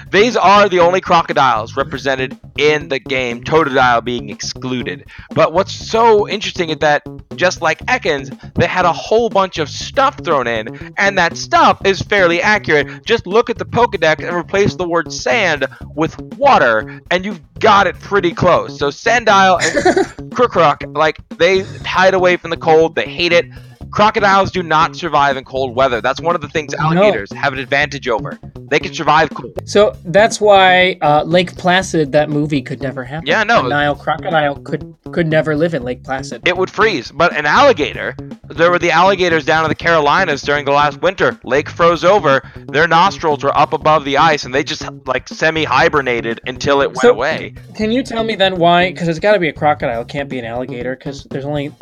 these 0.10 0.36
are 0.36 0.68
the 0.68 0.80
only 0.80 1.00
crocodiles 1.00 1.76
represented 1.76 2.38
in 2.58 2.88
the 2.88 2.98
game, 2.98 3.42
Totodile 3.42 4.04
being 4.04 4.30
excluded. 4.30 5.06
But 5.34 5.52
what's 5.52 5.72
so 5.72 6.28
interesting 6.28 6.70
is 6.70 6.78
that, 6.78 7.02
just 7.36 7.60
like 7.62 7.78
Ekans, 7.86 8.54
they 8.54 8.66
had 8.66 8.84
a 8.84 8.92
whole 8.92 9.28
bunch 9.28 9.58
of 9.58 9.68
stuff 9.68 10.22
thrown 10.24 10.46
in, 10.46 10.92
and 10.98 11.16
that 11.18 11.36
stuff 11.36 11.84
is 11.84 12.00
fairly 12.02 12.42
accurate. 12.42 13.04
Just 13.04 13.26
look 13.26 13.50
at 13.50 13.58
the 13.58 13.66
Pokedex 13.66 14.26
and 14.26 14.36
replace 14.36 14.74
the 14.74 14.88
word 14.88 15.12
sand 15.12 15.66
with 15.94 16.18
water, 16.36 17.00
and 17.10 17.24
you've 17.24 17.40
got 17.58 17.86
it 17.86 17.98
pretty 18.00 18.32
close. 18.32 18.78
So 18.78 18.88
Sandile 18.88 19.60
and 19.62 20.30
Krokorok, 20.32 20.96
like, 20.96 21.18
they 21.38 21.60
hide 21.84 22.14
away 22.14 22.36
from 22.36 22.50
the 22.50 22.56
cold, 22.56 22.94
they 22.94 23.06
hate 23.06 23.32
it. 23.32 23.46
Crocodiles 23.92 24.50
do 24.50 24.62
not 24.62 24.96
survive 24.96 25.36
in 25.36 25.44
cold 25.44 25.76
weather. 25.76 26.00
That's 26.00 26.20
one 26.20 26.34
of 26.34 26.40
the 26.40 26.48
things 26.48 26.72
alligators 26.74 27.30
have 27.32 27.52
an 27.52 27.58
advantage 27.58 28.08
over. 28.08 28.38
They 28.70 28.78
can 28.78 28.94
survive 28.94 29.28
cold. 29.30 29.68
so 29.68 29.94
that's 30.06 30.40
why 30.40 30.96
uh, 31.02 31.24
Lake 31.24 31.54
Placid, 31.56 32.12
that 32.12 32.30
movie, 32.30 32.62
could 32.62 32.80
never 32.80 33.04
happen. 33.04 33.26
Yeah, 33.26 33.44
no. 33.44 33.66
A 33.66 33.68
Nile 33.68 33.94
crocodile 33.94 34.56
could 34.56 34.94
could 35.12 35.26
never 35.26 35.54
live 35.54 35.74
in 35.74 35.82
Lake 35.82 36.02
Placid. 36.04 36.48
It 36.48 36.56
would 36.56 36.70
freeze. 36.70 37.12
But 37.12 37.36
an 37.36 37.44
alligator, 37.44 38.16
there 38.48 38.70
were 38.70 38.78
the 38.78 38.90
alligators 38.90 39.44
down 39.44 39.64
in 39.66 39.68
the 39.68 39.74
Carolinas 39.74 40.40
during 40.40 40.64
the 40.64 40.72
last 40.72 41.02
winter. 41.02 41.38
Lake 41.44 41.68
froze 41.68 42.02
over. 42.02 42.40
Their 42.68 42.88
nostrils 42.88 43.44
were 43.44 43.54
up 43.56 43.74
above 43.74 44.06
the 44.06 44.16
ice, 44.16 44.44
and 44.44 44.54
they 44.54 44.64
just 44.64 44.88
like 45.06 45.28
semi 45.28 45.64
hibernated 45.64 46.40
until 46.46 46.80
it 46.80 46.86
went 46.88 47.00
So- 47.00 47.10
away. 47.10 47.54
Can 47.74 47.92
you 47.92 48.02
tell 48.02 48.24
me 48.24 48.36
then 48.36 48.56
why? 48.56 48.90
Because 48.90 49.08
it's 49.08 49.18
got 49.18 49.34
to 49.34 49.38
be 49.38 49.48
a 49.48 49.52
crocodile. 49.52 50.00
It 50.00 50.08
can't 50.08 50.30
be 50.30 50.38
an 50.38 50.46
alligator. 50.46 50.96
Because 50.96 51.24
there's 51.24 51.44
only 51.44 51.72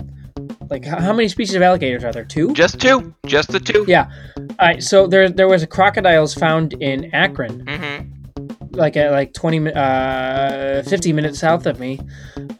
like 0.70 0.84
how 0.84 1.12
many 1.12 1.28
species 1.28 1.54
of 1.56 1.62
alligators 1.62 2.04
are 2.04 2.12
there? 2.12 2.24
Two. 2.24 2.52
Just 2.54 2.80
two. 2.80 3.12
Just 3.26 3.50
the 3.50 3.60
two. 3.60 3.84
Yeah. 3.88 4.10
All 4.38 4.68
right. 4.68 4.82
So 4.82 5.06
there 5.06 5.28
there 5.28 5.48
was 5.48 5.62
a 5.62 5.66
crocodiles 5.66 6.34
found 6.34 6.74
in 6.74 7.12
Akron, 7.14 7.64
Mm-hmm. 7.66 8.74
like 8.74 8.96
at 8.96 9.10
like 9.12 9.32
20 9.34 9.72
uh 9.72 10.82
50 10.84 11.12
minutes 11.12 11.38
south 11.40 11.66
of 11.66 11.80
me, 11.80 11.98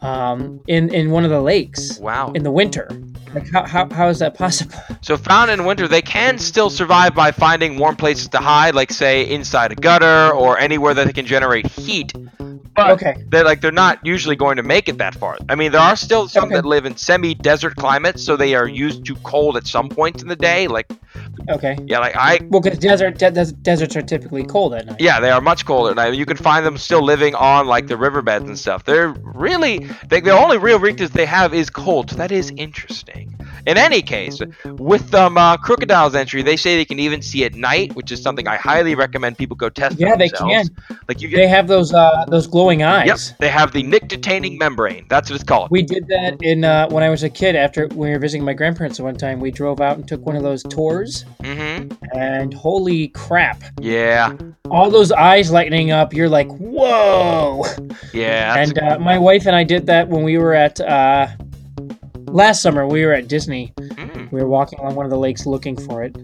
um 0.01 0.61
in 0.67 0.93
in 0.93 1.11
one 1.11 1.23
of 1.23 1.31
the 1.31 1.41
lakes 1.41 1.99
Wow. 1.99 2.31
in 2.33 2.43
the 2.43 2.51
winter. 2.51 2.89
Like 3.33 3.49
how 3.51 3.65
how, 3.65 3.89
how 3.89 4.07
is 4.09 4.19
that 4.19 4.33
possible? 4.33 4.75
So 5.01 5.17
found 5.17 5.51
in 5.51 5.65
winter, 5.65 5.87
they 5.87 6.01
can 6.01 6.37
still 6.37 6.69
survive 6.69 7.15
by 7.15 7.31
finding 7.31 7.77
warm 7.77 7.95
places 7.95 8.27
to 8.29 8.37
hide, 8.39 8.75
like 8.75 8.91
say 8.91 9.29
inside 9.29 9.71
a 9.71 9.75
gutter 9.75 10.33
or 10.35 10.57
anywhere 10.59 10.93
that 10.93 11.05
they 11.07 11.13
can 11.13 11.25
generate 11.25 11.67
heat. 11.67 12.13
But 12.73 12.91
Okay. 12.91 13.15
they're 13.27 13.43
like 13.43 13.59
they're 13.59 13.71
not 13.71 13.99
usually 14.05 14.37
going 14.37 14.55
to 14.55 14.63
make 14.63 14.87
it 14.87 14.97
that 14.99 15.13
far. 15.15 15.37
I 15.49 15.55
mean, 15.55 15.73
there 15.73 15.81
are 15.81 15.97
still 15.97 16.29
some 16.29 16.45
Okay. 16.45 16.55
that 16.55 16.65
live 16.65 16.85
in 16.85 16.95
semi-desert 16.95 17.75
climates, 17.75 18.23
so 18.23 18.37
they 18.37 18.55
are 18.55 18.65
used 18.67 19.03
to 19.07 19.15
cold 19.15 19.57
at 19.57 19.67
some 19.67 19.89
points 19.89 20.21
in 20.23 20.29
the 20.29 20.37
day. 20.37 20.67
Like 20.67 20.89
Okay. 21.49 21.75
yeah, 21.85 21.99
like 21.99 22.15
I 22.15 22.39
Well, 22.49 22.61
because 22.61 22.79
desert 22.79 23.17
de- 23.17 23.31
des- 23.31 23.51
deserts 23.61 23.95
are 23.97 24.01
typically 24.01 24.45
cold 24.45 24.73
at 24.73 24.85
night. 24.85 25.01
yeah, 25.01 25.19
they 25.19 25.29
are 25.31 25.41
much 25.41 25.65
colder 25.65 25.93
now. 25.93 26.07
You 26.07 26.25
can 26.25 26.37
find 26.37 26.65
them 26.65 26.77
still 26.77 27.03
living 27.03 27.35
on 27.35 27.67
like 27.67 27.87
the 27.87 27.97
riverbeds 27.97 28.45
and 28.47 28.57
stuff. 28.57 28.85
They're 28.85 29.09
really 29.21 29.87
they, 30.07 30.21
the 30.21 30.31
only 30.31 30.57
real 30.57 30.79
weakness 30.79 31.09
they 31.09 31.25
have 31.25 31.53
is 31.53 31.69
cold. 31.69 32.11
So 32.11 32.15
that 32.15 32.31
is 32.31 32.53
interesting. 32.55 33.20
In 33.67 33.77
any 33.77 34.01
case, 34.01 34.39
with 34.65 35.13
um, 35.13 35.37
uh, 35.37 35.55
crocodiles 35.57 36.15
entry, 36.15 36.41
they 36.41 36.57
say 36.57 36.77
they 36.77 36.85
can 36.85 36.99
even 36.99 37.21
see 37.21 37.45
at 37.45 37.53
night, 37.53 37.95
which 37.95 38.11
is 38.11 38.21
something 38.21 38.47
I 38.47 38.55
highly 38.57 38.95
recommend 38.95 39.37
people 39.37 39.55
go 39.55 39.69
test. 39.69 39.99
Yeah, 39.99 40.15
they 40.15 40.29
can. 40.29 40.65
Like 41.07 41.21
you 41.21 41.27
get, 41.27 41.37
They 41.37 41.47
have 41.47 41.67
those 41.67 41.93
uh 41.93 42.25
those 42.27 42.47
glowing 42.47 42.81
eyes. 42.83 43.07
yep, 43.07 43.19
they 43.39 43.49
have 43.49 43.71
the 43.71 43.83
nictitating 43.83 44.57
membrane. 44.57 45.05
That's 45.09 45.29
what 45.29 45.35
it's 45.35 45.43
called. 45.43 45.69
We 45.69 45.83
did 45.83 46.07
that 46.07 46.41
in 46.41 46.63
uh, 46.63 46.89
when 46.89 47.03
I 47.03 47.09
was 47.09 47.23
a 47.23 47.29
kid. 47.29 47.55
After 47.55 47.87
we 47.87 48.09
were 48.09 48.19
visiting 48.19 48.43
my 48.43 48.53
grandparents 48.53 48.99
one 48.99 49.15
time, 49.15 49.39
we 49.39 49.51
drove 49.51 49.79
out 49.79 49.97
and 49.97 50.07
took 50.07 50.25
one 50.25 50.35
of 50.35 50.43
those 50.43 50.63
tours, 50.63 51.25
mm-hmm. 51.43 51.93
and 52.17 52.53
holy 52.53 53.09
crap! 53.09 53.61
Yeah, 53.79 54.35
All 54.69 54.89
those 54.89 55.11
eyes 55.11 55.51
lighting 55.51 55.91
up. 55.91 56.13
You're 56.13 56.29
like, 56.29 56.47
whoa! 56.47 57.63
yeah. 58.13 58.55
And 58.57 58.77
uh, 58.79 58.97
my 58.99 59.17
wife 59.17 59.45
and 59.45 59.55
I 59.55 59.63
did 59.63 59.85
that 59.85 60.07
when 60.07 60.23
we 60.23 60.37
were 60.37 60.53
at 60.53 60.79
uh, 60.81 61.27
last 62.31 62.61
summer. 62.61 62.87
We 62.87 63.05
were 63.05 63.13
at 63.13 63.27
Disney. 63.27 63.73
mm. 63.77 64.31
We 64.31 64.41
were 64.41 64.47
walking 64.47 64.79
along 64.79 64.95
one 64.95 65.05
of 65.05 65.09
the 65.11 65.17
lakes 65.17 65.45
looking 65.45 65.75
for 65.77 66.03
it. 66.03 66.15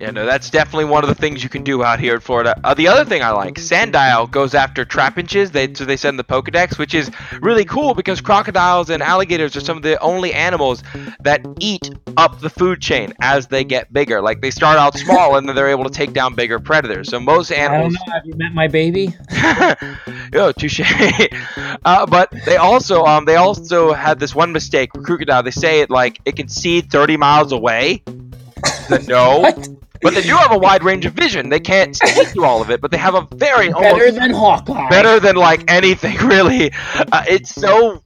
Yeah, 0.00 0.12
no, 0.12 0.26
that's 0.26 0.48
definitely 0.48 0.84
one 0.84 1.02
of 1.02 1.08
the 1.08 1.14
things 1.14 1.42
you 1.42 1.48
can 1.48 1.64
do 1.64 1.82
out 1.82 1.98
here 1.98 2.14
in 2.14 2.20
Florida. 2.20 2.58
Uh, 2.62 2.72
the 2.72 2.86
other 2.86 3.04
thing 3.04 3.22
I 3.22 3.30
like, 3.30 3.54
Sandile 3.54 4.30
goes 4.30 4.54
after 4.54 4.84
trapinches, 4.84 5.50
they, 5.50 5.74
so 5.74 5.84
they 5.84 5.96
send 5.96 6.20
the 6.20 6.24
Pokedex, 6.24 6.78
which 6.78 6.94
is 6.94 7.10
really 7.40 7.64
cool 7.64 7.94
because 7.94 8.20
crocodiles 8.20 8.90
and 8.90 9.02
alligators 9.02 9.56
are 9.56 9.60
some 9.60 9.76
of 9.76 9.82
the 9.82 9.98
only 10.00 10.32
animals 10.32 10.84
that 11.20 11.44
eat 11.58 11.90
up 12.16 12.38
the 12.40 12.50
food 12.50 12.80
chain 12.80 13.12
as 13.20 13.48
they 13.48 13.64
get 13.64 13.92
bigger. 13.92 14.20
Like 14.22 14.40
they 14.40 14.52
start 14.52 14.78
out 14.78 14.96
small 14.96 15.36
and 15.36 15.48
then 15.48 15.56
they're 15.56 15.68
able 15.68 15.84
to 15.84 15.90
take 15.90 16.12
down 16.12 16.36
bigger 16.36 16.60
predators. 16.60 17.08
So 17.08 17.18
most 17.18 17.50
animals. 17.50 17.96
I 17.96 17.98
don't 17.98 18.08
know. 18.08 18.14
Have 18.14 18.26
you 18.26 18.34
met 18.34 18.54
my 18.54 18.68
baby? 18.68 19.14
oh, 20.34 20.52
touche. 20.52 20.80
uh, 21.84 22.06
but 22.06 22.32
they 22.44 22.56
also 22.56 23.04
um 23.04 23.24
they 23.24 23.36
also 23.36 23.92
had 23.92 24.20
this 24.20 24.34
one 24.34 24.52
mistake 24.52 24.94
with 24.94 25.04
Krookodile. 25.04 25.42
They 25.42 25.50
say 25.50 25.80
it 25.80 25.90
like 25.90 26.20
it 26.24 26.36
can 26.36 26.48
see 26.48 26.82
30 26.82 27.16
miles 27.16 27.52
away. 27.52 28.02
The 28.88 29.04
no. 29.08 29.78
But 30.02 30.14
they 30.14 30.22
do 30.22 30.36
have 30.36 30.52
a 30.52 30.58
wide 30.58 30.84
range 30.84 31.06
of 31.06 31.12
vision. 31.12 31.48
They 31.48 31.60
can't 31.60 31.96
see 31.96 32.24
through 32.24 32.44
all 32.44 32.62
of 32.62 32.70
it, 32.70 32.80
but 32.80 32.90
they 32.90 32.96
have 32.98 33.14
a 33.14 33.26
very 33.34 33.68
Better 33.70 33.86
almost 33.86 34.14
than 34.16 34.30
Hawkeye. 34.30 34.88
better 34.88 35.20
than 35.20 35.36
like 35.36 35.70
anything 35.70 36.16
really. 36.26 36.72
Uh, 36.94 37.24
it's 37.28 37.54
so 37.54 38.02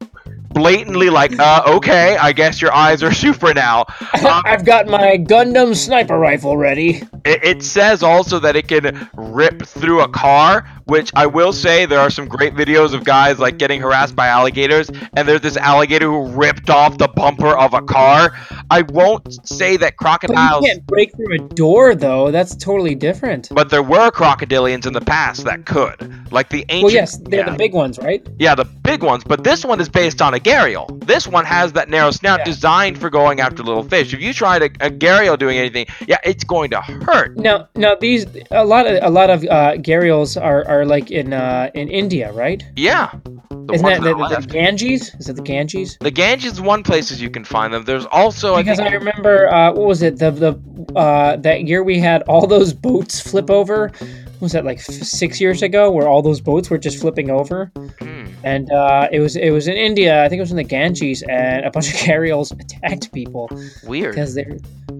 blatantly 0.55 1.11
like, 1.11 1.39
uh, 1.39 1.63
okay, 1.67 2.17
I 2.17 2.33
guess 2.33 2.61
your 2.61 2.73
eyes 2.73 3.03
are 3.03 3.13
super 3.25 3.55
now. 3.55 3.81
Um, 4.27 4.43
I've 4.45 4.65
got 4.65 4.87
my 4.89 5.19
Gundam 5.19 5.75
sniper 5.77 6.19
rifle 6.19 6.57
ready. 6.57 7.03
It, 7.25 7.45
it 7.45 7.63
says 7.63 8.03
also 8.03 8.39
that 8.41 8.57
it 8.57 8.69
can 8.69 9.09
rip 9.15 9.63
through 9.67 10.03
a 10.03 10.09
car, 10.09 10.69
which 10.87 11.13
I 11.15 11.27
will 11.27 11.53
say 11.53 11.87
there 11.87 12.01
are 12.01 12.11
some 12.11 12.27
great 12.27 12.55
videos 12.55 12.95
of 12.95 13.05
guys 13.05 13.39
like 13.39 13.59
getting 13.59 13.81
harassed 13.81 14.17
by 14.17 14.27
alligators, 14.29 14.91
and 15.17 15.29
there's 15.29 15.41
this 15.41 15.57
alligator 15.57 16.07
who 16.07 16.29
ripped 16.29 16.71
off 16.71 16.99
the 16.99 17.09
bumper 17.09 17.57
of 17.57 17.75
a 17.75 17.83
car. 17.83 18.33
I 18.71 18.83
won't 18.83 19.47
say 19.47 19.77
that 19.79 19.95
But 20.27 20.39
you 20.39 20.49
crocodiles, 20.49 20.65
can't 20.65 20.87
break 20.87 21.15
through 21.17 21.35
a 21.35 21.39
door, 21.39 21.95
though. 21.95 22.31
That's 22.31 22.57
totally 22.57 22.95
different. 22.95 23.49
but 23.51 23.71
there 23.71 23.83
were 23.83 24.11
crocodilians 24.11 24.87
in 24.87 24.93
the 24.93 25.01
past 25.01 25.45
that 25.45 25.67
could, 25.67 26.33
like 26.33 26.49
the 26.51 26.65
ancient. 26.69 26.83
Well, 26.83 26.93
yes, 26.93 27.19
they're 27.19 27.41
yeah, 27.41 27.51
the 27.51 27.57
big 27.57 27.75
ones, 27.75 27.99
right? 27.99 28.27
yeah, 28.39 28.55
the 28.55 28.65
big 28.65 29.03
ones. 29.03 29.25
But 29.25 29.45
this 29.45 29.65
one 29.65 29.81
is 29.81 29.89
based 29.89 30.21
on 30.23 30.35
a 30.35 30.41
gharial. 30.43 31.05
This 31.07 31.27
one 31.27 31.45
has 31.45 31.73
that 31.73 31.89
narrow 31.89 32.11
snout 32.11 32.41
Yeah. 32.41 32.45
designed 32.45 32.99
for 32.99 33.11
going 33.11 33.41
after 33.41 33.63
little 33.63 33.83
fish. 33.83 34.13
If 34.13 34.21
you 34.21 34.33
try 34.33 34.59
to 34.59 34.67
a 34.81 34.91
gharial 34.91 35.39
doing 35.39 35.59
anything, 35.59 35.87
yeah, 36.07 36.19
it's 36.25 36.45
going 36.45 36.71
to 36.71 36.81
hurt. 36.81 37.37
No, 37.37 37.67
no, 37.77 37.97
these 38.01 38.27
a 38.51 38.65
lot 38.65 38.87
of 38.87 39.03
a 39.03 39.11
lot 39.11 39.31
of 39.31 39.45
uh, 39.45 39.75
gharials 39.77 40.41
are, 40.41 40.67
are 40.69 40.85
like 40.85 41.11
in 41.11 41.33
uh, 41.33 41.71
in 41.75 41.89
India, 41.89 42.33
right? 42.33 42.63
Yeah. 42.77 43.11
The 43.51 43.75
Isn't 43.75 43.87
that 43.87 44.03
the, 44.03 44.15
the 44.15 44.41
the. 44.41 44.47
Ganges? 44.47 45.15
Is 45.21 45.29
it 45.29 45.37
the 45.37 45.43
Ganges? 45.43 45.97
The 46.01 46.11
Ganges 46.11 46.55
is 46.55 46.61
one 46.61 46.83
places 46.83 47.21
you 47.23 47.31
can 47.31 47.45
find 47.45 47.73
them. 47.73 47.85
There's 47.85 48.07
also 48.07 48.57
Because 48.57 48.81
I 48.81 48.87
I 48.87 48.93
remember, 48.93 49.53
uh, 49.53 49.73
what 49.73 49.87
was 49.87 50.03
it? 50.03 50.19
The 50.19 50.31
the 50.33 50.97
uh, 50.99 51.37
that 51.37 51.65
year 51.65 51.83
we 51.83 51.99
had 51.99 52.23
all 52.23 52.47
those 52.47 52.73
boats 52.73 53.21
flip 53.21 53.51
over. 53.51 53.93
Was 54.41 54.53
that 54.53 54.65
like 54.65 54.79
f- 54.79 54.87
six 54.87 55.41
years 55.41 55.63
ago, 55.63 55.91
where 55.93 56.09
all 56.09 56.23
those 56.23 56.41
boats 56.41 56.69
were 56.71 56.79
just 56.79 56.99
flipping 57.01 57.31
over? 57.31 57.71
Hmm. 58.01 58.22
And 58.45 58.71
uh, 58.73 59.09
it 59.13 59.21
was 59.21 59.37
it 59.37 59.51
was 59.51 59.69
in 59.69 59.77
India. 59.77 60.25
I 60.25 60.29
think 60.29 60.39
it 60.39 60.43
was 60.43 60.51
in 60.51 60.57
the 60.57 60.65
Ganges, 60.65 61.23
and 61.23 61.65
a 61.65 61.71
bunch 61.71 61.89
of 61.89 61.95
gharials 62.07 62.53
attacked 62.59 63.13
people 63.13 63.51
Weird. 63.85 64.15
because 64.15 64.35
they're. 64.35 64.57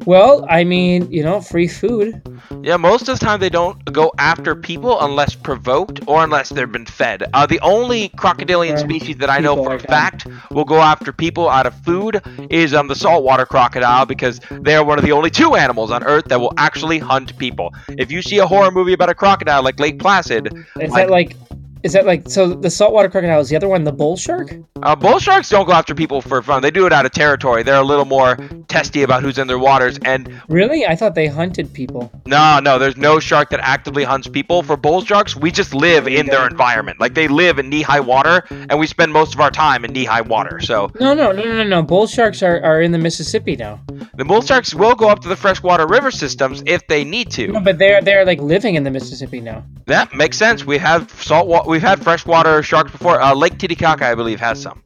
Well, 0.07 0.45
I 0.51 0.65
mean, 0.65 1.11
you 1.13 1.23
know, 1.23 1.41
free 1.41 1.69
food. 1.69 2.21
Yeah, 2.63 2.77
most 2.77 3.09
of 3.09 3.19
the 3.19 3.25
time 3.25 3.39
they 3.39 3.51
don't 3.51 3.85
go 3.93 4.13
after 4.19 4.57
people 4.57 5.01
unless 5.01 5.35
provoked 5.37 6.01
or 6.09 6.25
unless 6.25 6.49
they've 6.49 6.71
been 6.71 6.87
fed. 6.87 7.25
Uh, 7.35 7.47
the 7.47 7.61
only 7.61 8.09
crocodilian 8.11 8.79
species 8.79 9.17
that 9.19 9.31
I 9.31 9.39
know 9.39 9.55
people 9.55 9.65
for 9.67 9.75
a 9.77 9.79
fact 9.79 10.27
will 10.51 10.65
go 10.65 10.81
after 10.81 11.13
people 11.13 11.49
out 11.49 11.67
of 11.67 11.75
food 11.85 12.21
is 12.51 12.75
um, 12.75 12.89
the 12.89 12.97
saltwater 12.97 13.47
crocodile 13.47 14.05
because 14.07 14.41
they 14.51 14.75
are 14.75 14.85
one 14.85 14.99
of 14.99 15.05
the 15.05 15.13
only 15.13 15.31
two 15.31 15.55
animals 15.55 15.91
on 15.93 16.03
Earth 16.03 16.25
that 16.27 16.41
will 16.41 16.55
actually 16.57 16.99
hunt 16.99 17.37
people. 17.39 17.73
If 17.91 18.11
you 18.11 18.23
see 18.23 18.39
a 18.39 18.47
horror 18.47 18.73
movie 18.73 18.95
about 18.95 19.11
a 19.11 19.15
crocodile 19.15 19.63
like 19.63 19.79
Lake 19.79 19.99
Placid, 20.01 20.53
Is 20.81 20.93
I- 20.93 21.03
that 21.03 21.11
like? 21.11 21.37
Is 21.83 21.93
that 21.95 22.07
like 22.07 22.29
so? 22.31 22.55
The 22.55 22.71
saltwater 22.71 23.09
crocodile 23.09 23.41
is 23.41 23.49
the 23.49 23.57
other 23.57 23.69
one, 23.69 23.85
the 23.85 23.93
bull 23.93 24.17
shark. 24.17 24.55
uh, 24.83 24.95
bull 24.95 25.19
sharks 25.19 25.49
don't 25.49 25.67
go 25.67 25.73
after 25.73 25.95
people 25.95 26.21
for 26.21 26.41
fun. 26.43 26.63
They 26.63 26.71
do 26.71 26.87
it 26.87 26.93
out 26.93 27.07
of 27.07 27.13
territory. 27.13 27.63
They're 27.63 27.75
a 27.77 27.83
little 27.83 28.05
more 28.05 28.37
testy 28.69 29.03
about 29.03 29.23
who's 29.23 29.39
in 29.39 29.47
their 29.49 29.59
waters. 29.59 29.99
And 30.05 30.41
Really? 30.49 30.87
I 30.87 30.95
thought 30.97 31.15
they 31.15 31.27
hunted 31.27 31.73
people. 31.73 32.11
No, 32.27 32.61
no, 32.61 32.79
there's 32.79 32.97
no 32.97 33.19
shark 33.21 33.51
that 33.51 33.61
actively 33.63 34.05
hunts 34.05 34.29
people. 34.29 34.63
For 34.63 34.77
bull 34.77 35.03
sharks, 35.05 35.35
we 35.37 35.51
just 35.51 35.75
live 35.75 36.07
in 36.07 36.27
their 36.27 36.47
environment. 36.47 37.01
Like 37.01 37.15
they 37.15 37.27
live 37.29 37.59
in 37.59 37.69
knee-high 37.69 38.01
water, 38.01 38.45
and 38.51 38.79
we 38.79 38.87
spend 38.87 39.13
most 39.13 39.35
of 39.35 39.41
our 39.41 39.51
time 39.51 39.85
in 39.85 39.93
knee-high 39.93 40.21
water. 40.23 40.61
So 40.61 40.91
No, 41.01 41.15
no, 41.15 41.33
no, 41.33 41.43
no, 41.43 41.57
no, 41.59 41.65
no. 41.65 41.83
Bull 41.83 42.07
sharks 42.07 42.43
are, 42.43 42.61
are 42.63 42.81
in 42.81 42.93
the 42.93 42.99
Mississippi 42.99 43.57
now. 43.57 43.81
the 44.15 44.25
bull 44.25 44.41
sharks 44.43 44.75
will 44.75 44.95
go 44.95 45.09
up 45.09 45.21
to 45.21 45.29
the 45.29 45.37
freshwater 45.37 45.87
river 45.87 46.11
systems 46.11 46.63
if 46.67 46.87
they 46.87 47.03
need 47.05 47.37
No, 47.39 47.55
to. 47.55 47.61
but 47.61 47.79
they're 47.79 48.01
they're 48.03 48.25
like 48.25 48.41
living 48.41 48.77
in 48.77 48.85
the 48.85 48.91
Mississippi 48.91 49.41
now. 49.41 49.65
That 49.87 50.15
makes 50.15 50.39
sense. 50.39 50.65
We 50.65 50.79
have 50.79 51.11
salt. 51.21 51.49
We've 51.73 51.81
had 51.81 52.03
freshwater 52.03 52.63
sharks 52.63 52.93
before. 52.93 53.19
Uh, 53.19 53.35
Lake 53.35 53.57
Titicaca, 53.57 54.05
I 54.05 54.15
believe, 54.15 54.41
has 54.41 54.61
some. 54.61 54.82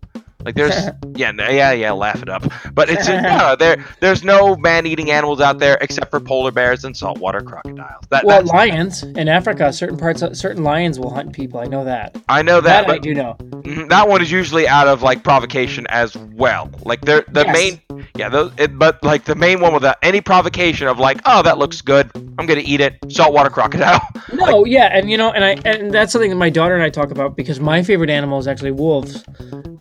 Like 0.47 0.55
there's 0.55 0.75
yeah 1.17 1.33
yeah 1.51 1.73
yeah 1.73 1.91
laugh 1.93 2.23
it 2.23 2.29
up 2.29 2.45
but 2.73 2.89
it's 2.89 3.09
no, 3.09 3.57
there 3.59 3.85
there's 4.01 4.23
no 4.23 4.55
man-eating 4.57 5.11
animals 5.11 5.41
out 5.41 5.59
there 5.59 5.77
except 5.81 6.11
for 6.11 6.21
polar 6.21 6.53
bears 6.53 6.85
and 6.85 6.97
saltwater 6.97 7.41
crocodiles 7.41 8.05
that, 8.11 8.25
Well, 8.25 8.43
that's- 8.45 8.55
lions 8.55 9.03
in 9.03 9.29
Africa, 9.29 9.73
certain 9.73 9.97
parts, 9.99 10.23
of, 10.23 10.37
certain 10.37 10.63
lions 10.63 10.99
will 11.01 11.13
hunt 11.13 11.33
people. 11.33 11.59
I 11.59 11.65
know 11.65 11.83
that. 11.85 12.17
I 12.29 12.43
know 12.43 12.61
that, 12.61 12.87
That, 12.87 12.95
I 12.95 12.99
do 12.99 13.13
know. 13.13 13.37
Mhm, 13.41 13.89
That 13.89 14.09
one 14.09 14.23
is 14.23 14.31
usually 14.31 14.69
out 14.69 14.87
of 14.87 15.03
like 15.03 15.25
provocation 15.25 15.87
as 15.89 16.17
well. 16.17 16.71
Like 16.85 17.01
they're 17.01 17.25
the 17.29 17.45
Yes. 17.45 17.53
main, 17.91 18.05
yeah. 18.17 18.29
Those, 18.29 18.53
it, 18.57 18.79
but 18.79 19.03
like 19.03 19.25
the 19.25 19.35
main 19.35 19.61
one 19.61 19.75
without 19.75 19.97
any 20.03 20.21
provocation 20.21 20.87
of 20.87 20.99
like, 21.01 21.21
oh, 21.27 21.43
that 21.43 21.59
looks 21.59 21.81
good. 21.83 22.09
I'm 22.39 22.47
gonna 22.47 22.63
eat 22.65 22.81
it. 22.81 22.97
Saltwater 23.09 23.51
crocodile. 23.51 24.01
No, 24.33 24.65
yeah, 24.67 24.89
and 24.93 25.09
you 25.11 25.17
know, 25.17 25.31
and 25.33 25.45
I 25.45 25.51
and 25.65 25.93
that's 25.93 26.13
something 26.13 26.29
that 26.31 26.37
my 26.37 26.51
daughter 26.51 26.75
and 26.75 26.83
I 26.83 26.91
talk 26.91 27.11
about 27.11 27.37
because 27.37 27.59
my 27.61 27.83
favorite 27.83 28.11
animal 28.11 28.39
is 28.39 28.47
actually 28.49 28.73
wolves, 28.73 29.25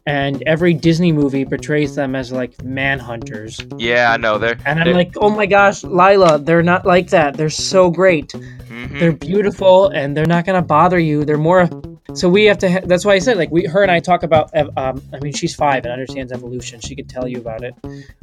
and 0.06 0.42
every 0.46 0.55
Disney 0.74 1.12
movie 1.12 1.46
portrays 1.46 1.96
them 1.96 2.16
as 2.16 2.32
like 2.32 2.56
manhunters. 2.58 3.62
yeah, 3.80 4.12
I 4.14 4.18
know. 4.18 4.38
They're 4.38 4.58
And 4.66 4.80
I'm 4.80 4.86
they're- 4.86 4.94
like, 4.96 5.14
oh 5.20 5.30
my 5.30 5.46
gosh, 5.46 5.84
Lila, 5.84 6.40
they're 6.40 6.64
not 6.64 6.86
like 6.86 7.10
that. 7.10 7.36
They're 7.36 7.50
so 7.50 7.90
great. 7.90 8.30
mhm. 8.34 9.00
They're 9.00 9.12
beautiful, 9.14 9.88
and 9.90 10.16
they're 10.16 10.26
not 10.26 10.46
gonna 10.46 10.62
bother 10.62 11.00
you. 11.00 11.26
They're 11.26 11.38
more. 11.38 11.70
So 12.16 12.30
we 12.30 12.46
have 12.46 12.58
to. 12.60 12.72
Ha- 12.72 12.82
that's 12.86 13.06
why 13.06 13.14
I 13.14 13.20
said 13.20 13.38
like 13.38 13.52
we, 13.52 13.66
her 13.66 13.82
and 13.84 13.92
I 13.92 14.00
talk 14.00 14.24
about. 14.24 14.50
Um, 14.78 15.02
I 15.14 15.20
mean, 15.22 15.34
she's 15.34 15.54
five 15.56 15.84
and 15.86 15.92
understands 15.92 16.32
evolution. 16.32 16.80
She 16.80 16.96
could 16.96 17.10
tell 17.10 17.28
you 17.28 17.38
about 17.40 17.64
it. 17.64 17.76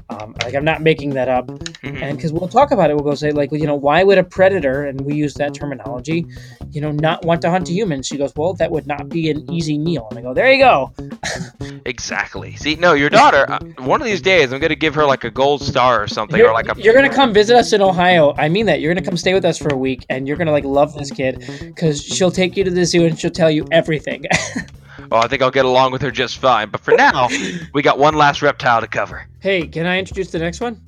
Um, 0.08 0.34
like 0.42 0.54
I'm 0.54 0.64
not 0.64 0.82
making 0.82 1.10
that 1.10 1.28
up. 1.28 1.46
Mhm. 1.46 2.00
and 2.02 2.16
because 2.16 2.32
we'll 2.32 2.48
talk 2.48 2.70
about 2.70 2.90
it 2.90 2.94
we'll 2.94 3.04
go 3.04 3.14
say 3.14 3.32
like 3.32 3.50
well, 3.50 3.60
you 3.60 3.66
know 3.66 3.74
why 3.74 4.04
would 4.04 4.18
a 4.18 4.22
predator 4.22 4.84
and 4.86 5.00
we 5.00 5.14
use 5.14 5.34
that 5.34 5.52
terminology 5.52 6.24
you 6.70 6.80
know 6.80 6.92
not 6.92 7.24
want 7.24 7.42
to 7.42 7.50
hunt 7.50 7.68
a 7.68 7.72
human 7.72 8.02
she 8.04 8.16
goes 8.16 8.32
well 8.36 8.54
that 8.54 8.70
would 8.70 8.86
not 8.86 9.08
be 9.08 9.30
an 9.30 9.50
easy 9.50 9.76
meal 9.78 10.06
and 10.10 10.18
i 10.18 10.22
go 10.22 10.32
there 10.32 10.52
you 10.52 10.58
go 10.62 10.92
exactly. 11.86 12.54
See, 12.56 12.76
no, 12.76 12.92
your 12.92 13.10
daughter. 13.10 13.44
Uh, 13.48 13.58
one 13.84 14.00
of 14.00 14.06
these 14.06 14.20
days, 14.22 14.52
I'm 14.52 14.60
gonna 14.60 14.74
give 14.76 14.94
her 14.94 15.04
like 15.04 15.24
a 15.24 15.30
gold 15.30 15.60
star 15.62 16.00
or 16.02 16.06
something, 16.06 16.38
you're, 16.38 16.50
or 16.50 16.52
like 16.52 16.68
a. 16.68 16.80
you're 16.80 16.94
gonna 16.94 17.12
come 17.12 17.32
visit 17.32 17.56
us 17.56 17.72
in 17.72 17.80
ohio 17.82 18.32
i 18.38 18.48
mean 18.48 18.66
that 18.66 18.80
you're 18.80 18.92
gonna 18.94 19.04
come 19.04 19.16
stay 19.16 19.34
with 19.34 19.44
us 19.44 19.58
for 19.58 19.72
a 19.72 19.76
week 19.76 20.04
and 20.08 20.28
you're 20.28 20.36
gonna 20.36 20.52
like 20.52 20.64
love 20.64 20.94
this 20.94 21.10
kid 21.10 21.44
because 21.60 22.02
she'll 22.02 22.30
take 22.30 22.56
you 22.56 22.62
to 22.64 22.70
the 22.70 22.84
zoo 22.84 23.04
and 23.06 23.18
she'll 23.18 23.30
tell 23.30 23.50
you 23.50 23.66
everything 23.72 23.81
Oh, 25.10 25.18
I 25.18 25.26
think 25.26 25.42
I'll 25.42 25.50
get 25.50 25.64
along 25.64 25.92
with 25.92 26.00
her 26.02 26.10
just 26.10 26.38
fine. 26.38 26.70
But 26.70 26.80
for 26.80 26.92
now, 26.92 27.28
we 27.74 27.82
got 27.82 27.98
one 27.98 28.14
last 28.14 28.40
reptile 28.40 28.80
to 28.80 28.86
cover. 28.86 29.26
hey 29.40 29.66
can 29.66 29.84
i 29.86 29.98
introduce 29.98 30.30
the 30.30 30.38
next 30.38 30.60
one 30.60 30.80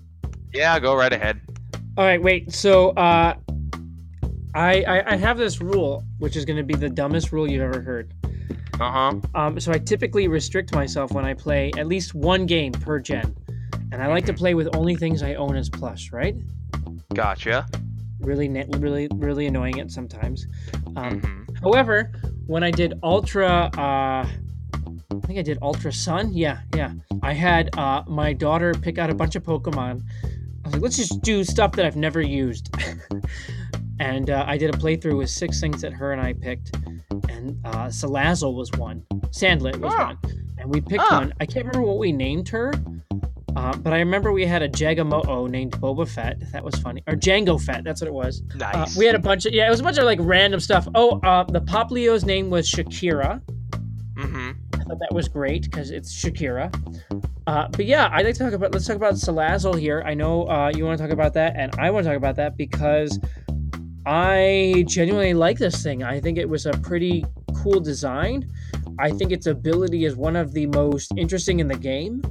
Yeah, 0.52 0.78
go 0.78 0.94
right 0.94 1.12
ahead. 1.12 1.40
all 1.98 2.04
right 2.04 2.22
wait 2.22 2.52
so 2.52 2.90
uh 2.90 3.34
I, 4.54 4.82
I, 4.84 5.12
I 5.14 5.16
have 5.16 5.36
this 5.36 5.60
rule, 5.60 6.04
which 6.18 6.36
is 6.36 6.44
going 6.44 6.58
to 6.58 6.62
be 6.62 6.74
the 6.74 6.88
dumbest 6.88 7.32
rule 7.32 7.50
you've 7.50 7.60
ever 7.62 7.80
heard. 7.80 8.14
Uh 8.78 8.88
huh. 8.90 9.14
Um, 9.34 9.58
so 9.58 9.72
I 9.72 9.78
typically 9.78 10.28
restrict 10.28 10.72
myself 10.72 11.10
when 11.10 11.24
I 11.24 11.34
play 11.34 11.72
at 11.76 11.88
least 11.88 12.14
one 12.14 12.46
game 12.46 12.70
per 12.70 13.00
gen, 13.00 13.34
and 13.90 14.00
I 14.00 14.06
like 14.06 14.24
to 14.26 14.32
play 14.32 14.54
with 14.54 14.68
only 14.76 14.94
things 14.94 15.24
I 15.24 15.34
own 15.34 15.56
as 15.56 15.68
plush. 15.68 16.12
Right? 16.12 16.36
Gotcha. 17.14 17.66
Really, 18.20 18.48
really, 18.78 19.08
really 19.16 19.46
annoying 19.46 19.78
it 19.78 19.90
sometimes. 19.90 20.46
Um, 20.96 21.20
Mhm. 21.20 21.60
However, 21.60 22.12
when 22.46 22.62
I 22.62 22.70
did 22.70 22.94
Ultra, 23.02 23.70
uh, 23.76 24.26
I 24.26 25.26
think 25.26 25.38
I 25.38 25.42
did 25.42 25.58
Ultra 25.62 25.92
Sun. 25.92 26.32
Yeah, 26.32 26.60
yeah. 26.74 26.92
I 27.22 27.32
had 27.32 27.76
uh, 27.78 28.02
my 28.06 28.32
daughter 28.32 28.74
pick 28.74 28.98
out 28.98 29.10
a 29.10 29.14
bunch 29.14 29.36
of 29.36 29.42
Pokemon. 29.42 30.02
I 30.24 30.28
was 30.68 30.72
like, 30.74 30.82
let's 30.82 30.96
just 30.96 31.20
do 31.22 31.44
stuff 31.44 31.72
that 31.72 31.84
I've 31.86 31.96
never 31.96 32.20
used. 32.20 32.74
and 34.00 34.30
uh, 34.30 34.44
I 34.46 34.56
did 34.58 34.74
a 34.74 34.78
playthrough 34.78 35.16
with 35.18 35.30
six 35.30 35.60
things 35.60 35.80
that 35.82 35.92
her 35.92 36.12
and 36.12 36.20
I 36.20 36.32
picked, 36.32 36.74
and 37.28 37.58
uh, 37.64 37.86
Salazzle 37.88 38.54
was 38.54 38.70
one. 38.72 39.04
Salandit 39.30 39.76
was 39.78 39.92
Oh. 39.94 40.04
one, 40.04 40.18
and 40.58 40.72
we 40.72 40.80
picked 40.80 41.04
Oh. 41.10 41.18
one. 41.18 41.32
I 41.40 41.46
can't 41.46 41.66
remember 41.66 41.86
what 41.86 41.98
we 41.98 42.12
named 42.12 42.48
her. 42.48 42.72
Uh, 43.56 43.76
but 43.76 43.92
I 43.92 43.98
remember 43.98 44.32
we 44.32 44.44
had 44.44 44.62
a 44.62 44.68
Jangmo-o 44.68 45.46
named 45.46 45.72
Boba 45.80 46.08
Fett. 46.08 46.40
That 46.52 46.64
was 46.64 46.74
funny. 46.76 47.02
Or 47.06 47.14
Django 47.14 47.60
Fett. 47.60 47.84
That's 47.84 48.00
what 48.00 48.08
it 48.08 48.14
was. 48.14 48.42
Uh, 48.54 48.56
Nice. 48.58 48.96
we 48.96 49.06
had 49.06 49.14
a 49.14 49.18
bunch 49.20 49.46
of 49.46 49.52
yeah, 49.52 49.66
it 49.66 49.70
was 49.70 49.80
a 49.80 49.84
bunch 49.84 49.98
of 49.98 50.04
like 50.04 50.18
random 50.20 50.60
stuff. 50.60 50.88
Oh, 50.94 51.20
uh, 51.20 51.44
the 51.44 51.60
Poplio's 51.60 52.24
name 52.24 52.50
was 52.50 52.68
Shakira. 52.70 53.40
mm-hmm. 54.14 54.50
I 54.74 54.84
thought 54.84 54.98
that 54.98 55.12
was 55.14 55.28
great 55.28 55.62
because 55.64 55.90
it's 55.90 56.12
Shakira. 56.14 56.74
Uh, 57.46 57.68
but 57.68 57.84
yeah, 57.86 58.08
I'd 58.12 58.24
like 58.26 58.34
to 58.34 58.44
talk 58.44 58.52
about 58.52 58.72
let's 58.72 58.86
talk 58.86 58.96
about 58.96 59.14
Salazzle 59.14 59.78
here. 59.78 60.02
I 60.04 60.14
know 60.14 60.48
uh, 60.48 60.72
you 60.74 60.84
want 60.84 60.98
to 60.98 61.04
talk 61.04 61.12
about 61.12 61.34
that, 61.34 61.54
and 61.56 61.74
I 61.78 61.90
want 61.90 62.04
to 62.04 62.10
talk 62.10 62.16
about 62.16 62.36
that 62.36 62.56
because 62.56 63.18
I 64.06 64.84
genuinely 64.86 65.34
like 65.34 65.58
this 65.58 65.82
thing. 65.82 66.02
I 66.02 66.20
think 66.20 66.38
it 66.38 66.48
was 66.48 66.66
a 66.66 66.72
pretty 66.72 67.24
cool 67.62 67.80
design. 67.80 68.50
I 68.98 69.10
think 69.10 69.32
its 69.32 69.46
ability 69.46 70.04
is 70.04 70.16
one 70.16 70.36
of 70.36 70.52
the 70.52 70.66
most 70.66 71.12
interesting 71.16 71.60
in 71.60 71.68
the 71.68 71.76
game. 71.76 72.22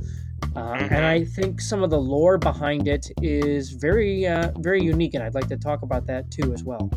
Uh, 0.56 0.74
Mhm. 0.74 0.92
And 0.92 1.06
I 1.06 1.24
think 1.24 1.62
some 1.62 1.84
of 1.84 1.90
the 1.90 2.00
lore 2.00 2.38
behind 2.38 2.88
it 2.88 3.12
is 3.22 3.72
very, 3.72 4.28
uh, 4.28 4.52
very 4.60 4.84
unique, 4.84 5.14
and 5.14 5.24
I'd 5.24 5.34
like 5.34 5.48
to 5.48 5.58
talk 5.58 5.82
about 5.82 6.06
that 6.08 6.30
too 6.32 6.54
as 6.54 6.64
well. 6.64 6.92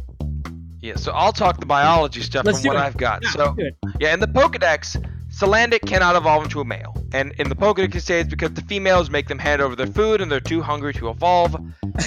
Yeah, 0.80 0.97
so 0.97 1.12
I'll 1.12 1.32
talk 1.32 1.59
the 1.59 1.66
biology 1.66 2.20
stuff 2.20 2.44
Let's 2.44 2.61
from 2.61 2.68
what 2.68 2.76
it. 2.76 2.82
I've 2.82 2.97
got. 2.97 3.24
Yeah, 3.24 3.30
so 3.30 3.57
yeah, 3.99 4.14
in 4.14 4.20
the 4.20 4.28
Pokedex, 4.28 5.03
Salandit 5.32 5.80
cannot 5.86 6.16
evolve 6.16 6.44
into 6.44 6.61
a 6.61 6.64
male. 6.64 6.94
And 7.12 7.32
in 7.38 7.49
the 7.49 7.57
Pokedex 7.57 7.94
it 7.94 8.03
says 8.03 8.26
because 8.28 8.53
the 8.53 8.62
females 8.62 9.11
make 9.11 9.26
them 9.28 9.38
hand 9.38 9.61
over 9.62 9.74
their 9.74 9.86
food 9.86 10.20
and 10.20 10.30
they're 10.30 10.38
too 10.38 10.62
hungry 10.62 10.92
to 10.94 11.09
evolve. 11.09 11.57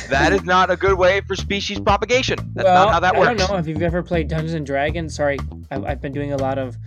That 0.09 0.31
is 0.31 0.43
not 0.43 0.69
a 0.71 0.77
good 0.77 0.97
way 0.97 1.21
for 1.21 1.35
species 1.35 1.79
propagation. 1.79 2.37
That's 2.53 2.65
well, 2.65 2.85
not 2.85 2.93
how 2.93 2.99
that 3.01 3.15
works. 3.15 3.29
I 3.29 3.33
don't 3.33 3.51
know 3.51 3.57
if 3.57 3.67
you've 3.67 3.81
ever 3.81 4.01
played 4.03 4.27
Dungeons 4.29 4.53
and 4.53 4.65
Dragons. 4.65 5.15
Sorry, 5.15 5.39
I've, 5.71 5.83
I've 5.83 6.01
been 6.01 6.13
doing 6.13 6.31
a 6.31 6.37
lot 6.37 6.57
of 6.57 6.77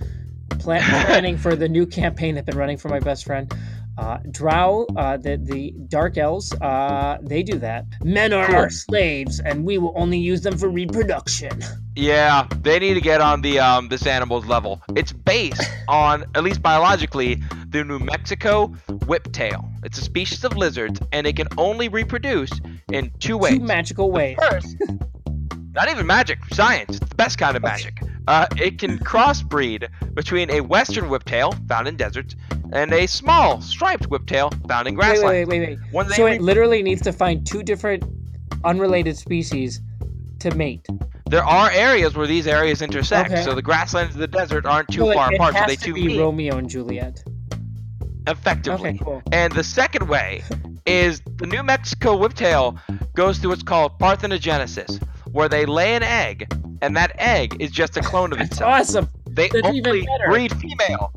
plan- 0.60 0.82
planning 1.06 1.36
for 1.36 1.54
the 1.56 1.68
new 1.68 1.84
campaign 1.86 2.34
that's 2.36 2.46
been 2.46 2.56
running 2.56 2.78
for 2.78 2.88
my 2.88 3.00
best 3.00 3.24
friend. 3.24 3.52
Uh, 3.98 4.18
Drow, 4.30 4.86
uh, 4.96 5.16
the 5.18 5.36
the 5.36 5.72
Dark 5.88 6.16
Elves, 6.16 6.52
uh, 6.54 7.18
they 7.22 7.42
do 7.42 7.58
that. 7.58 7.84
Men 8.02 8.32
are 8.32 8.54
our 8.54 8.70
slaves, 8.70 9.40
and 9.40 9.64
we 9.64 9.76
will 9.78 9.92
only 9.96 10.18
use 10.18 10.40
them 10.40 10.56
for 10.56 10.68
reproduction. 10.70 11.62
Yeah, 11.94 12.46
they 12.62 12.78
need 12.78 12.94
to 12.94 13.02
get 13.02 13.20
on 13.20 13.42
the 13.42 13.58
um 13.58 13.88
this 13.88 14.06
animal's 14.06 14.46
level. 14.46 14.82
It's 14.96 15.12
based 15.12 15.70
on, 15.88 16.24
at 16.34 16.42
least 16.42 16.62
biologically, 16.62 17.42
the 17.68 17.84
New 17.84 17.98
Mexico 17.98 18.68
whiptail. 18.88 19.68
It's 19.84 19.98
a 19.98 20.02
species 20.02 20.42
of 20.44 20.56
lizards, 20.56 21.00
and 21.12 21.26
it 21.26 21.36
can 21.36 21.48
only 21.58 21.88
reproduce 21.88 22.50
in 22.90 23.12
two 23.18 23.36
ways. 23.36 23.58
Two 23.58 23.64
magical 23.64 24.10
ways. 24.10 24.38
First, 24.40 24.76
not 25.74 25.88
even 25.90 26.06
magic, 26.06 26.38
science. 26.52 26.96
It's 26.96 27.08
the 27.08 27.14
best 27.14 27.38
kind 27.38 27.56
of 27.56 27.62
magic. 27.62 28.00
Uh, 28.28 28.46
it 28.56 28.78
can 28.78 28.98
crossbreed 28.98 29.88
between 30.14 30.50
a 30.50 30.60
western 30.60 31.06
whiptail 31.06 31.52
found 31.68 31.88
in 31.88 31.96
deserts 31.96 32.36
and 32.72 32.92
a 32.92 33.06
small 33.06 33.60
striped 33.60 34.08
whiptail 34.08 34.50
found 34.68 34.86
in 34.88 34.96
Wait, 34.96 35.22
wait, 35.22 35.44
wait, 35.46 35.48
wait, 35.48 35.78
wait. 35.92 36.10
So 36.12 36.24
re- 36.26 36.36
it 36.36 36.42
literally 36.42 36.82
needs 36.82 37.02
to 37.02 37.12
find 37.12 37.46
two 37.46 37.62
different, 37.62 38.04
unrelated 38.64 39.16
species 39.16 39.80
to 40.40 40.54
mate. 40.54 40.86
there 41.28 41.44
are 41.44 41.70
areas 41.70 42.14
where 42.16 42.26
these 42.26 42.46
areas 42.46 42.82
intersect, 42.82 43.30
Okay. 43.32 43.42
so 43.42 43.54
the 43.54 43.62
grasslands 43.62 44.14
and 44.14 44.22
the 44.22 44.26
desert 44.28 44.66
aren't 44.66 44.88
too 44.88 45.00
So 45.00 45.10
it- 45.10 45.14
far 45.14 45.32
it 45.32 45.36
apart, 45.36 45.54
so 45.54 45.58
has 45.60 45.68
they 45.68 45.76
to 45.76 45.84
two 45.84 45.94
be 45.94 46.06
meet 46.08 46.18
Romeo 46.20 46.58
and 46.58 46.68
Juliet. 46.68 47.22
effectively. 48.26 48.90
Okay, 48.90 48.98
cool. 49.02 49.22
And 49.32 49.52
the 49.52 49.64
second 49.64 50.08
way 50.08 50.42
is 50.86 51.22
the 51.36 51.46
New 51.46 51.62
Mexico 51.62 52.16
whiptail 52.18 52.78
goes 53.14 53.38
through 53.38 53.50
what's 53.50 53.62
called 53.62 53.98
parthenogenesis, 53.98 55.00
where 55.32 55.48
they 55.48 55.66
lay 55.66 55.94
an 55.94 56.02
egg, 56.02 56.52
and 56.80 56.96
that 56.96 57.12
egg 57.18 57.56
is 57.60 57.70
just 57.70 57.96
a 57.96 58.00
clone 58.00 58.32
of 58.32 58.40
itself. 58.40 58.70
awesome. 58.80 59.08
They 59.28 59.48
That's 59.48 59.66
only 59.66 59.80
better. 59.80 60.28
breed 60.28 60.54
female. 60.58 61.12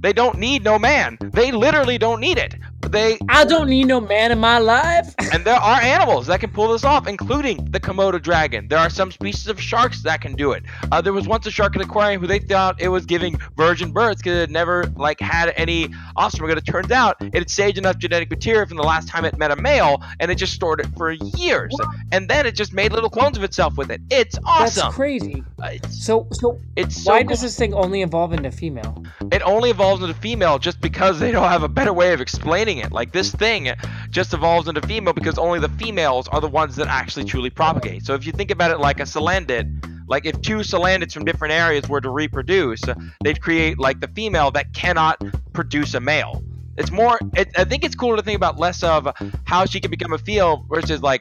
They 0.00 0.12
don't 0.12 0.38
need 0.38 0.62
no 0.64 0.78
man. 0.78 1.16
They 1.20 1.50
literally 1.50 1.96
don't 1.96 2.20
need 2.20 2.36
it. 2.38 2.54
They 2.90 3.18
I 3.28 3.44
don't 3.44 3.68
need 3.68 3.86
no 3.86 4.00
man 4.00 4.32
in 4.32 4.38
my 4.38 4.58
life. 4.58 5.14
and 5.32 5.44
there 5.44 5.56
are 5.56 5.80
animals 5.80 6.26
that 6.26 6.40
can 6.40 6.50
pull 6.50 6.72
this 6.72 6.84
off, 6.84 7.06
including 7.06 7.64
the 7.70 7.80
Komodo 7.80 8.20
dragon. 8.20 8.68
There 8.68 8.78
are 8.78 8.90
some 8.90 9.10
species 9.10 9.48
of 9.48 9.60
sharks 9.60 10.02
that 10.02 10.20
can 10.20 10.34
do 10.34 10.52
it. 10.52 10.64
Uh, 10.92 11.00
there 11.00 11.12
was 11.12 11.26
once 11.26 11.46
a 11.46 11.50
shark 11.50 11.74
in 11.74 11.82
an 11.82 11.88
aquarium 11.88 12.20
who 12.20 12.26
they 12.26 12.38
thought 12.38 12.80
it 12.80 12.88
was 12.88 13.06
giving 13.06 13.38
virgin 13.56 13.92
births 13.92 14.22
because 14.22 14.38
it 14.42 14.50
never 14.50 14.84
like 14.96 15.20
had 15.20 15.52
any 15.56 15.88
offspring. 16.16 16.50
But 16.50 16.58
it 16.58 16.66
turns 16.66 16.90
out 16.90 17.16
it 17.20 17.34
had 17.34 17.50
saved 17.50 17.78
enough 17.78 17.98
genetic 17.98 18.30
material 18.30 18.66
from 18.66 18.76
the 18.76 18.82
last 18.82 19.08
time 19.08 19.24
it 19.24 19.36
met 19.38 19.50
a 19.50 19.56
male, 19.56 20.02
and 20.20 20.30
it 20.30 20.36
just 20.36 20.52
stored 20.52 20.80
it 20.80 20.86
for 20.96 21.12
years. 21.12 21.74
And 22.12 22.28
then 22.28 22.46
it 22.46 22.54
just 22.54 22.72
made 22.72 22.92
little 22.92 23.10
clones 23.10 23.36
of 23.36 23.44
itself 23.44 23.76
with 23.76 23.90
it. 23.90 24.00
It's 24.10 24.38
awesome. 24.44 24.82
That's 24.84 24.94
crazy. 24.94 25.42
Uh, 25.62 25.70
it's, 25.72 26.04
So 26.04 26.26
so 26.32 26.60
it's 26.76 27.02
so 27.02 27.12
why 27.12 27.22
cool. 27.22 27.30
does 27.30 27.40
this 27.42 27.58
thing 27.58 27.74
only 27.74 28.02
evolve 28.02 28.32
into 28.32 28.50
female? 28.50 29.02
it 29.32 29.42
only 29.42 29.70
evolves 29.70 30.02
into 30.02 30.14
female 30.14 30.58
just 30.58 30.80
because 30.80 31.18
they 31.18 31.32
don't 31.32 31.48
have 31.48 31.62
a 31.62 31.68
better 31.68 31.92
way 31.92 32.12
of 32.12 32.20
explaining 32.20 32.73
it. 32.78 32.92
Like 32.92 33.12
this 33.12 33.32
mm. 33.32 33.38
thing 33.38 33.68
just 34.10 34.32
evolves 34.32 34.68
into 34.68 34.80
female 34.86 35.12
because 35.12 35.38
only 35.38 35.58
the 35.58 35.68
females 35.70 36.28
are 36.28 36.40
the 36.40 36.48
ones 36.48 36.76
that 36.76 36.88
actually 36.88 37.24
mm. 37.24 37.28
truly 37.28 37.50
propagate. 37.50 38.04
So 38.04 38.14
if 38.14 38.26
you 38.26 38.32
think 38.32 38.50
about 38.50 38.70
it 38.70 38.78
like 38.78 39.00
a 39.00 39.04
salandit, 39.04 39.66
like 40.06 40.26
if 40.26 40.40
two 40.42 40.58
salandits 40.58 41.12
from 41.12 41.24
different 41.24 41.52
areas 41.52 41.88
were 41.88 42.00
to 42.00 42.10
reproduce, 42.10 42.82
they'd 43.22 43.40
create 43.40 43.78
like 43.78 44.00
the 44.00 44.08
female 44.08 44.50
that 44.52 44.72
cannot 44.74 45.22
produce 45.52 45.94
a 45.94 46.00
male. 46.00 46.42
It's 46.76 46.90
more. 46.90 47.18
It, 47.34 47.50
I 47.56 47.64
think 47.64 47.84
it's 47.84 47.94
cooler 47.94 48.16
to 48.16 48.22
think 48.22 48.36
about 48.36 48.58
less 48.58 48.82
of 48.82 49.08
how 49.44 49.64
she 49.64 49.80
can 49.80 49.90
become 49.90 50.12
a 50.12 50.18
female 50.18 50.66
versus 50.68 51.02
like. 51.02 51.20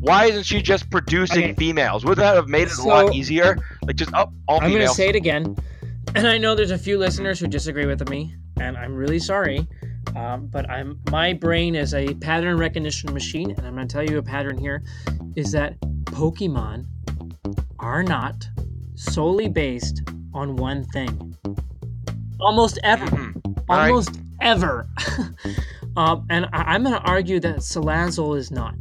Why 0.00 0.26
isn't 0.26 0.44
she 0.44 0.62
just 0.62 0.90
producing 0.90 1.42
Okay. 1.42 1.54
females? 1.54 2.04
Would 2.04 2.18
that 2.18 2.36
have 2.36 2.46
made 2.46 2.68
it 2.68 2.78
a 2.78 2.82
lot 2.84 3.16
easier? 3.16 3.58
Like 3.82 3.96
just 3.96 4.12
oh, 4.14 4.30
all 4.46 4.60
I'm 4.60 4.70
females. 4.70 4.90
gonna 4.90 4.94
say 4.94 5.08
it 5.08 5.16
again, 5.16 5.56
and 6.14 6.26
I 6.28 6.38
know 6.38 6.54
there's 6.54 6.70
a 6.70 6.78
few 6.78 6.98
listeners 6.98 7.40
who 7.40 7.48
disagree 7.48 7.84
with 7.84 8.08
me, 8.08 8.36
and 8.60 8.76
I'm 8.76 8.94
really 8.94 9.18
sorry. 9.18 9.66
Um, 10.16 10.46
but 10.46 10.68
I'm 10.70 10.98
my 11.10 11.32
brain 11.32 11.74
is 11.74 11.94
a 11.94 12.14
pattern 12.14 12.56
recognition 12.58 13.12
machine, 13.12 13.50
and 13.50 13.60
I'm 13.66 13.74
gonna 13.74 13.86
tell 13.86 14.02
you 14.08 14.18
a 14.18 14.22
pattern 14.22 14.58
here, 14.58 14.82
is 15.36 15.52
that 15.52 15.78
Pokemon 16.04 16.86
are 17.78 18.02
not 18.02 18.48
solely 18.94 19.48
based 19.48 20.02
on 20.34 20.56
one 20.56 20.84
thing. 20.86 21.36
Almost 22.40 22.78
ever, 22.84 23.06
Mhm. 23.06 23.64
Right. 23.68 23.88
almost 23.88 24.20
ever. 24.40 24.88
um, 25.96 26.26
and 26.30 26.46
I, 26.52 26.74
I'm 26.74 26.82
gonna 26.82 27.02
argue 27.04 27.40
that 27.40 27.56
Salazzle 27.56 28.36
is 28.36 28.50
not. 28.50 28.74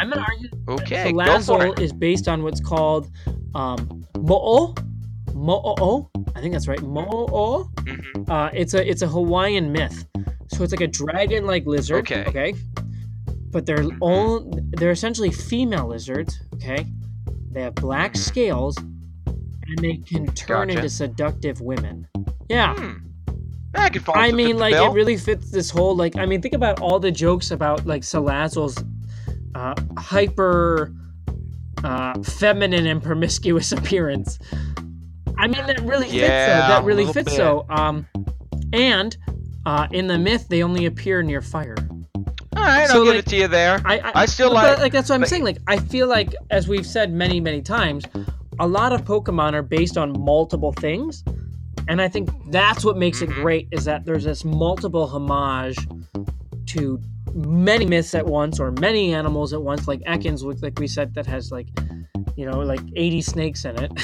I'm 0.00 0.10
gonna 0.10 0.24
argue 0.28 0.48
Okay, 0.68 1.12
Salazzle 1.12 1.78
is 1.80 1.92
based 1.92 2.28
on 2.28 2.42
what's 2.42 2.60
called 2.60 3.10
um, 3.54 4.06
Mo'o. 4.18 4.74
Mo'o. 5.34 6.10
I 6.36 6.40
think 6.40 6.52
that's 6.52 6.68
right. 6.68 6.82
Mo'o. 6.82 7.64
Mhm. 7.76 8.28
Uh, 8.28 8.50
it's 8.52 8.74
a 8.74 8.88
it's 8.88 9.02
a 9.02 9.08
Hawaiian 9.08 9.72
myth. 9.72 10.06
So 10.48 10.62
it's 10.64 10.72
like 10.72 10.80
a 10.80 10.86
dragon-like 10.86 11.66
lizard. 11.66 11.98
Okay. 12.10 12.24
Okay. 12.26 12.54
But 13.50 13.66
they're 13.66 13.86
all 14.00 14.40
they're 14.76 14.90
essentially 14.90 15.30
female 15.30 15.88
lizards. 15.88 16.40
Okay. 16.54 16.86
They 17.50 17.62
have 17.62 17.74
black 17.74 18.12
Mhm. 18.14 18.16
scales, 18.18 18.76
and 18.76 19.78
they 19.78 19.96
can 19.96 20.26
turn 20.34 20.68
Gotcha. 20.68 20.78
into 20.78 20.88
seductive 20.90 21.60
women. 21.60 22.06
Yeah. 22.48 22.74
Hmm. 22.74 22.92
I 23.74 23.90
I 24.14 24.32
mean, 24.32 24.58
like 24.58 24.72
bill. 24.74 24.90
it 24.90 24.94
really 24.94 25.16
fits 25.16 25.50
this 25.50 25.70
whole 25.70 25.94
like. 25.94 26.16
I 26.16 26.26
mean, 26.26 26.40
think 26.42 26.54
about 26.54 26.80
all 26.80 26.98
the 26.98 27.10
jokes 27.10 27.50
about 27.50 27.86
like 27.86 28.02
Salazzle's 28.02 28.82
uh, 29.54 29.74
hyper 29.98 30.92
uh, 31.84 32.20
feminine 32.22 32.86
and 32.86 33.02
promiscuous 33.02 33.70
appearance. 33.78 34.38
I 35.36 35.46
mean, 35.46 35.64
that 35.66 35.80
really 35.82 36.06
fits. 36.06 36.14
Yeah, 36.14 36.62
though. 36.62 36.74
That 36.74 36.84
really 36.84 37.04
fits. 37.06 37.30
bit. 37.30 37.36
though. 37.36 37.66
um, 37.68 38.06
and 38.72 39.16
uh, 39.68 39.86
in 39.92 40.06
the 40.06 40.18
myth, 40.18 40.48
they 40.48 40.62
only 40.62 40.86
appear 40.86 41.22
near 41.22 41.42
fire. 41.42 41.76
All 42.56 42.64
right, 42.64 42.88
so, 42.88 42.94
I'll 43.00 43.04
give 43.04 43.14
like, 43.14 43.26
it 43.26 43.30
to 43.30 43.36
you 43.36 43.48
there. 43.48 43.80
I, 43.84 43.98
I, 43.98 44.12
I 44.22 44.26
still 44.26 44.48
but, 44.48 44.54
like- 44.64 44.78
like 44.78 44.92
that's 44.92 45.08
what 45.10 45.16
I'm 45.16 45.20
like- 45.20 45.30
saying. 45.30 45.44
Like 45.44 45.58
I 45.66 45.76
feel 45.78 46.08
like, 46.08 46.34
as 46.50 46.66
we've 46.68 46.86
said 46.86 47.12
many, 47.12 47.38
many 47.38 47.60
times, 47.62 48.04
a 48.58 48.66
lot 48.66 48.92
of 48.92 49.02
Pokemon 49.04 49.52
are 49.52 49.62
based 49.62 49.96
on 49.98 50.18
multiple 50.18 50.72
things, 50.72 51.22
and 51.86 52.00
I 52.00 52.08
think 52.08 52.30
that's 52.50 52.82
what 52.84 52.96
makes 52.96 53.20
it 53.22 53.28
Mhm. 53.28 53.34
great. 53.42 53.68
Is 53.70 53.84
that 53.84 54.04
there's 54.06 54.24
this 54.24 54.44
multiple 54.44 55.06
homage 55.06 55.78
to 56.66 56.98
many 57.34 57.84
myths 57.84 58.14
at 58.14 58.26
once, 58.26 58.58
or 58.58 58.70
many 58.72 59.12
animals 59.14 59.52
at 59.52 59.62
once. 59.62 59.86
Like 59.86 60.00
Ekans, 60.04 60.42
like 60.62 60.78
we 60.78 60.88
said, 60.88 61.14
that 61.14 61.26
has 61.26 61.52
like, 61.52 61.68
you 62.36 62.46
know, 62.46 62.60
like 62.60 62.80
80 62.96 63.20
snakes 63.20 63.64
in 63.66 63.76
it. 63.84 63.92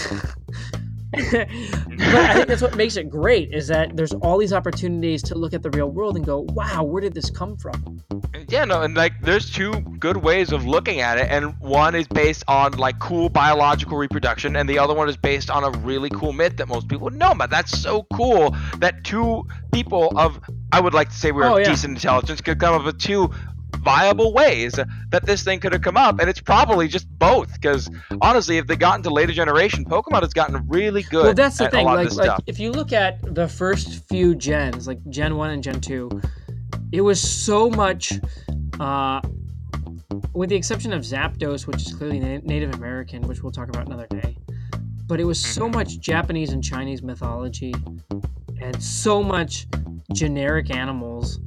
but 1.14 2.14
I 2.14 2.34
think 2.34 2.48
that's 2.48 2.62
what 2.62 2.76
makes 2.76 2.96
it 2.96 3.08
great 3.08 3.52
is 3.52 3.68
that 3.68 3.96
there's 3.96 4.12
all 4.12 4.38
these 4.38 4.52
opportunities 4.52 5.22
to 5.24 5.34
look 5.34 5.54
at 5.54 5.62
the 5.62 5.70
real 5.70 5.88
world 5.88 6.16
and 6.16 6.24
go, 6.24 6.40
wow, 6.52 6.82
where 6.82 7.00
did 7.00 7.14
this 7.14 7.30
come 7.30 7.56
from? 7.56 8.02
Yeah, 8.48 8.64
no, 8.64 8.82
and 8.82 8.94
like 8.96 9.12
there's 9.22 9.50
two 9.50 9.72
good 9.98 10.18
ways 10.18 10.52
of 10.52 10.66
looking 10.66 11.00
at 11.00 11.18
it, 11.18 11.28
and 11.30 11.58
one 11.60 11.94
is 11.94 12.06
based 12.06 12.44
on 12.48 12.72
like 12.72 12.98
cool 12.98 13.28
biological 13.28 13.96
reproduction, 13.96 14.56
and 14.56 14.68
the 14.68 14.78
other 14.78 14.94
one 14.94 15.08
is 15.08 15.16
based 15.16 15.50
on 15.50 15.64
a 15.64 15.70
really 15.78 16.10
cool 16.10 16.32
myth 16.32 16.56
that 16.58 16.68
most 16.68 16.88
people 16.88 17.10
know 17.10 17.30
about. 17.30 17.50
That's 17.50 17.78
so 17.78 18.06
cool 18.12 18.54
that 18.78 19.04
two 19.04 19.46
people 19.72 20.12
of 20.18 20.40
I 20.72 20.80
would 20.80 20.94
like 20.94 21.08
to 21.10 21.14
say 21.14 21.32
we're 21.32 21.44
Oh, 21.44 21.56
yeah. 21.56 21.68
decent 21.68 21.96
intelligence 21.96 22.40
could 22.40 22.58
come 22.58 22.74
up 22.74 22.84
with 22.84 22.98
two 22.98 23.30
viable 23.76 24.32
ways 24.32 24.72
that 24.72 25.24
this 25.26 25.42
thing 25.42 25.60
could 25.60 25.72
have 25.72 25.82
come 25.82 25.96
up, 25.96 26.18
and 26.20 26.28
it's 26.28 26.40
probably 26.40 26.88
just 26.88 27.08
both. 27.18 27.52
Because 27.54 27.90
honestly, 28.20 28.58
if 28.58 28.66
they 28.66 28.76
got 28.76 28.96
into 28.96 29.10
later 29.10 29.32
generation, 29.32 29.84
Pokemon 29.84 30.22
has 30.22 30.32
gotten 30.32 30.66
really 30.68 31.02
good. 31.02 31.24
well 31.24 31.34
that's 31.34 31.58
the 31.58 31.64
at 31.64 31.70
thing 31.70 31.86
like, 31.86 32.12
like 32.14 32.40
if 32.46 32.58
you 32.58 32.70
look 32.72 32.92
at 32.92 33.18
the 33.34 33.46
first 33.48 34.06
few 34.08 34.34
gens 34.34 34.86
like 34.86 34.98
gen 35.10 35.36
1 35.36 35.50
and 35.50 35.62
gen 35.62 35.80
2 35.80 36.20
it 36.92 37.00
was 37.00 37.20
so 37.20 37.68
much 37.70 38.12
uh 38.80 39.20
with 40.32 40.48
the 40.50 40.56
exception 40.56 40.92
of 40.92 41.02
zapdos 41.02 41.66
which 41.66 41.82
is 41.86 41.92
clearly 41.94 42.18
na- 42.18 42.40
native 42.44 42.74
american 42.74 43.22
which 43.22 43.42
we'll 43.42 43.52
talk 43.52 43.68
about 43.68 43.86
another 43.86 44.06
day 44.08 44.36
but 45.06 45.20
it 45.20 45.24
was 45.24 45.40
so 45.40 45.68
Mhm. 45.68 45.74
much 45.74 45.98
japanese 46.00 46.50
and 46.50 46.62
chinese 46.62 47.02
mythology 47.02 47.74
and 48.60 48.82
so 48.82 49.22
much 49.22 49.66
generic 50.12 50.74
animals 50.74 51.40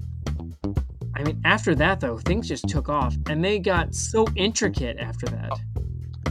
i 1.20 1.24
mean 1.24 1.40
after 1.46 1.74
that 1.76 2.00
though 2.00 2.18
things 2.18 2.48
just 2.48 2.68
took 2.70 2.88
off 2.90 3.16
and 3.30 3.44
they 3.44 3.60
got 3.60 3.94
so 3.96 4.26
intricate 4.36 4.98
after 5.00 5.26
that 5.28 5.52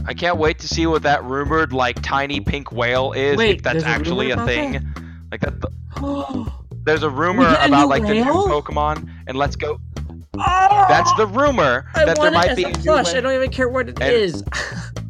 I 0.05 0.13
can't 0.13 0.37
wait 0.37 0.59
to 0.59 0.67
see 0.69 0.85
what 0.87 1.03
that 1.03 1.21
rumored 1.25 1.73
like 1.73 2.01
tiny 2.01 2.39
pink 2.39 2.71
whale 2.71 3.11
is. 3.11 3.35
Wait, 3.35 3.57
if 3.57 3.63
that's 3.63 3.83
there's 3.83 3.83
a 3.83 3.87
actually 3.89 4.27
rumor 4.29 4.41
a 4.41 4.45
about 4.45 4.47
thing. 4.47 4.93
Like 5.31 5.41
that. 5.41 5.53
oh 5.97 6.63
There's 6.85 7.03
a 7.03 7.09
rumor 7.09 7.45
a 7.45 7.65
about 7.65 7.89
like 7.89 8.03
the 8.03 8.13
new 8.13 8.23
whale? 8.23 8.47
Pokemon, 8.61 9.09
and 9.27 9.37
let's 9.37 9.57
go. 9.57 9.81
Ah! 10.37 10.85
That's 10.87 11.11
the 11.15 11.27
rumor 11.27 11.89
I 11.93 12.05
that 12.05 12.15
there 12.15 12.31
want 12.31 12.35
it 12.35 12.37
might 12.37 12.49
as 12.51 12.55
be. 12.55 12.63
a 12.63 12.67
a 12.69 12.71
new 12.71 12.83
plush. 12.83 13.13
I 13.15 13.19
don't 13.19 13.33
even 13.33 13.49
care 13.49 13.67
what 13.67 13.89
it 13.89 13.97
And- 13.99 14.13
is. 14.13 14.43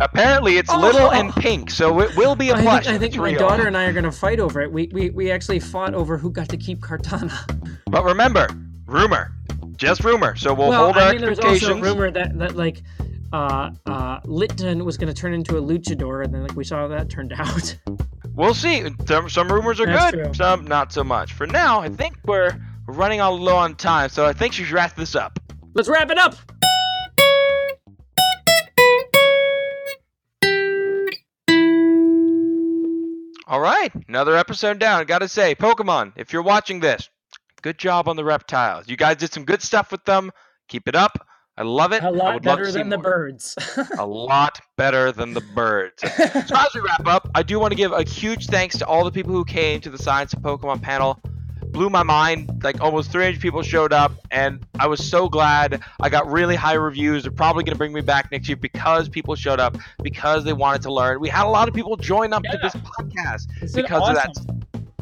Apparently, 0.00 0.56
it's 0.56 0.70
Oh. 0.72 0.78
little 0.80 1.12
and 1.12 1.32
pink, 1.34 1.70
so 1.70 2.00
it 2.00 2.16
will 2.16 2.34
be 2.34 2.50
a 2.50 2.54
plush. 2.56 2.84
think, 2.86 2.96
I 2.96 2.98
think 2.98 3.16
my 3.16 3.32
daughter 3.34 3.66
and 3.66 3.76
I 3.76 3.84
are 3.84 3.92
gonna 3.92 4.10
fight 4.10 4.40
over 4.40 4.60
it. 4.60 4.72
We, 4.72 4.88
we 4.92 5.10
we 5.10 5.30
actually 5.30 5.60
fought 5.60 5.94
over 5.94 6.16
who 6.18 6.30
got 6.30 6.48
to 6.48 6.56
keep 6.56 6.80
Kartana. 6.80 7.32
But 7.86 8.04
remember, 8.04 8.48
rumor, 8.86 9.32
just 9.76 10.02
rumor. 10.04 10.36
So 10.36 10.54
we'll 10.54 10.68
well, 10.70 10.84
hold 10.84 10.96
our 10.96 11.02
I 11.08 11.12
mean, 11.12 11.20
there's 11.20 11.38
also 11.38 11.50
expectations. 11.50 11.82
rumor 11.82 12.10
that 12.12 12.38
that 12.38 12.56
like 12.56 12.82
uh 13.32 13.70
uh 13.86 14.20
Litten 14.24 14.84
was 14.84 14.96
gonna 14.96 15.12
turn 15.14 15.34
into 15.34 15.58
a 15.58 15.62
luchador, 15.62 16.24
and 16.24 16.32
then 16.34 16.42
like 16.42 16.56
we 16.56 16.64
saw 16.64 16.78
how 16.78 16.88
that 16.88 17.08
turned 17.10 17.32
out. 17.36 17.76
We'll 18.34 18.54
see. 18.54 18.84
Some, 19.06 19.28
some 19.28 19.52
rumors 19.52 19.80
are 19.80 19.86
That's 19.86 20.12
good, 20.12 20.24
true. 20.24 20.34
some 20.34 20.64
not 20.64 20.92
so 20.92 21.04
much. 21.04 21.32
For 21.34 21.46
now, 21.46 21.80
I 21.80 21.88
think 21.90 22.16
we're 22.24 22.56
running 22.86 23.20
on 23.20 23.38
low 23.40 23.56
on 23.56 23.74
time, 23.74 24.08
so 24.08 24.24
I 24.24 24.32
think 24.32 24.58
you 24.58 24.64
should 24.64 24.74
wrap 24.74 24.94
this 24.96 25.14
up. 25.14 25.38
Let's 25.74 25.88
wrap 25.88 26.10
it 26.10 26.18
up. 26.18 26.36
All 33.50 33.58
right, 33.58 33.90
another 34.06 34.36
episode 34.36 34.78
down. 34.78 35.04
Gotta 35.06 35.26
say, 35.26 35.56
Pokemon, 35.56 36.12
if 36.14 36.32
you're 36.32 36.40
watching 36.40 36.78
this, 36.78 37.10
good 37.62 37.78
job 37.78 38.06
on 38.06 38.14
the 38.14 38.22
reptiles. 38.22 38.84
You 38.86 38.96
guys 38.96 39.16
did 39.16 39.32
some 39.32 39.44
good 39.44 39.60
stuff 39.60 39.90
with 39.90 40.04
them. 40.04 40.30
Keep 40.68 40.86
it 40.86 40.94
up. 40.94 41.26
I 41.56 41.64
love 41.64 41.92
it. 41.92 42.04
A 42.04 42.06
I 42.06 42.10
lot 42.10 42.32
to 42.34 42.40
better 42.40 42.70
than 42.70 42.90
the 42.90 42.96
more. 42.96 43.02
birds. 43.02 43.56
A 43.98 44.06
lot 44.06 44.60
better 44.76 45.10
than 45.10 45.34
the 45.34 45.40
birds. 45.40 46.00
so 46.00 46.54
as 46.56 46.68
we 46.76 46.80
wrap 46.80 47.04
up, 47.08 47.28
I 47.34 47.42
do 47.42 47.58
want 47.58 47.72
to 47.72 47.76
give 47.76 47.90
a 47.90 48.04
huge 48.04 48.46
thanks 48.46 48.78
to 48.78 48.86
all 48.86 49.02
the 49.02 49.10
people 49.10 49.32
who 49.32 49.44
came 49.44 49.80
to 49.80 49.90
the 49.90 49.98
Science 49.98 50.32
of 50.32 50.42
Pokemon 50.42 50.80
panel. 50.80 51.20
Blew 51.72 51.90
my 51.90 52.02
mind. 52.02 52.62
Like 52.62 52.80
almost 52.80 53.12
300 53.12 53.40
people 53.40 53.62
showed 53.62 53.92
up, 53.92 54.12
and 54.30 54.64
I 54.78 54.86
was 54.86 55.02
so 55.08 55.28
glad. 55.28 55.82
I 56.00 56.08
got 56.08 56.30
really 56.30 56.56
high 56.56 56.74
reviews. 56.74 57.22
They're 57.22 57.32
probably 57.32 57.64
going 57.64 57.74
to 57.74 57.78
bring 57.78 57.92
me 57.92 58.00
back 58.00 58.30
next 58.32 58.48
year 58.48 58.56
because 58.56 59.08
people 59.08 59.34
showed 59.34 59.60
up 59.60 59.76
because 60.02 60.44
they 60.44 60.52
wanted 60.52 60.82
to 60.82 60.92
learn. 60.92 61.20
We 61.20 61.28
had 61.28 61.46
a 61.46 61.48
lot 61.48 61.68
of 61.68 61.74
people 61.74 61.96
join 61.96 62.32
up 62.32 62.42
to 62.44 62.58
this 62.62 62.74
podcast 62.74 63.72
been 63.72 63.82
because 63.82 64.08
of 64.08 64.14
that. 64.16 64.34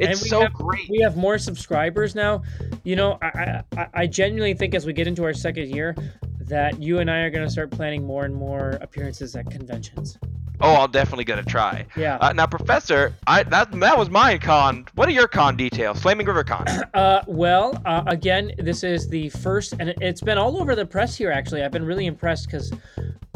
It's 0.00 0.28
so 0.28 0.42
have- 0.42 0.52
great. 0.52 0.88
We 0.88 1.00
have 1.00 1.16
more 1.16 1.38
subscribers 1.38 2.14
now. 2.14 2.42
You 2.84 2.96
know, 2.96 3.18
I, 3.22 3.62
I 3.76 3.86
I 3.94 4.06
genuinely 4.06 4.54
think 4.54 4.74
as 4.74 4.86
we 4.86 4.92
get 4.92 5.06
into 5.06 5.24
our 5.24 5.34
second 5.34 5.74
year, 5.74 5.96
that 6.40 6.82
you 6.82 6.98
and 6.98 7.10
I 7.10 7.18
are 7.20 7.30
going 7.30 7.44
to 7.44 7.50
start 7.50 7.70
planning 7.70 8.06
more 8.06 8.24
and 8.24 8.34
more 8.34 8.78
appearances 8.80 9.34
at 9.36 9.50
conventions. 9.50 10.18
Oh, 10.60 10.74
I'll 10.74 10.88
definitely 10.88 11.24
get 11.24 11.38
a 11.38 11.44
try. 11.44 11.86
Yeah. 11.96 12.16
Uh, 12.16 12.32
now, 12.32 12.46
Professor, 12.46 13.14
I 13.26 13.44
that 13.44 13.70
that 13.80 13.96
was 13.96 14.10
my 14.10 14.38
con. 14.38 14.86
What 14.94 15.08
are 15.08 15.12
your 15.12 15.28
con 15.28 15.56
details? 15.56 16.00
Flaming 16.00 16.26
River 16.26 16.44
Con. 16.44 16.66
Uh, 16.94 17.22
well, 17.26 17.80
uh, 17.84 18.02
again, 18.06 18.50
this 18.58 18.82
is 18.82 19.08
the 19.08 19.28
first, 19.28 19.74
and 19.78 19.94
it's 20.00 20.20
been 20.20 20.36
all 20.36 20.60
over 20.60 20.74
the 20.74 20.84
press 20.84 21.14
here. 21.14 21.30
Actually, 21.30 21.62
I've 21.62 21.70
been 21.70 21.84
really 21.84 22.06
impressed 22.06 22.46
because 22.46 22.72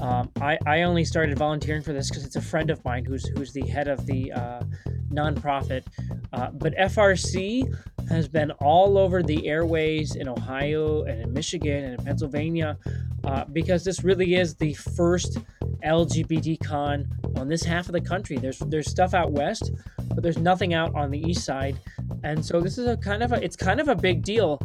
um, 0.02 0.30
I 0.40 0.58
I 0.66 0.82
only 0.82 1.04
started 1.04 1.38
volunteering 1.38 1.80
for 1.80 1.92
this 1.92 2.10
because 2.10 2.24
it's 2.24 2.36
a 2.36 2.42
friend 2.42 2.70
of 2.70 2.84
mine 2.84 3.04
who's 3.04 3.24
who's 3.28 3.52
the 3.52 3.66
head 3.66 3.86
of 3.86 4.04
the 4.04 4.32
uh, 4.32 4.62
nonprofit. 5.10 5.84
Uh, 6.32 6.50
but 6.50 6.74
FRC 6.76 7.72
has 8.08 8.26
been 8.26 8.50
all 8.52 8.98
over 8.98 9.22
the 9.22 9.46
airways 9.46 10.16
in 10.16 10.28
Ohio 10.28 11.04
and 11.04 11.20
in 11.20 11.32
Michigan 11.32 11.84
and 11.84 11.98
in 11.98 12.04
Pennsylvania 12.04 12.76
uh, 13.24 13.44
because 13.52 13.84
this 13.84 14.02
really 14.02 14.34
is 14.34 14.54
the 14.56 14.74
first 14.74 15.38
LGBT 15.84 16.62
con 16.64 17.08
on 17.36 17.48
this 17.48 17.62
half 17.62 17.86
of 17.86 17.92
the 17.92 18.00
country. 18.00 18.36
There's 18.36 18.58
there's 18.58 18.90
stuff 18.90 19.14
out 19.14 19.30
west, 19.30 19.70
but 20.08 20.22
there's 20.24 20.38
nothing 20.38 20.74
out 20.74 20.92
on 20.96 21.10
the 21.10 21.20
east 21.20 21.44
side, 21.44 21.78
and 22.24 22.44
so 22.44 22.60
this 22.60 22.76
is 22.76 22.88
a 22.88 22.96
kind 22.96 23.22
of 23.22 23.32
a 23.32 23.42
it's 23.42 23.56
kind 23.56 23.80
of 23.80 23.86
a 23.88 23.94
big 23.94 24.22
deal 24.22 24.60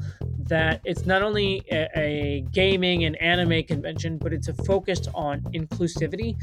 that 0.47 0.81
it's 0.85 1.05
not 1.05 1.21
only 1.21 1.63
a, 1.71 1.87
a 1.95 2.45
gaming 2.51 3.03
and 3.03 3.15
anime 3.21 3.63
convention, 3.63 4.17
but 4.17 4.31
it's 4.31 4.49
focused 4.65 5.09
on 5.13 5.26
inclusivity. 5.35 6.37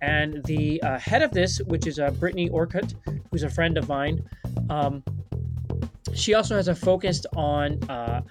And 0.00 0.44
the 0.44 0.82
uh, 0.82 0.98
head 0.98 1.22
of 1.22 1.32
this, 1.32 1.58
which 1.66 1.86
is 1.86 1.98
uh, 1.98 2.10
Brittany 2.12 2.48
Orcutt, 2.50 2.94
who's 3.30 3.42
a 3.42 3.50
friend 3.50 3.76
of 3.76 3.88
mine, 3.88 4.22
um, 4.70 5.02
she 6.14 6.34
also 6.34 6.56
has 6.56 6.68
a 6.68 6.74
focus 6.74 7.24
on 7.36 7.82
uh, 7.90 8.22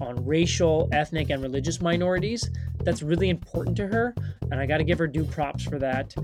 on 0.00 0.24
racial, 0.24 0.88
ethnic, 0.92 1.30
and 1.30 1.42
religious 1.42 1.80
minorities. 1.80 2.50
That's 2.84 3.02
really 3.02 3.30
important 3.30 3.76
to 3.78 3.86
her, 3.88 4.14
and 4.50 4.60
I 4.60 4.66
got 4.66 4.78
to 4.78 4.84
give 4.84 4.98
her 4.98 5.06
due 5.06 5.24
props 5.24 5.64
for 5.64 5.78
that. 5.78 6.14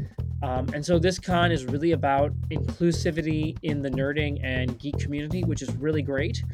Um, 0.43 0.69
and 0.75 0.85
so 0.85 0.99
this 0.99 1.19
con 1.19 1.51
is 1.51 1.65
really 1.65 1.93
about 1.93 2.33
inclusivity 2.51 3.57
in 3.63 3.81
the 3.81 3.89
nerding 3.89 4.41
and 4.45 4.79
geek 4.79 4.99
community, 4.99 5.43
which 5.43 5.63
is 5.63 5.75
really 5.77 6.03
great. 6.03 6.45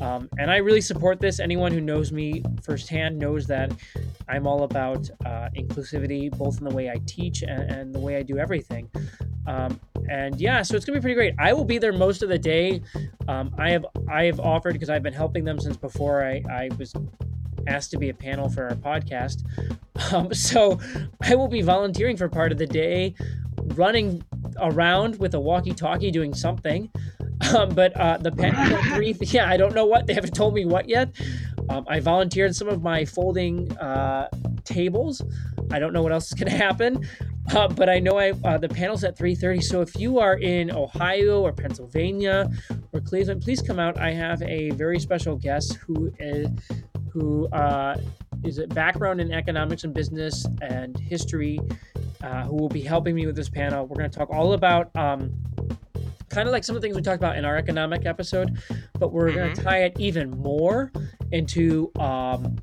Um, 0.00 0.28
and 0.38 0.50
I 0.50 0.56
really 0.56 0.80
support 0.80 1.20
this. 1.20 1.38
Anyone 1.38 1.70
who 1.70 1.80
knows 1.80 2.10
me 2.10 2.42
firsthand 2.62 3.18
knows 3.18 3.46
that 3.46 3.72
I'm 4.28 4.48
all 4.48 4.64
about 4.64 5.08
uh, 5.24 5.48
inclusivity, 5.56 6.28
both 6.36 6.58
in 6.58 6.64
the 6.64 6.74
way 6.74 6.90
I 6.90 6.96
teach 7.06 7.42
and, 7.42 7.70
and 7.70 7.94
the 7.94 8.00
way 8.00 8.16
I 8.16 8.22
do 8.22 8.36
everything. 8.38 8.90
Um, 9.46 9.80
and 10.10 10.40
yeah, 10.40 10.62
so 10.62 10.76
it's 10.76 10.84
gonna 10.84 10.98
be 10.98 11.02
pretty 11.02 11.14
great. 11.14 11.34
I 11.38 11.52
will 11.52 11.64
be 11.64 11.78
there 11.78 11.92
most 11.92 12.22
of 12.22 12.28
the 12.28 12.38
day. 12.38 12.82
Um, 13.28 13.54
I 13.58 13.70
have 13.70 13.86
I 14.10 14.24
have 14.24 14.40
offered 14.40 14.72
because 14.72 14.90
I've 14.90 15.02
been 15.02 15.12
helping 15.12 15.44
them 15.44 15.58
since 15.58 15.76
before 15.76 16.24
I, 16.24 16.42
I 16.50 16.70
was 16.78 16.92
asked 17.66 17.90
to 17.90 17.98
be 17.98 18.10
a 18.10 18.14
panel 18.14 18.48
for 18.48 18.68
our 18.68 18.74
podcast. 18.74 19.42
Um, 20.12 20.34
so 20.34 20.78
I 21.22 21.34
will 21.34 21.48
be 21.48 21.62
volunteering 21.62 22.18
for 22.18 22.28
part 22.28 22.52
of 22.52 22.58
the 22.58 22.66
day, 22.66 23.14
running 23.76 24.22
around 24.60 25.18
with 25.18 25.32
a 25.32 25.40
walkie-talkie 25.40 26.10
doing 26.10 26.34
something. 26.34 26.90
Um, 27.54 27.68
but 27.74 27.96
uh, 27.96 28.18
the 28.18 28.32
panel 28.32 28.82
three, 28.94 29.16
yeah, 29.20 29.48
I 29.48 29.56
don't 29.56 29.74
know 29.74 29.86
what 29.86 30.06
they 30.06 30.14
haven't 30.14 30.34
told 30.34 30.54
me 30.54 30.64
what 30.64 30.88
yet. 30.88 31.10
Um, 31.68 31.84
I 31.88 32.00
volunteered 32.00 32.54
some 32.54 32.68
of 32.68 32.82
my 32.82 33.04
folding 33.04 33.76
uh, 33.78 34.28
tables. 34.64 35.22
I 35.70 35.78
don't 35.78 35.92
know 35.92 36.02
what 36.02 36.12
else 36.12 36.26
is 36.26 36.34
going 36.34 36.50
to 36.50 36.56
happen, 36.56 37.08
uh, 37.52 37.68
but 37.68 37.88
I 37.88 37.98
know 37.98 38.18
I 38.18 38.32
uh, 38.44 38.58
the 38.58 38.68
panel's 38.68 39.04
at 39.04 39.16
3:30. 39.16 39.62
So 39.62 39.80
if 39.80 39.96
you 39.96 40.18
are 40.18 40.36
in 40.36 40.70
Ohio 40.70 41.42
or 41.42 41.52
Pennsylvania 41.52 42.48
or 42.92 43.00
Cleveland, 43.00 43.42
please 43.42 43.62
come 43.62 43.78
out. 43.78 43.98
I 43.98 44.12
have 44.12 44.42
a 44.42 44.70
very 44.70 45.00
special 45.00 45.36
guest 45.36 45.74
who 45.74 46.12
is 46.18 46.48
who 47.12 47.48
uh, 47.48 47.96
is 48.46 48.58
a 48.58 48.66
background 48.68 49.20
in 49.20 49.32
economics 49.32 49.84
and 49.84 49.92
business 49.92 50.46
and 50.62 50.98
history, 50.98 51.58
uh, 52.22 52.44
who 52.44 52.56
will 52.56 52.68
be 52.68 52.80
helping 52.80 53.14
me 53.14 53.26
with 53.26 53.36
this 53.36 53.48
panel. 53.48 53.86
We're 53.86 53.96
going 53.96 54.10
to 54.10 54.18
talk 54.18 54.30
all 54.30 54.52
about. 54.52 54.94
Um, 54.96 55.34
kind 56.28 56.48
of 56.48 56.52
like 56.52 56.64
some 56.64 56.76
of 56.76 56.82
the 56.82 56.86
things 56.86 56.96
we 56.96 57.02
talked 57.02 57.16
about 57.16 57.36
in 57.36 57.44
our 57.44 57.56
economic 57.56 58.04
episode, 58.04 58.58
but 58.98 59.12
we're 59.12 59.32
going 59.32 59.54
to 59.54 59.62
tie 59.62 59.84
it 59.84 59.98
even 59.98 60.30
more 60.30 60.92
into 61.32 61.90
um, 61.98 62.56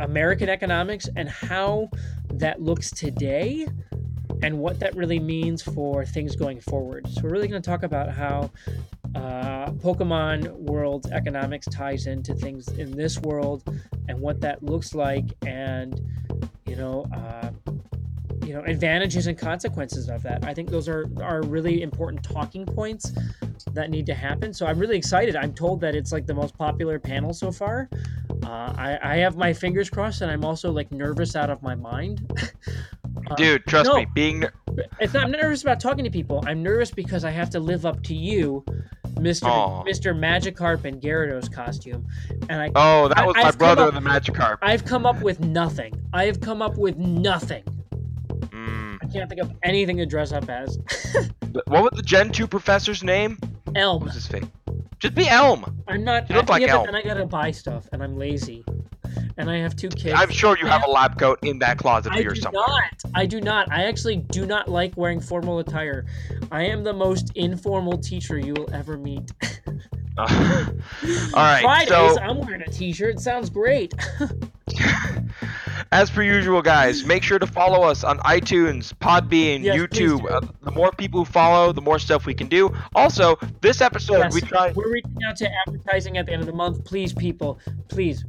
American 0.00 0.48
economics 0.48 1.08
and 1.16 1.28
how 1.28 1.88
that 2.34 2.60
looks 2.60 2.90
today 2.90 3.66
and 4.42 4.58
what 4.58 4.78
that 4.78 4.94
really 4.94 5.18
means 5.18 5.62
for 5.62 6.04
things 6.04 6.36
going 6.36 6.60
forward. 6.60 7.08
So, 7.08 7.22
we're 7.22 7.30
really 7.30 7.48
going 7.48 7.62
to 7.62 7.70
talk 7.70 7.82
about 7.82 8.10
how 8.10 8.50
uh, 9.14 9.70
Pokemon 9.72 10.52
World 10.52 11.08
economics 11.12 11.66
ties 11.66 12.06
into 12.06 12.34
things 12.34 12.68
in 12.68 12.90
this 12.90 13.18
world 13.20 13.62
and 14.08 14.18
what 14.18 14.40
that 14.40 14.62
looks 14.62 14.94
like, 14.94 15.24
and 15.46 16.00
you 16.66 16.76
know, 16.76 17.06
uh, 17.14 17.50
you 18.44 18.54
know, 18.54 18.62
advantages 18.62 19.26
and 19.26 19.36
consequences 19.36 20.08
of 20.08 20.22
that. 20.22 20.44
I 20.44 20.54
think 20.54 20.70
those 20.70 20.88
are 20.88 21.06
are 21.22 21.42
really 21.42 21.82
important 21.82 22.22
talking 22.22 22.64
points 22.64 23.12
that 23.72 23.90
need 23.90 24.06
to 24.06 24.14
happen. 24.14 24.52
So 24.54 24.66
I'm 24.66 24.78
really 24.78 24.96
excited. 24.96 25.36
I'm 25.36 25.52
told 25.52 25.80
that 25.80 25.94
it's 25.94 26.12
like 26.12 26.26
the 26.26 26.34
most 26.34 26.56
popular 26.56 26.98
panel 26.98 27.32
so 27.32 27.50
far. 27.50 27.88
Uh, 28.44 28.72
I, 28.76 28.98
I 29.02 29.16
have 29.16 29.36
my 29.36 29.52
fingers 29.52 29.90
crossed, 29.90 30.22
and 30.22 30.30
I'm 30.30 30.44
also 30.44 30.70
like 30.70 30.90
nervous 30.92 31.36
out 31.36 31.50
of 31.50 31.62
my 31.62 31.74
mind. 31.74 32.30
Uh, 33.30 33.34
Dude, 33.34 33.66
trust 33.66 33.90
no. 33.90 33.96
me, 33.96 34.06
being 34.14 34.44
it's 35.00 35.12
not, 35.12 35.24
I'm 35.24 35.30
not 35.30 35.40
nervous 35.42 35.62
about 35.62 35.80
talking 35.80 36.04
to 36.04 36.10
people. 36.10 36.42
I'm 36.46 36.62
nervous 36.62 36.90
because 36.90 37.24
I 37.24 37.30
have 37.30 37.50
to 37.50 37.60
live 37.60 37.84
up 37.84 38.02
to 38.04 38.14
you, 38.14 38.64
Mister 39.18 39.46
Aw. 39.46 39.82
Mister 39.84 40.14
Magikarp 40.14 40.84
and 40.84 41.00
Gyarados 41.00 41.52
costume, 41.52 42.06
and 42.48 42.62
I 42.62 42.70
oh, 42.74 43.08
that 43.08 43.18
I- 43.18 43.26
was 43.26 43.36
my 43.36 43.42
I've 43.44 43.58
brother, 43.58 43.82
up- 43.84 43.94
the 43.94 44.00
Magikarp. 44.00 44.58
I've 44.62 44.84
come 44.84 45.06
up 45.06 45.20
with 45.22 45.40
nothing. 45.40 45.94
I 46.12 46.24
have 46.26 46.40
come 46.40 46.62
up 46.62 46.76
with 46.76 46.96
nothing. 46.96 47.64
Mm. 48.30 48.98
I 49.02 49.06
can't 49.06 49.28
think 49.28 49.40
of 49.42 49.52
anything 49.62 49.96
to 49.98 50.06
dress 50.06 50.32
up 50.32 50.48
as. 50.48 50.78
What 51.66 51.82
was 51.82 51.92
the 51.96 52.02
Gen 52.02 52.30
2 52.30 52.46
professor's 52.46 53.02
name? 53.02 53.38
What 53.64 53.76
Elm. 53.78 54.04
was 54.04 54.12
his 54.14 54.26
face? 54.26 54.44
Just 54.98 55.14
be 55.14 55.26
Elm. 55.28 55.82
I'm 55.88 56.04
not. 56.04 56.28
You 56.28 56.36
look 56.36 56.48
like 56.50 56.60
yeah, 56.62 56.74
Elm. 56.74 56.84
but 56.84 56.92
then 56.92 56.94
I 56.94 57.02
gotta 57.02 57.24
buy 57.26 57.50
stuff, 57.52 57.88
and 57.92 58.02
I'm 58.02 58.16
lazy, 58.18 58.64
and 59.36 59.50
I 59.50 59.58
have 59.58 59.76
two 59.76 59.88
kids. 59.88 60.14
I'm 60.18 60.30
sure 60.30 60.58
you 60.58 60.66
have 60.66 60.84
a 60.84 60.90
lab 60.90 61.18
coat 61.18 61.38
in 61.42 61.58
that 61.60 61.78
closet 61.78 62.12
I 62.12 62.18
of 62.18 62.24
yours 62.24 62.38
do 62.38 62.42
somewhere. 62.42 62.66
not. 62.66 63.12
I 63.14 63.26
do 63.26 63.40
not. 63.40 63.70
I 63.72 63.84
actually 63.84 64.16
do 64.16 64.46
not 64.46 64.68
like 64.68 64.96
wearing 64.96 65.20
formal 65.20 65.58
attire. 65.58 66.06
I 66.50 66.64
am 66.64 66.84
the 66.84 66.92
most 66.92 67.32
informal 67.34 67.98
teacher 67.98 68.38
you 68.38 68.54
will 68.54 68.72
ever 68.72 68.96
meet. 68.96 69.32
All 70.18 70.26
right. 71.36 71.62
Fridays, 71.62 71.88
so, 71.88 72.18
I'm 72.18 72.40
wearing 72.40 72.62
a 72.62 72.66
t-shirt. 72.66 73.20
Sounds 73.20 73.50
great. 73.50 73.94
as 75.92 76.10
per 76.10 76.22
usual, 76.22 76.60
guys, 76.62 77.04
make 77.04 77.22
sure 77.22 77.38
to 77.38 77.46
follow 77.46 77.82
us 77.82 78.04
on 78.04 78.18
iTunes, 78.20 78.92
Podbean, 78.94 79.62
Yes, 79.62 79.76
YouTube. 79.76 80.30
Uh, 80.30 80.40
the 80.62 80.70
more 80.72 80.92
people 80.92 81.20
who 81.20 81.24
follow, 81.24 81.72
the 81.72 81.80
more 81.80 81.98
stuff 81.98 82.26
we 82.26 82.34
can 82.34 82.46
do. 82.48 82.74
Also, 82.94 83.38
this 83.60 83.80
episode 83.80 84.18
Yes, 84.18 84.34
we 84.34 84.40
try. 84.42 84.72
We're 84.72 84.92
reaching 84.92 85.16
out 85.26 85.36
to 85.36 85.48
advertising 85.66 86.18
at 86.18 86.26
the 86.26 86.32
end 86.32 86.40
of 86.42 86.46
the 86.46 86.52
month. 86.52 86.84
Please, 86.84 87.12
people, 87.12 87.58
please 87.88 88.24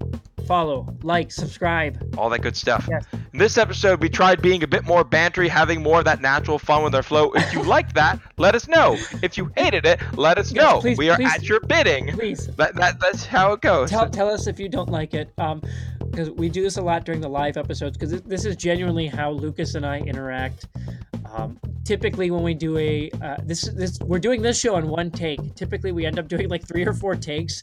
follow, 0.47 0.87
like, 1.03 1.31
subscribe. 1.31 2.15
all 2.17 2.27
that 2.29 2.41
good 2.41 2.55
stuff. 2.55 2.87
Yes. 2.89 3.05
In 3.33 3.37
this 3.39 3.57
episode, 3.57 4.01
we 4.01 4.09
tried 4.09 4.41
being 4.41 4.63
a 4.63 4.67
bit 4.67 4.83
more 4.83 5.05
bantery, 5.05 5.47
having 5.47 5.83
more 5.83 5.99
of 5.99 6.05
that 6.05 6.21
natural 6.21 6.57
fun 6.57 6.83
with 6.83 6.95
our 6.95 7.03
flow. 7.03 7.31
If 7.33 7.53
you 7.53 7.61
liked 7.75 7.93
that, 7.95 8.19
let 8.37 8.55
us 8.55 8.67
know. 8.67 8.97
If 9.21 9.37
you 9.37 9.51
hated 9.55 9.85
it, 9.85 9.99
let 10.17 10.37
us 10.39 10.51
Yes, 10.51 10.63
know. 10.63 10.79
please- 10.79 10.97
we 10.97 11.09
are 11.09 11.17
please- 11.17 11.33
at 11.35 11.43
your 11.43 11.59
bidding. 11.59 12.07
Please 12.13 12.47
That, 12.55 12.75
that 12.77 12.99
that's 12.99 13.25
how 13.25 13.51
it 13.51 13.61
goes. 13.61 13.89
tell, 13.91 14.09
tell 14.09 14.29
us 14.29 14.47
if 14.47 14.59
you 14.59 14.69
don't 14.69 14.89
like 14.89 15.13
it. 15.13 15.29
Um, 15.37 15.61
because 16.09 16.31
we 16.31 16.49
do 16.49 16.63
this 16.63 16.77
a 16.77 16.81
lot 16.81 17.05
during 17.05 17.21
the 17.21 17.29
live 17.29 17.48
episodes. 17.57 17.97
Because 17.97 18.21
this 18.23 18.45
is 18.45 18.55
genuinely 18.55 19.07
how 19.07 19.31
Lucas 19.31 19.75
and 19.75 19.85
I 19.85 19.99
interact. 19.99 20.67
Um, 21.33 21.59
typically, 21.85 22.31
when 22.31 22.41
we 22.41 22.53
do 22.55 22.77
a 22.77 23.11
uh, 23.21 23.37
this 23.43 23.67
is 23.67 23.75
this 23.75 23.99
we're 23.99 24.19
doing 24.19 24.41
this 24.41 24.59
show 24.59 24.75
on 24.75 24.87
one 24.87 25.11
take. 25.11 25.53
Typically, 25.55 25.91
we 25.91 26.05
end 26.05 26.17
up 26.17 26.27
doing 26.27 26.49
like 26.49 26.65
three 26.67 26.85
or 26.85 26.93
four 26.93 27.15
takes 27.15 27.61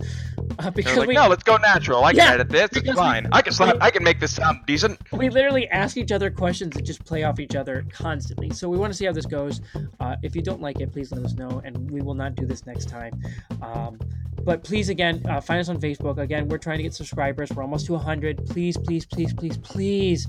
uh, 0.61 0.71
because 0.71 0.97
like, 0.97 1.09
we 1.09 1.15
no, 1.15 1.27
let's 1.27 1.43
go 1.43 1.57
natural. 1.57 2.05
I 2.05 2.13
can 2.13 2.19
Yeah, 2.19 2.35
edit 2.35 2.49
this. 2.49 2.65
It's 2.67 2.75
because 2.75 2.95
we- 2.95 3.01
fine. 3.01 3.29
I 3.33 3.43
can 3.43 3.53
slap. 3.53 3.75
we- 3.75 3.81
I 3.81 3.91
can 3.91 4.05
make 4.05 4.21
this 4.21 4.35
sound 4.35 4.61
decent. 4.67 5.01
we 5.13 5.31
literally 5.31 5.69
ask 5.71 5.97
each 5.97 6.13
other 6.13 6.31
questions 6.31 6.77
and 6.77 6.87
just 6.87 7.05
play 7.05 7.25
off 7.25 7.41
each 7.41 7.57
other 7.57 7.85
constantly. 7.91 8.51
So 8.51 8.69
we 8.69 8.79
want 8.79 8.93
to 8.93 8.97
see 8.97 9.05
how 9.07 9.13
this 9.13 9.27
goes. 9.27 9.61
Uh, 9.99 10.15
if 10.23 10.37
you 10.37 10.43
don't 10.43 10.61
like 10.61 10.81
it, 10.81 10.93
please 10.93 11.11
let 11.11 11.25
us 11.25 11.35
know, 11.35 11.61
and 11.65 11.91
we 11.91 12.03
will 12.03 12.15
not 12.15 12.37
do 12.37 12.47
this 12.47 12.67
next 12.67 12.89
time. 12.89 13.21
Um, 13.63 13.99
but 14.45 14.63
please, 14.63 14.89
again, 14.89 15.25
uh, 15.29 15.41
find 15.41 15.61
us 15.61 15.69
on 15.69 15.81
Facebook. 15.81 16.19
Again, 16.19 16.49
we're 16.49 16.59
trying 16.59 16.79
to 16.79 16.83
get 16.83 16.95
subscribers. 16.95 17.51
We're 17.53 17.63
almost 17.63 17.87
to 17.87 17.93
100. 17.93 18.47
Please, 18.47 18.77
please, 18.77 19.05
please, 19.05 19.33
please, 19.33 19.57
please. 19.59 20.27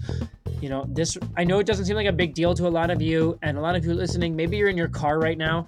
You 0.62 0.70
know, 0.70 0.86
this, 0.90 1.18
I 1.36 1.44
know 1.44 1.60
it 1.60 1.68
doesn't 1.68 1.86
seem 1.86 1.96
like 1.96 2.08
a 2.08 2.12
big 2.12 2.34
deal 2.34 2.54
to 2.56 2.68
a 2.68 2.70
lot 2.70 2.90
of 2.90 3.02
you, 3.02 3.38
and 3.44 3.58
a 3.58 3.62
lot 3.62 3.76
of 3.76 3.86
you 3.86 3.94
listening, 3.94 4.36
maybe 4.36 4.58
you're 4.58 4.70
in 4.70 4.78
your 4.78 4.88
car 4.88 5.20
right 5.20 5.38
now. 5.38 5.68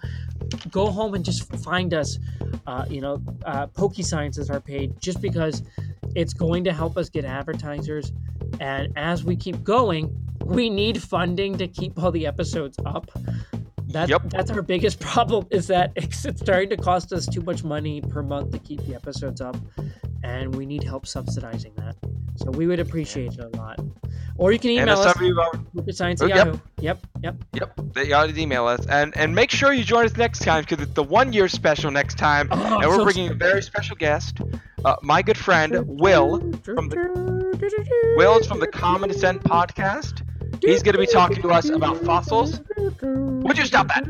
Go 0.71 0.87
home 0.87 1.13
and 1.13 1.23
just 1.23 1.53
find 1.57 1.93
us. 1.93 2.17
Uh, 2.65 2.85
you 2.89 3.01
know, 3.01 3.21
uh, 3.45 3.67
Pokey 3.67 4.03
Science 4.03 4.37
is 4.37 4.49
our 4.49 4.59
page 4.59 4.91
just 4.99 5.21
because 5.21 5.63
it's 6.15 6.33
going 6.33 6.63
to 6.63 6.73
help 6.73 6.97
us 6.97 7.09
get 7.09 7.25
advertisers. 7.25 8.11
And 8.59 8.91
as 8.95 9.23
we 9.23 9.35
keep 9.35 9.63
going, 9.63 10.15
we 10.43 10.69
need 10.69 11.01
funding 11.01 11.57
to 11.57 11.67
keep 11.67 12.01
all 12.01 12.11
the 12.11 12.25
episodes 12.25 12.77
up. 12.85 13.11
That's, 13.89 14.09
Yep. 14.09 14.29
that's 14.29 14.51
our 14.51 14.61
biggest 14.61 14.99
problem 15.11 15.47
is 15.49 15.67
that 15.67 15.91
it's, 15.95 16.19
starting 16.39 16.69
to 16.69 16.77
cost 16.77 17.11
us 17.11 17.25
too 17.25 17.41
much 17.41 17.63
money 17.63 18.01
per 18.01 18.21
month 18.21 18.51
to 18.51 18.59
keep 18.59 18.85
the 18.85 18.93
episodes 18.95 19.41
up, 19.41 19.57
and 20.23 20.53
we 20.55 20.65
need 20.65 20.83
help 20.83 21.07
subsidizing 21.07 21.73
that. 21.77 21.95
So 22.35 22.51
we 22.51 22.67
would 22.67 22.79
appreciate 22.79 23.33
it 23.33 23.39
a 23.39 23.57
lot. 23.57 23.79
Or 24.37 24.53
you 24.53 24.59
can 24.59 24.69
email 24.69 24.97
us 24.97 25.11
some 25.13 25.21
of 25.21 25.27
you 25.27 25.35
have 25.37 25.61
already- 25.75 25.91
science 25.91 26.21
Oh, 26.21 26.27
yep. 26.27 26.37
Yahoo. 26.47 26.59
Yep, 26.79 27.07
yep. 27.23 27.35
Yep, 27.53 27.79
they 27.93 28.13
ought 28.13 28.27
to 28.29 28.39
email 28.39 28.67
us, 28.67 28.85
and 28.85 29.15
and 29.17 29.35
make 29.35 29.51
sure 29.51 29.73
you 29.73 29.83
join 29.83 30.05
us 30.05 30.15
next 30.15 30.39
time 30.43 30.63
because 30.63 30.81
it's 30.81 30.93
the 30.93 31.03
one 31.03 31.33
year 31.33 31.49
special 31.49 31.91
next 31.91 32.17
time, 32.17 32.47
Oh, 32.51 32.79
and 32.79 32.87
we're 32.89 32.95
so 32.97 33.03
bringing 33.03 33.29
a 33.31 33.33
very 33.33 33.61
special 33.61 33.97
guest, 33.97 34.37
uh, 34.85 34.95
my 35.01 35.21
good 35.21 35.37
friend 35.37 35.75
Will 35.87 36.39
from 36.63 36.87
the 36.87 38.13
Will's 38.17 38.47
from 38.47 38.59
the 38.61 38.67
Common 38.67 39.09
Descent 39.09 39.43
podcast. 39.43 40.21
He's 40.62 40.84
going 40.84 40.93
to 40.93 40.99
be 40.99 41.07
talking 41.07 41.41
to 41.41 41.49
us 41.49 41.70
about 41.70 41.97
fossils. 42.03 42.60
Would 43.01 43.57
you 43.57 43.66
stop 43.66 43.88
that? 43.88 44.05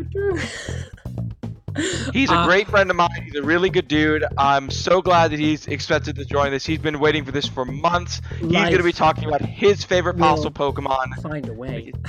He's 2.14 2.30
a 2.30 2.34
Uh, 2.34 2.46
great 2.46 2.68
friend 2.68 2.90
of 2.90 2.96
mine. 2.98 3.10
He's 3.24 3.36
a 3.36 3.44
really 3.44 3.70
good 3.70 3.88
dude. 3.88 4.26
I'm 4.38 4.70
so 4.70 5.02
glad 5.02 5.32
that 5.32 5.40
he's 5.40 5.68
expected 5.68 6.16
to 6.18 6.26
join 6.26 6.52
this. 6.52 6.66
He's 6.66 6.80
been 6.80 7.00
waiting 7.00 7.24
for 7.24 7.32
this 7.32 7.46
for 7.48 7.64
months. 7.64 8.22
He's 8.40 8.52
going 8.52 8.78
to 8.78 8.84
be 8.84 8.92
talking 8.92 9.26
about 9.26 9.42
his 9.42 9.84
favorite 9.84 10.18
fossil 10.18 10.52
Pokemon. 10.52 11.22
Find 11.22 11.48
a 11.48 11.54
way. 11.54 11.92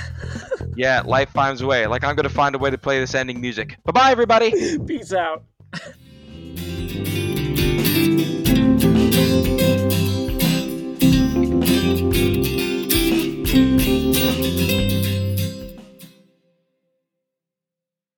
Yeah, 0.73 1.01
life 1.05 1.29
finds 1.31 1.59
a 1.61 1.67
way. 1.67 1.85
Like 1.85 2.05
I'm 2.05 2.15
going 2.15 2.23
to 2.27 2.33
find 2.33 2.55
a 2.55 2.57
way 2.57 2.69
to 2.69 2.77
play 2.77 2.99
this 3.01 3.13
ending 3.13 3.41
music. 3.41 3.75
Bye 3.83 3.91
bye, 3.91 4.11
everybody. 4.11 4.77
Peace 4.87 5.11
out. 5.13 5.43